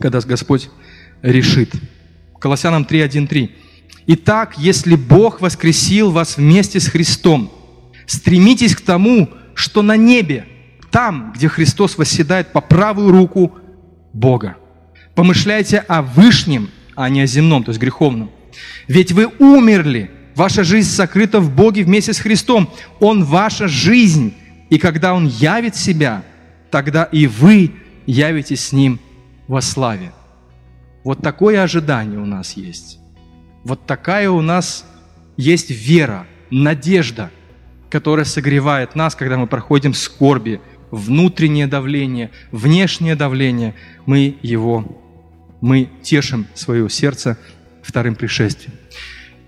когда 0.00 0.20
Господь 0.20 0.68
решит. 1.22 1.70
Колоссянам 2.40 2.82
3.1.3. 2.82 3.50
Итак, 4.08 4.54
если 4.58 4.96
Бог 4.96 5.40
воскресил 5.40 6.10
вас 6.10 6.36
вместе 6.36 6.80
с 6.80 6.88
Христом, 6.88 7.52
стремитесь 8.06 8.74
к 8.74 8.80
тому, 8.80 9.30
что 9.54 9.82
на 9.82 9.96
небе, 9.96 10.44
там, 10.90 11.32
где 11.36 11.46
Христос 11.46 11.96
восседает 11.96 12.52
по 12.52 12.60
правую 12.60 13.12
руку 13.12 13.56
Бога. 14.12 14.56
Помышляйте 15.14 15.78
о 15.78 16.02
вышнем, 16.02 16.68
а 16.96 17.08
не 17.08 17.20
о 17.20 17.26
земном, 17.26 17.62
то 17.62 17.70
есть 17.70 17.80
греховном. 17.80 18.30
Ведь 18.88 19.12
вы 19.12 19.26
умерли, 19.38 20.10
ваша 20.34 20.64
жизнь 20.64 20.88
сокрыта 20.88 21.40
в 21.40 21.54
Боге 21.54 21.84
вместе 21.84 22.12
с 22.12 22.18
Христом. 22.18 22.70
Он 22.98 23.24
ваша 23.24 23.68
жизнь. 23.68 24.34
И 24.68 24.78
когда 24.78 25.14
Он 25.14 25.26
явит 25.26 25.76
себя, 25.76 26.22
тогда 26.70 27.04
и 27.04 27.26
вы 27.26 27.72
явитесь 28.06 28.64
с 28.64 28.72
Ним 28.72 29.00
во 29.48 29.60
славе. 29.60 30.12
Вот 31.04 31.22
такое 31.22 31.62
ожидание 31.62 32.18
у 32.18 32.26
нас 32.26 32.54
есть. 32.54 32.98
Вот 33.64 33.86
такая 33.86 34.30
у 34.30 34.40
нас 34.40 34.86
есть 35.36 35.70
вера, 35.70 36.26
надежда, 36.50 37.30
которая 37.90 38.24
согревает 38.24 38.94
нас, 38.94 39.14
когда 39.14 39.36
мы 39.36 39.46
проходим 39.46 39.94
скорби, 39.94 40.60
внутреннее 40.90 41.66
давление, 41.66 42.30
внешнее 42.52 43.16
давление. 43.16 43.74
Мы 44.06 44.36
его, 44.42 44.84
мы 45.60 45.88
тешим 46.02 46.46
свое 46.54 46.88
сердце 46.90 47.38
вторым 47.82 48.14
пришествием. 48.14 48.74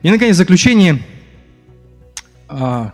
И, 0.02 0.10
наконец, 0.10 0.36
заключение. 0.36 1.02
А, 2.48 2.92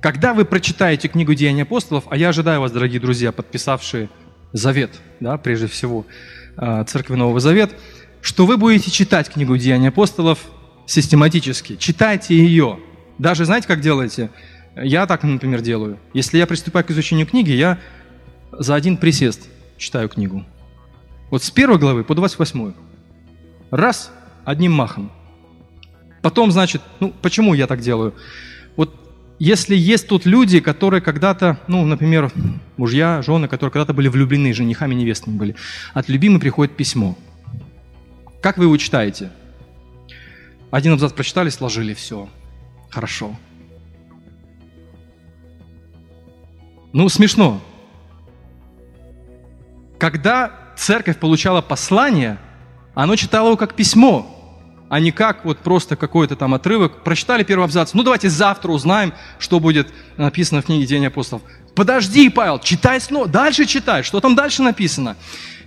когда 0.00 0.34
вы 0.34 0.44
прочитаете 0.44 1.08
книгу 1.08 1.34
«Деяния 1.34 1.62
апостолов», 1.62 2.04
а 2.10 2.16
я 2.16 2.28
ожидаю 2.28 2.60
вас, 2.60 2.70
дорогие 2.70 3.00
друзья, 3.00 3.32
подписавшие 3.32 4.08
завет, 4.52 4.90
да, 5.20 5.36
прежде 5.38 5.66
всего, 5.66 6.06
а, 6.56 6.84
Церкви 6.84 7.14
Нового 7.14 7.40
Завет, 7.40 7.74
что 8.20 8.46
вы 8.46 8.56
будете 8.56 8.90
читать 8.90 9.30
книгу 9.30 9.56
«Деяния 9.56 9.88
апостолов» 9.88 10.38
систематически. 10.86 11.76
Читайте 11.76 12.36
ее. 12.36 12.78
Даже 13.18 13.44
знаете, 13.44 13.66
как 13.66 13.80
делаете? 13.80 14.30
Я 14.76 15.06
так, 15.06 15.22
например, 15.22 15.60
делаю. 15.60 15.98
Если 16.14 16.38
я 16.38 16.46
приступаю 16.46 16.84
к 16.84 16.90
изучению 16.90 17.26
книги, 17.26 17.50
я 17.50 17.78
за 18.52 18.74
один 18.74 18.96
присест 18.96 19.48
читаю 19.76 20.08
книгу. 20.08 20.44
Вот 21.30 21.42
с 21.42 21.50
первой 21.50 21.78
главы 21.78 22.04
по 22.04 22.14
28. 22.14 22.72
Раз, 23.70 24.10
одним 24.48 24.72
махом. 24.72 25.12
Потом, 26.22 26.50
значит, 26.50 26.80
ну, 27.00 27.12
почему 27.20 27.52
я 27.52 27.66
так 27.66 27.80
делаю? 27.80 28.14
Вот 28.76 28.94
если 29.38 29.76
есть 29.76 30.08
тут 30.08 30.24
люди, 30.24 30.60
которые 30.60 31.02
когда-то, 31.02 31.58
ну, 31.68 31.84
например, 31.84 32.32
мужья, 32.78 33.20
жены, 33.20 33.46
которые 33.46 33.72
когда-то 33.72 33.92
были 33.92 34.08
влюблены, 34.08 34.54
женихами, 34.54 34.94
невестами 34.94 35.36
были, 35.36 35.54
от 35.92 36.08
любимой 36.08 36.40
приходит 36.40 36.76
письмо. 36.76 37.14
Как 38.40 38.56
вы 38.56 38.64
его 38.64 38.76
читаете? 38.78 39.30
Один 40.70 40.94
абзац 40.94 41.12
прочитали, 41.12 41.50
сложили, 41.50 41.92
все. 41.92 42.26
Хорошо. 42.88 43.36
Ну, 46.94 47.06
смешно. 47.10 47.60
Когда 49.98 50.52
церковь 50.74 51.18
получала 51.18 51.60
послание, 51.60 52.38
оно 52.94 53.14
читало 53.14 53.48
его 53.48 53.56
как 53.58 53.74
письмо 53.74 54.37
а 54.88 55.00
не 55.00 55.12
как 55.12 55.44
вот 55.44 55.58
просто 55.58 55.96
какой-то 55.96 56.36
там 56.36 56.54
отрывок. 56.54 57.02
Прочитали 57.02 57.42
первый 57.42 57.64
абзац, 57.64 57.94
ну 57.94 58.02
давайте 58.02 58.28
завтра 58.28 58.70
узнаем, 58.70 59.12
что 59.38 59.60
будет 59.60 59.88
написано 60.16 60.62
в 60.62 60.66
книге 60.66 60.86
День 60.86 61.06
апостолов. 61.06 61.42
Подожди, 61.74 62.28
Павел, 62.28 62.58
читай 62.58 63.00
снова, 63.00 63.28
дальше 63.28 63.64
читай, 63.64 64.02
что 64.02 64.20
там 64.20 64.34
дальше 64.34 64.62
написано. 64.62 65.16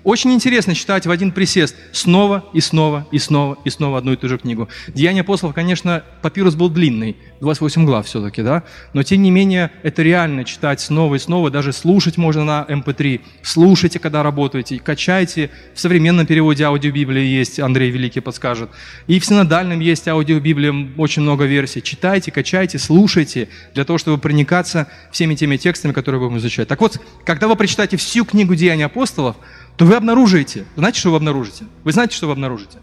Очень 0.04 0.34
интересно 0.34 0.74
читать 0.74 1.06
в 1.06 1.12
один 1.12 1.32
присест 1.32 1.76
снова 1.91 2.45
и 2.54 2.60
снова 2.60 3.08
и 3.12 3.20
снова 3.20 3.58
и 3.64 3.70
снова 3.70 3.99
одну 3.99 4.14
и 4.14 4.16
ту 4.16 4.28
же 4.28 4.39
книгу. 4.39 4.68
Деяния 4.88 5.22
апостолов, 5.22 5.54
конечно, 5.54 6.04
папирус 6.24 6.56
был 6.56 6.70
длинный, 6.70 7.18
28 7.41 7.86
глав 7.86 8.08
все-таки, 8.08 8.41
да, 8.41 8.64
но 8.93 9.04
тем 9.04 9.22
не 9.22 9.30
менее 9.30 9.70
это 9.84 10.02
реально 10.02 10.43
читать 10.43 10.82
снова 10.82 11.16
и 11.16 11.20
снова, 11.20 11.52
даже 11.52 11.72
слушать 11.72 12.18
можно 12.18 12.43
на 12.43 12.66
MP3. 12.68 13.16
Эм 13.16 13.22
Слушайте, 13.43 13.99
когда 13.99 14.24
работаете, 14.24 14.80
качайте. 14.80 15.52
В 15.76 15.80
современном 15.80 16.26
переводе 16.26 16.64
аудиобиблии 16.66 17.24
есть, 17.24 17.60
Андрей 17.60 17.91
Великий 17.91 18.22
подскажет. 18.22 18.72
И 19.06 19.20
в 19.20 19.26
синодальном 19.26 19.80
есть 19.80 20.08
аудиобиблия, 20.08 20.74
очень 20.97 21.22
много 21.22 21.45
версий. 21.45 21.82
Читайте, 21.82 22.32
качайте, 22.32 22.80
слушайте, 22.80 23.49
для 23.74 23.86
того, 23.86 23.99
чтобы 23.99 24.18
проникаться 24.18 24.88
всеми 25.12 25.36
теми 25.36 25.58
текстами, 25.58 25.91
которые 25.91 26.22
будем 26.22 26.38
изучать. 26.38 26.68
Так 26.68 26.82
вот, 26.82 26.99
когда 27.24 27.47
вы 27.47 27.56
прочитаете 27.56 27.97
всю 27.97 28.26
книгу 28.26 28.56
Деяний 28.56 28.86
апостолов, 28.86 29.36
то 29.78 29.86
вы 29.86 29.96
обнаружите. 29.96 30.66
Знаете, 30.76 31.00
что 31.00 31.12
вы 31.12 31.18
обнаружите? 31.18 31.66
Вы 31.84 31.92
знаете, 31.92 32.16
что 32.16 32.28
вы 32.28 32.34
обнаружите? 32.34 32.80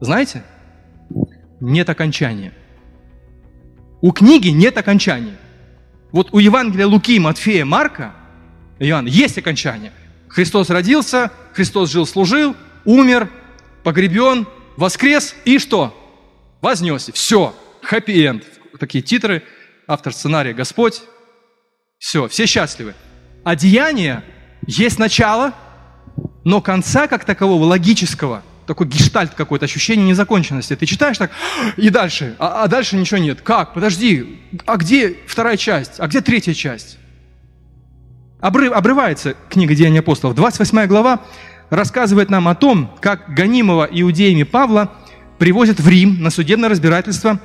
Знаете? 0.00 0.44
Нет 1.60 1.88
окончания. 1.88 2.52
У 4.00 4.12
книги 4.12 4.48
нет 4.48 4.78
окончания. 4.78 5.36
Вот 6.12 6.32
у 6.32 6.38
Евангелия 6.38 6.86
Луки, 6.86 7.18
Матфея, 7.18 7.64
Марка, 7.64 8.14
Иоанна, 8.78 9.08
есть 9.08 9.38
окончание. 9.38 9.92
Христос 10.28 10.70
родился, 10.70 11.30
Христос 11.52 11.90
жил, 11.90 12.06
служил, 12.06 12.56
умер, 12.84 13.28
погребен, 13.82 14.46
воскрес 14.76 15.34
и 15.44 15.58
что? 15.58 15.96
Вознесся. 16.60 17.12
Все. 17.12 17.54
Хэппи-энд. 17.82 18.44
Такие 18.78 19.02
титры. 19.02 19.42
Автор 19.86 20.12
сценария 20.12 20.52
Господь. 20.52 21.02
Все. 21.98 22.28
Все 22.28 22.46
счастливы. 22.46 22.94
А 23.44 23.56
деяние 23.56 24.22
есть 24.66 24.98
начало, 24.98 25.54
но 26.44 26.60
конца 26.60 27.06
как 27.06 27.24
такового, 27.24 27.64
логического, 27.64 28.42
такой 28.66 28.86
гештальт 28.86 29.34
какой-то, 29.34 29.64
ощущение 29.64 30.06
незаконченности. 30.06 30.76
Ты 30.76 30.86
читаешь 30.86 31.18
так, 31.18 31.30
и 31.76 31.90
дальше, 31.90 32.36
а, 32.38 32.62
а 32.62 32.68
дальше 32.68 32.96
ничего 32.96 33.18
нет. 33.18 33.40
Как? 33.40 33.74
Подожди, 33.74 34.40
а 34.66 34.76
где 34.76 35.16
вторая 35.26 35.56
часть? 35.56 35.98
А 35.98 36.06
где 36.06 36.20
третья 36.20 36.54
часть? 36.54 36.98
Обрыв, 38.40 38.72
обрывается 38.72 39.34
книга 39.48 39.74
Деяний 39.74 40.00
апостолов. 40.00 40.34
28 40.34 40.86
глава 40.86 41.20
рассказывает 41.68 42.30
нам 42.30 42.48
о 42.48 42.54
том, 42.54 42.96
как 43.00 43.34
гонимого 43.34 43.88
иудеями 43.90 44.44
Павла 44.44 44.92
привозят 45.38 45.80
в 45.80 45.88
Рим 45.88 46.22
на 46.22 46.30
судебное 46.30 46.68
разбирательство 46.68 47.40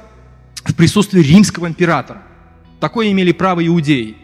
в 0.64 0.74
присутствии 0.74 1.22
римского 1.22 1.68
императора. 1.68 2.22
Такое 2.80 3.12
имели 3.12 3.32
право 3.32 3.66
иудеи 3.66 4.16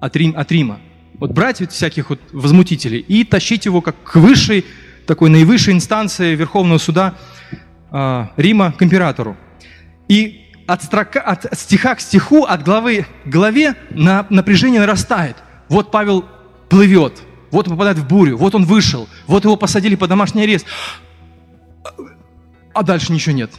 от, 0.00 0.16
Рим, 0.16 0.34
от 0.36 0.50
Рима. 0.50 0.80
Вот 1.18 1.32
брать 1.32 1.60
вот 1.60 1.72
всяких 1.72 2.10
вот 2.10 2.20
возмутителей 2.32 3.00
и 3.00 3.24
тащить 3.24 3.66
его 3.66 3.80
как 3.80 4.02
к 4.02 4.16
высшей 4.16 4.64
такой 5.06 5.30
наивысшей 5.30 5.74
инстанции 5.74 6.34
Верховного 6.34 6.78
суда 6.78 7.14
э, 7.90 8.26
Рима 8.36 8.72
к 8.72 8.82
императору. 8.82 9.36
И 10.06 10.48
от, 10.66 10.82
строка, 10.84 11.20
от 11.20 11.58
стиха 11.58 11.94
к 11.94 12.00
стиху, 12.00 12.44
от 12.44 12.62
главы 12.62 13.06
к 13.24 13.28
главе 13.28 13.74
на, 13.90 14.26
напряжение 14.30 14.80
нарастает. 14.80 15.36
Вот 15.68 15.90
Павел 15.90 16.24
плывет, 16.68 17.22
вот 17.50 17.66
он 17.66 17.74
попадает 17.74 17.98
в 17.98 18.06
бурю, 18.06 18.36
вот 18.36 18.54
он 18.54 18.64
вышел, 18.64 19.08
вот 19.26 19.44
его 19.44 19.56
посадили 19.56 19.96
под 19.96 20.10
домашний 20.10 20.42
арест. 20.42 20.66
А 22.74 22.82
дальше 22.82 23.12
ничего 23.12 23.34
нет. 23.34 23.50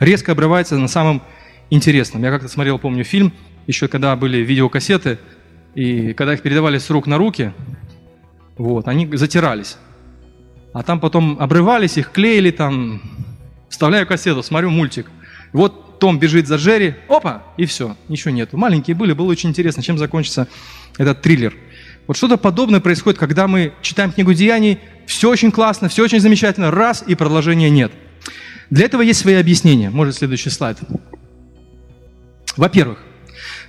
Резко 0.00 0.32
обрывается 0.32 0.76
на 0.78 0.88
самом 0.88 1.22
интересном. 1.70 2.22
Я 2.22 2.30
как-то 2.30 2.48
смотрел, 2.48 2.78
помню, 2.78 3.04
фильм, 3.04 3.32
еще 3.66 3.88
когда 3.88 4.16
были 4.16 4.38
видеокассеты, 4.38 5.18
и 5.74 6.12
когда 6.12 6.34
их 6.34 6.42
передавали 6.42 6.78
с 6.78 6.88
рук 6.90 7.06
на 7.06 7.18
руки, 7.18 7.52
вот, 8.56 8.88
они 8.88 9.08
затирались. 9.16 9.76
А 10.72 10.82
там 10.82 11.00
потом 11.00 11.36
обрывались, 11.40 11.96
их 11.98 12.10
клеили 12.10 12.50
там. 12.50 13.02
Вставляю 13.68 14.06
кассету, 14.06 14.42
смотрю 14.42 14.70
мультик. 14.70 15.10
Вот 15.52 15.98
Том 15.98 16.18
бежит 16.18 16.46
за 16.46 16.56
Джерри, 16.56 16.94
опа, 17.08 17.42
и 17.56 17.66
все, 17.66 17.96
ничего 18.08 18.30
нету. 18.30 18.56
Маленькие 18.56 18.94
были, 18.94 19.12
было 19.12 19.26
очень 19.26 19.50
интересно, 19.50 19.82
чем 19.82 19.98
закончится 19.98 20.48
этот 20.98 21.22
триллер. 21.22 21.54
Вот 22.06 22.16
что-то 22.16 22.36
подобное 22.36 22.80
происходит, 22.80 23.18
когда 23.18 23.48
мы 23.48 23.72
читаем 23.80 24.12
книгу 24.12 24.34
Деяний, 24.34 24.78
все 25.06 25.30
очень 25.30 25.50
классно, 25.50 25.88
все 25.88 26.04
очень 26.04 26.20
замечательно, 26.20 26.70
раз, 26.70 27.02
и 27.06 27.14
продолжения 27.14 27.70
нет. 27.70 27.92
Для 28.70 28.86
этого 28.86 29.02
есть 29.02 29.20
свои 29.20 29.34
объяснения. 29.34 29.90
Может, 29.90 30.16
следующий 30.16 30.50
слайд. 30.50 30.78
Во-первых, 32.56 32.98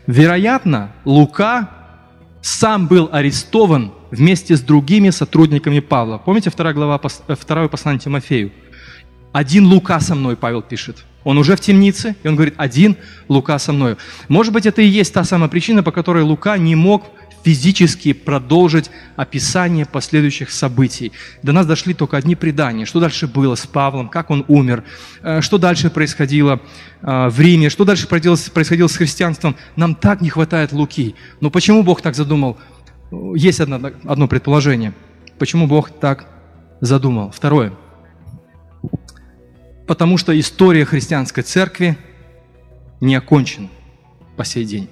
вероятно, 0.08 0.92
Лука 1.06 1.70
сам 2.46 2.86
был 2.86 3.10
арестован 3.12 3.92
вместе 4.12 4.56
с 4.56 4.62
другими 4.62 5.10
сотрудниками 5.10 5.80
Павла. 5.80 6.20
Помните 6.20 6.52
вторая 6.52 6.76
глава, 6.76 7.02
э, 7.28 7.36
второе 7.36 7.68
послание 7.68 8.00
Тимофею? 8.00 8.52
Один 9.32 9.66
Лука 9.66 10.00
со 10.00 10.14
мной, 10.14 10.36
Павел 10.36 10.62
пишет. 10.62 11.06
Он 11.24 11.40
уже 11.40 11.56
в 11.56 11.60
темнице, 11.60 12.16
и 12.22 12.28
он 12.28 12.36
говорит, 12.36 12.54
один 12.58 12.98
Лука 13.30 13.58
со 13.58 13.74
мной. 13.74 13.98
Может 14.28 14.54
быть, 14.54 14.68
это 14.68 14.84
и 14.84 14.86
есть 14.86 15.12
та 15.12 15.24
самая 15.24 15.50
причина, 15.50 15.82
по 15.82 15.92
которой 15.92 16.24
Лука 16.24 16.56
не 16.60 16.76
мог 16.76 17.06
физически 17.46 18.12
продолжить 18.14 18.90
описание 19.16 19.86
последующих 19.86 20.50
событий. 20.50 21.12
До 21.44 21.52
нас 21.52 21.68
дошли 21.68 21.94
только 21.94 22.18
одни 22.18 22.36
предания. 22.36 22.86
Что 22.86 23.00
дальше 23.00 23.28
было 23.28 23.54
с 23.54 23.68
Павлом, 23.68 24.10
как 24.10 24.32
он 24.32 24.44
умер, 24.48 24.84
э, 25.22 25.42
что 25.42 25.60
дальше 25.60 25.92
происходило 25.92 26.60
э, 27.04 27.30
в 27.30 27.40
Риме, 27.40 27.70
что 27.70 27.86
дальше 27.86 28.08
происходило 28.08 28.88
с 28.88 28.98
христианством. 28.98 29.56
Нам 29.76 29.94
так 29.94 30.22
не 30.22 30.30
хватает 30.30 30.72
Луки. 30.72 31.14
Но 31.40 31.52
почему 31.52 31.84
Бог 31.84 32.02
так 32.02 32.16
задумал? 32.16 32.58
Есть 33.36 33.60
одно, 33.60 33.92
одно 34.06 34.28
предположение. 34.28 34.94
Почему 35.38 35.68
Бог 35.68 35.92
так 35.92 36.26
задумал? 36.82 37.30
Второе. 37.30 37.74
Потому 39.86 40.18
что 40.18 40.38
история 40.38 40.84
христианской 40.84 41.44
церкви 41.44 41.96
не 43.02 43.14
окончена 43.14 43.70
по 44.36 44.44
сей 44.44 44.66
день. 44.66 44.90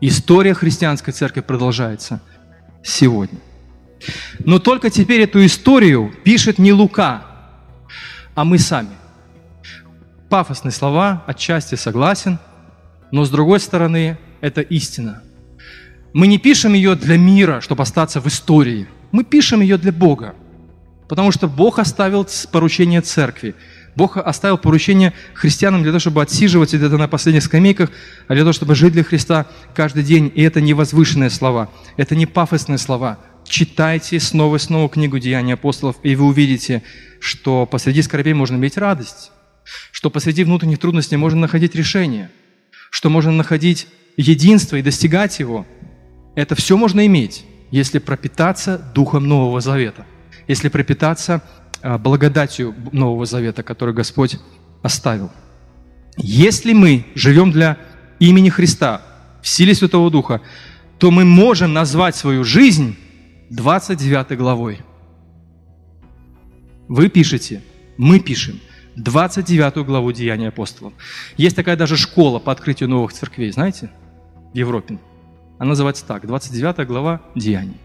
История 0.00 0.52
христианской 0.52 1.12
церкви 1.12 1.40
продолжается 1.40 2.20
сегодня. 2.82 3.38
Но 4.40 4.58
только 4.58 4.90
теперь 4.90 5.22
эту 5.22 5.44
историю 5.44 6.12
пишет 6.22 6.58
не 6.58 6.72
Лука, 6.72 7.22
а 8.34 8.44
мы 8.44 8.58
сами. 8.58 8.90
Пафосные 10.28 10.72
слова, 10.72 11.24
отчасти 11.26 11.76
согласен, 11.76 12.38
но 13.10 13.24
с 13.24 13.30
другой 13.30 13.58
стороны, 13.60 14.18
это 14.42 14.60
истина. 14.60 15.22
Мы 16.12 16.26
не 16.26 16.38
пишем 16.38 16.74
ее 16.74 16.94
для 16.94 17.16
мира, 17.16 17.60
чтобы 17.60 17.82
остаться 17.82 18.20
в 18.20 18.26
истории. 18.26 18.86
Мы 19.12 19.24
пишем 19.24 19.60
ее 19.60 19.78
для 19.78 19.92
Бога, 19.92 20.34
потому 21.08 21.32
что 21.32 21.48
Бог 21.48 21.78
оставил 21.78 22.26
поручение 22.52 23.00
церкви– 23.00 23.54
Бог 23.96 24.18
оставил 24.18 24.58
поручение 24.58 25.14
христианам 25.32 25.82
для 25.82 25.90
того, 25.90 26.00
чтобы 26.00 26.22
отсиживать 26.22 26.74
где-то 26.74 26.98
на 26.98 27.08
последних 27.08 27.42
скамейках, 27.42 27.90
а 28.28 28.34
для 28.34 28.42
того, 28.42 28.52
чтобы 28.52 28.74
жить 28.74 28.92
для 28.92 29.02
Христа 29.02 29.46
каждый 29.74 30.02
день. 30.02 30.30
И 30.34 30.42
это 30.42 30.60
не 30.60 30.74
возвышенные 30.74 31.30
слова, 31.30 31.70
это 31.96 32.14
не 32.14 32.26
пафосные 32.26 32.78
слова. 32.78 33.18
Читайте 33.48 34.20
снова 34.20 34.56
и 34.56 34.58
снова 34.58 34.88
книгу 34.90 35.18
«Деяния 35.18 35.54
апостолов», 35.54 35.96
и 36.02 36.14
вы 36.14 36.26
увидите, 36.26 36.82
что 37.20 37.64
посреди 37.64 38.02
скорбей 38.02 38.34
можно 38.34 38.56
иметь 38.56 38.76
радость, 38.76 39.30
что 39.92 40.10
посреди 40.10 40.44
внутренних 40.44 40.78
трудностей 40.78 41.16
можно 41.16 41.40
находить 41.40 41.74
решение, 41.74 42.30
что 42.90 43.08
можно 43.08 43.32
находить 43.32 43.86
единство 44.16 44.76
и 44.76 44.82
достигать 44.82 45.38
его. 45.38 45.66
Это 46.34 46.54
все 46.54 46.76
можно 46.76 47.06
иметь, 47.06 47.44
если 47.70 47.98
пропитаться 47.98 48.78
Духом 48.94 49.26
Нового 49.26 49.60
Завета, 49.60 50.04
если 50.48 50.68
пропитаться 50.68 51.42
благодатью 51.98 52.74
Нового 52.92 53.26
Завета, 53.26 53.62
который 53.62 53.94
Господь 53.94 54.38
оставил. 54.82 55.30
Если 56.16 56.72
мы 56.72 57.04
живем 57.14 57.52
для 57.52 57.78
имени 58.18 58.48
Христа 58.48 59.02
в 59.42 59.48
силе 59.48 59.74
Святого 59.74 60.10
Духа, 60.10 60.40
то 60.98 61.10
мы 61.10 61.24
можем 61.24 61.72
назвать 61.72 62.16
свою 62.16 62.42
жизнь 62.42 62.96
29 63.50 64.36
главой. 64.38 64.80
Вы 66.88 67.08
пишете, 67.08 67.62
мы 67.96 68.20
пишем 68.20 68.60
29 68.96 69.84
главу 69.86 70.12
Деяния 70.12 70.48
апостолов. 70.48 70.94
Есть 71.36 71.54
такая 71.54 71.76
даже 71.76 71.96
школа 71.96 72.38
по 72.38 72.50
открытию 72.50 72.88
новых 72.88 73.12
церквей, 73.12 73.50
знаете, 73.50 73.90
в 74.52 74.56
Европе. 74.56 74.98
Она 75.58 75.70
называется 75.70 76.04
так, 76.06 76.26
29 76.26 76.86
глава 76.86 77.20
Деяний. 77.34 77.76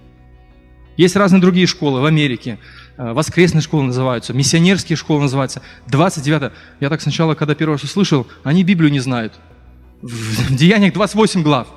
Есть 0.97 1.15
разные 1.15 1.41
другие 1.41 1.67
школы 1.67 2.01
в 2.01 2.05
Америке, 2.05 2.59
воскресные 2.97 3.61
школы 3.61 3.83
называются, 3.83 4.33
миссионерские 4.33 4.95
школы 4.95 5.21
называются. 5.21 5.61
29 5.87 6.51
Я 6.79 6.89
так 6.89 7.01
сначала, 7.01 7.35
когда 7.35 7.55
первый 7.55 7.73
раз 7.73 7.83
услышал, 7.83 8.27
они 8.43 8.63
Библию 8.63 8.91
не 8.91 8.99
знают. 8.99 9.33
В 10.01 10.55
Деяниях 10.55 10.93
28 10.93 11.43
глав. 11.43 11.67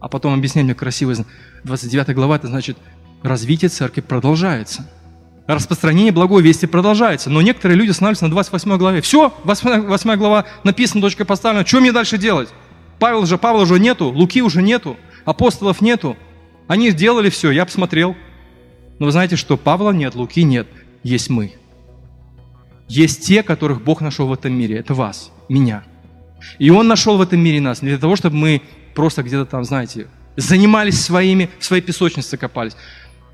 А 0.00 0.08
потом 0.08 0.34
объясняют 0.34 0.66
мне 0.66 0.74
красиво, 0.74 1.14
29 1.64 2.14
глава, 2.14 2.36
это 2.36 2.48
значит, 2.48 2.76
развитие 3.22 3.68
церкви 3.68 4.00
продолжается. 4.00 4.88
Распространение 5.46 6.12
благой 6.12 6.42
вести 6.42 6.66
продолжается. 6.66 7.30
Но 7.30 7.42
некоторые 7.42 7.76
люди 7.76 7.90
останавливаются 7.90 8.24
на 8.24 8.30
28 8.30 8.76
главе. 8.78 9.00
Все, 9.00 9.34
8, 9.44 9.86
8 9.86 10.16
глава 10.16 10.44
написана, 10.64 11.02
точка 11.02 11.24
поставлена. 11.24 11.66
Что 11.66 11.80
мне 11.80 11.92
дальше 11.92 12.18
делать? 12.18 12.48
Павел 12.98 13.26
же, 13.26 13.38
Павла 13.38 13.62
уже 13.62 13.80
нету, 13.80 14.06
Луки 14.10 14.42
уже 14.42 14.62
нету, 14.62 14.96
апостолов 15.24 15.80
нету. 15.80 16.16
Они 16.68 16.90
сделали 16.90 17.30
все, 17.30 17.50
я 17.50 17.64
посмотрел. 17.64 18.16
Но 18.98 19.06
вы 19.06 19.12
знаете, 19.12 19.36
что 19.36 19.56
Павла 19.56 19.90
нет, 19.90 20.14
Луки 20.14 20.42
нет, 20.42 20.68
есть 21.02 21.30
мы. 21.30 21.54
Есть 22.88 23.26
те, 23.26 23.42
которых 23.42 23.82
Бог 23.82 24.00
нашел 24.00 24.26
в 24.26 24.32
этом 24.32 24.52
мире. 24.52 24.76
Это 24.76 24.94
вас, 24.94 25.32
меня. 25.48 25.84
И 26.58 26.70
Он 26.70 26.88
нашел 26.88 27.16
в 27.16 27.20
этом 27.20 27.40
мире 27.40 27.60
нас 27.60 27.82
не 27.82 27.88
для 27.88 27.98
того, 27.98 28.16
чтобы 28.16 28.36
мы 28.36 28.62
просто 28.94 29.22
где-то 29.22 29.46
там, 29.46 29.64
знаете, 29.64 30.08
занимались 30.36 31.00
своими, 31.00 31.50
в 31.58 31.64
своей 31.64 31.82
песочнице 31.82 32.36
копались. 32.36 32.76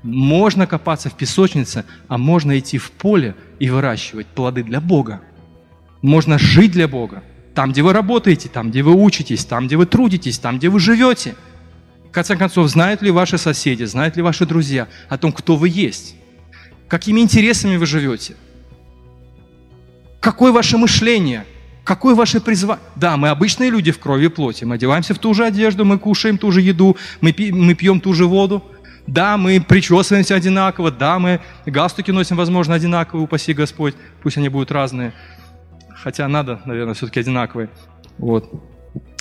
Можно 0.01 0.65
копаться 0.65 1.09
в 1.09 1.13
песочнице, 1.15 1.83
а 2.07 2.17
можно 2.17 2.57
идти 2.57 2.77
в 2.77 2.91
поле 2.91 3.35
и 3.59 3.69
выращивать 3.69 4.27
плоды 4.27 4.63
для 4.63 4.79
Бога. 4.79 5.21
Можно 6.01 6.39
жить 6.39 6.71
для 6.71 6.87
Бога. 6.87 7.23
Там, 7.53 7.71
где 7.71 7.81
вы 7.81 7.91
работаете, 7.91 8.47
там, 8.47 8.69
где 8.69 8.81
вы 8.81 8.93
учитесь, 8.93 9.43
там, 9.43 9.67
где 9.67 9.75
вы 9.75 9.85
трудитесь, 9.85 10.39
там, 10.39 10.57
где 10.57 10.69
вы 10.69 10.79
живете. 10.79 11.35
В 12.09 12.11
конце 12.11 12.35
концов, 12.35 12.67
знают 12.67 13.01
ли 13.01 13.11
ваши 13.11 13.37
соседи, 13.37 13.83
знают 13.83 14.15
ли 14.17 14.23
ваши 14.23 14.45
друзья 14.45 14.87
о 15.09 15.17
том, 15.17 15.31
кто 15.31 15.55
вы 15.55 15.69
есть? 15.69 16.15
Какими 16.87 17.21
интересами 17.21 17.77
вы 17.77 17.85
живете? 17.85 18.35
Какое 20.19 20.51
ваше 20.51 20.77
мышление? 20.77 21.45
Какое 21.83 22.15
ваше 22.15 22.41
призвание? 22.41 22.83
Да, 22.95 23.15
мы 23.15 23.29
обычные 23.29 23.69
люди 23.69 23.91
в 23.91 23.99
крови 23.99 24.25
и 24.25 24.29
плоти. 24.29 24.63
Мы 24.63 24.75
одеваемся 24.75 25.13
в 25.13 25.19
ту 25.19 25.33
же 25.33 25.45
одежду, 25.45 25.85
мы 25.85 25.99
кушаем 25.99 26.37
ту 26.37 26.51
же 26.51 26.61
еду, 26.61 26.97
мы, 27.21 27.31
пи- 27.31 27.51
мы 27.51 27.75
пьем 27.75 27.99
ту 27.99 28.13
же 28.13 28.25
воду. 28.25 28.63
Да, 29.05 29.37
мы 29.37 29.61
причесываемся 29.61 30.35
одинаково, 30.35 30.91
да, 30.91 31.17
мы 31.17 31.41
галстуки 31.65 32.11
носим, 32.11 32.37
возможно, 32.37 32.75
одинаковые, 32.75 33.23
упаси 33.23 33.53
Господь, 33.53 33.95
пусть 34.21 34.37
они 34.37 34.49
будут 34.49 34.71
разные. 34.71 35.13
Хотя 35.95 36.27
надо, 36.27 36.61
наверное, 36.65 36.93
все-таки 36.93 37.19
одинаковые 37.19 37.69
вот, 38.19 38.51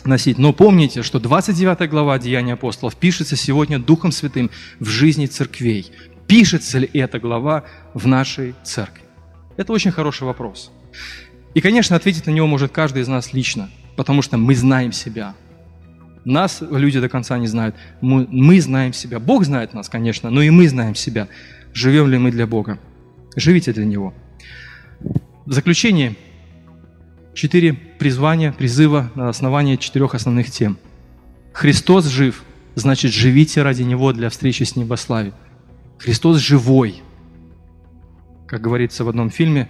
носить. 0.04 0.38
Но 0.38 0.52
помните, 0.52 1.02
что 1.02 1.18
29 1.18 1.88
глава 1.90 2.18
Деяния 2.18 2.54
апостолов 2.54 2.96
пишется 2.96 3.36
сегодня 3.36 3.78
Духом 3.78 4.12
Святым 4.12 4.50
в 4.80 4.86
жизни 4.86 5.26
церквей. 5.26 5.90
Пишется 6.26 6.78
ли 6.78 6.90
эта 6.92 7.18
глава 7.18 7.64
в 7.94 8.06
нашей 8.06 8.54
церкви? 8.62 9.02
Это 9.56 9.72
очень 9.72 9.90
хороший 9.90 10.24
вопрос. 10.24 10.70
И, 11.54 11.60
конечно, 11.60 11.96
ответить 11.96 12.26
на 12.26 12.30
него 12.30 12.46
может 12.46 12.70
каждый 12.70 13.02
из 13.02 13.08
нас 13.08 13.32
лично, 13.32 13.70
потому 13.96 14.22
что 14.22 14.36
мы 14.36 14.54
знаем 14.54 14.92
себя. 14.92 15.34
Нас 16.24 16.60
люди 16.60 17.00
до 17.00 17.08
конца 17.08 17.38
не 17.38 17.46
знают. 17.46 17.74
Мы, 18.00 18.26
мы 18.30 18.60
знаем 18.60 18.92
себя. 18.92 19.18
Бог 19.18 19.44
знает 19.44 19.72
нас, 19.72 19.88
конечно, 19.88 20.30
но 20.30 20.42
и 20.42 20.50
мы 20.50 20.68
знаем 20.68 20.94
себя. 20.94 21.28
Живем 21.72 22.08
ли 22.08 22.18
мы 22.18 22.30
для 22.30 22.46
Бога? 22.46 22.78
Живите 23.34 23.72
для 23.72 23.86
Него. 23.86 24.12
В 25.46 25.52
заключение 25.52 26.16
четыре 27.34 27.78
призвания, 27.98 28.52
призыва 28.52 29.10
на 29.14 29.28
основании 29.28 29.76
четырех 29.76 30.14
основных 30.14 30.50
тем. 30.50 30.78
Христос 31.52 32.06
жив, 32.06 32.42
значит, 32.74 33.12
живите 33.12 33.62
ради 33.62 33.82
Него 33.82 34.12
для 34.12 34.30
встречи 34.30 34.62
с 34.62 34.74
славе. 34.96 35.32
Христос 35.98 36.38
живой. 36.38 37.02
Как 38.46 38.60
говорится 38.60 39.04
в 39.04 39.08
одном 39.08 39.30
фильме, 39.30 39.68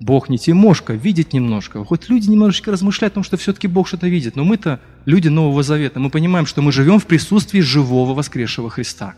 Бог 0.00 0.28
не 0.28 0.38
Тимошка, 0.38 0.92
видит 0.92 1.32
немножко. 1.32 1.84
Хоть 1.84 2.08
люди 2.08 2.28
немножечко 2.28 2.70
размышляют 2.70 3.14
о 3.14 3.16
том, 3.16 3.24
что 3.24 3.36
все-таки 3.36 3.66
Бог 3.66 3.88
что-то 3.88 4.06
видит. 4.08 4.36
Но 4.36 4.44
мы-то 4.44 4.80
люди 5.06 5.28
Нового 5.28 5.62
Завета. 5.62 6.00
Мы 6.00 6.10
понимаем, 6.10 6.46
что 6.46 6.62
мы 6.62 6.72
живем 6.72 6.98
в 6.98 7.06
присутствии 7.06 7.60
живого 7.60 8.12
воскресшего 8.12 8.70
Христа. 8.70 9.14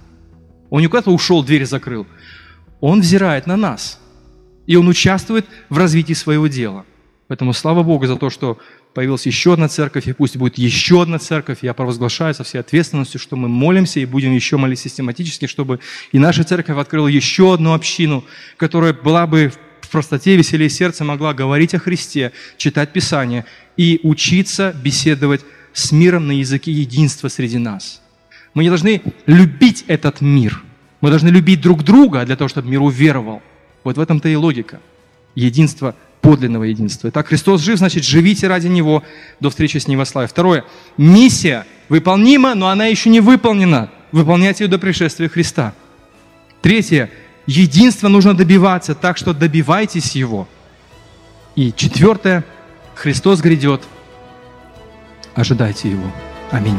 Он 0.70 0.80
не 0.80 0.86
куда-то 0.86 1.11
ушел, 1.11 1.42
дверь 1.42 1.66
закрыл. 1.66 2.07
Он 2.80 3.01
взирает 3.01 3.47
на 3.47 3.57
нас. 3.57 4.01
И 4.66 4.76
он 4.76 4.86
участвует 4.88 5.47
в 5.68 5.78
развитии 5.78 6.12
своего 6.12 6.47
дела. 6.47 6.84
Поэтому 7.29 7.53
слава 7.53 7.83
Богу 7.83 8.07
за 8.07 8.16
то, 8.16 8.31
что 8.31 8.59
появилась 8.95 9.27
еще 9.27 9.55
одна 9.55 9.68
церковь, 9.68 10.07
и 10.07 10.12
пусть 10.12 10.37
будет 10.37 10.59
еще 10.59 11.03
одна 11.03 11.18
церковь. 11.18 11.59
Я 11.62 11.74
провозглашаю 11.74 12.35
со 12.35 12.45
всей 12.45 12.59
ответственностью, 12.59 13.18
что 13.18 13.37
мы 13.37 13.49
молимся 13.49 13.99
и 13.99 14.07
будем 14.07 14.33
еще 14.33 14.57
молить 14.57 14.79
систематически, 14.79 15.47
чтобы 15.47 15.81
и 16.12 16.18
наша 16.18 16.45
церковь 16.45 16.79
открыла 16.79 17.09
еще 17.09 17.55
одну 17.55 17.74
общину, 17.74 18.24
которая 18.57 18.93
была 18.93 19.27
бы 19.27 19.53
в 19.81 19.89
простоте, 19.89 20.37
веселее 20.37 20.70
сердца 20.70 21.05
могла 21.05 21.35
говорить 21.35 21.74
о 21.74 21.79
Христе, 21.79 22.33
читать 22.57 22.93
Писание 22.93 23.45
и 23.77 24.01
учиться 24.03 24.74
беседовать 24.83 25.43
с 25.72 25.93
миром 25.93 26.27
на 26.27 26.33
языке 26.33 26.72
единства 26.72 27.29
среди 27.29 27.59
нас. 27.59 28.03
Мы 28.55 28.62
не 28.62 28.70
должны 28.70 29.03
любить 29.27 29.85
этот 29.87 30.20
мир. 30.20 30.62
Мы 31.01 31.11
должны 31.11 31.29
любить 31.29 31.61
друг 31.61 31.85
друга 31.85 32.24
для 32.24 32.37
того, 32.37 32.49
чтобы 32.49 32.70
мир 32.70 32.81
уверовал. 32.81 33.43
Вот 33.85 33.97
в 33.97 34.01
этом-то 34.01 34.29
и 34.29 34.35
логика. 34.35 34.81
Единство, 35.35 35.95
подлинного 36.27 36.64
единства. 36.64 37.09
Итак, 37.09 37.29
Христос 37.29 37.61
жив, 37.61 37.79
значит, 37.79 38.03
живите 38.03 38.49
ради 38.49 38.66
Него 38.66 39.05
до 39.39 39.49
встречи 39.49 39.79
с 39.79 39.87
Ним 39.87 40.01
во 40.01 40.05
славе. 40.05 40.27
Второе. 40.27 40.64
Миссия 40.97 41.64
выполнима, 41.89 42.57
но 42.57 42.66
она 42.66 42.87
еще 42.87 43.11
не 43.11 43.20
выполнена. 43.20 43.91
Выполнять 44.11 44.59
ее 44.59 44.66
до 44.66 44.81
пришествия 44.81 45.29
Христа. 45.29 45.72
Третье. 46.62 47.11
Единство 47.47 48.09
нужно 48.09 48.35
добиваться, 48.35 48.97
так 48.97 49.16
что 49.18 49.35
добивайтесь 49.35 50.16
его. 50.16 50.49
И 51.55 51.72
четвертое, 51.72 52.45
Христос 52.97 53.41
грядет, 53.41 53.83
ожидайте 55.37 55.89
его. 55.89 56.11
Аминь. 56.51 56.79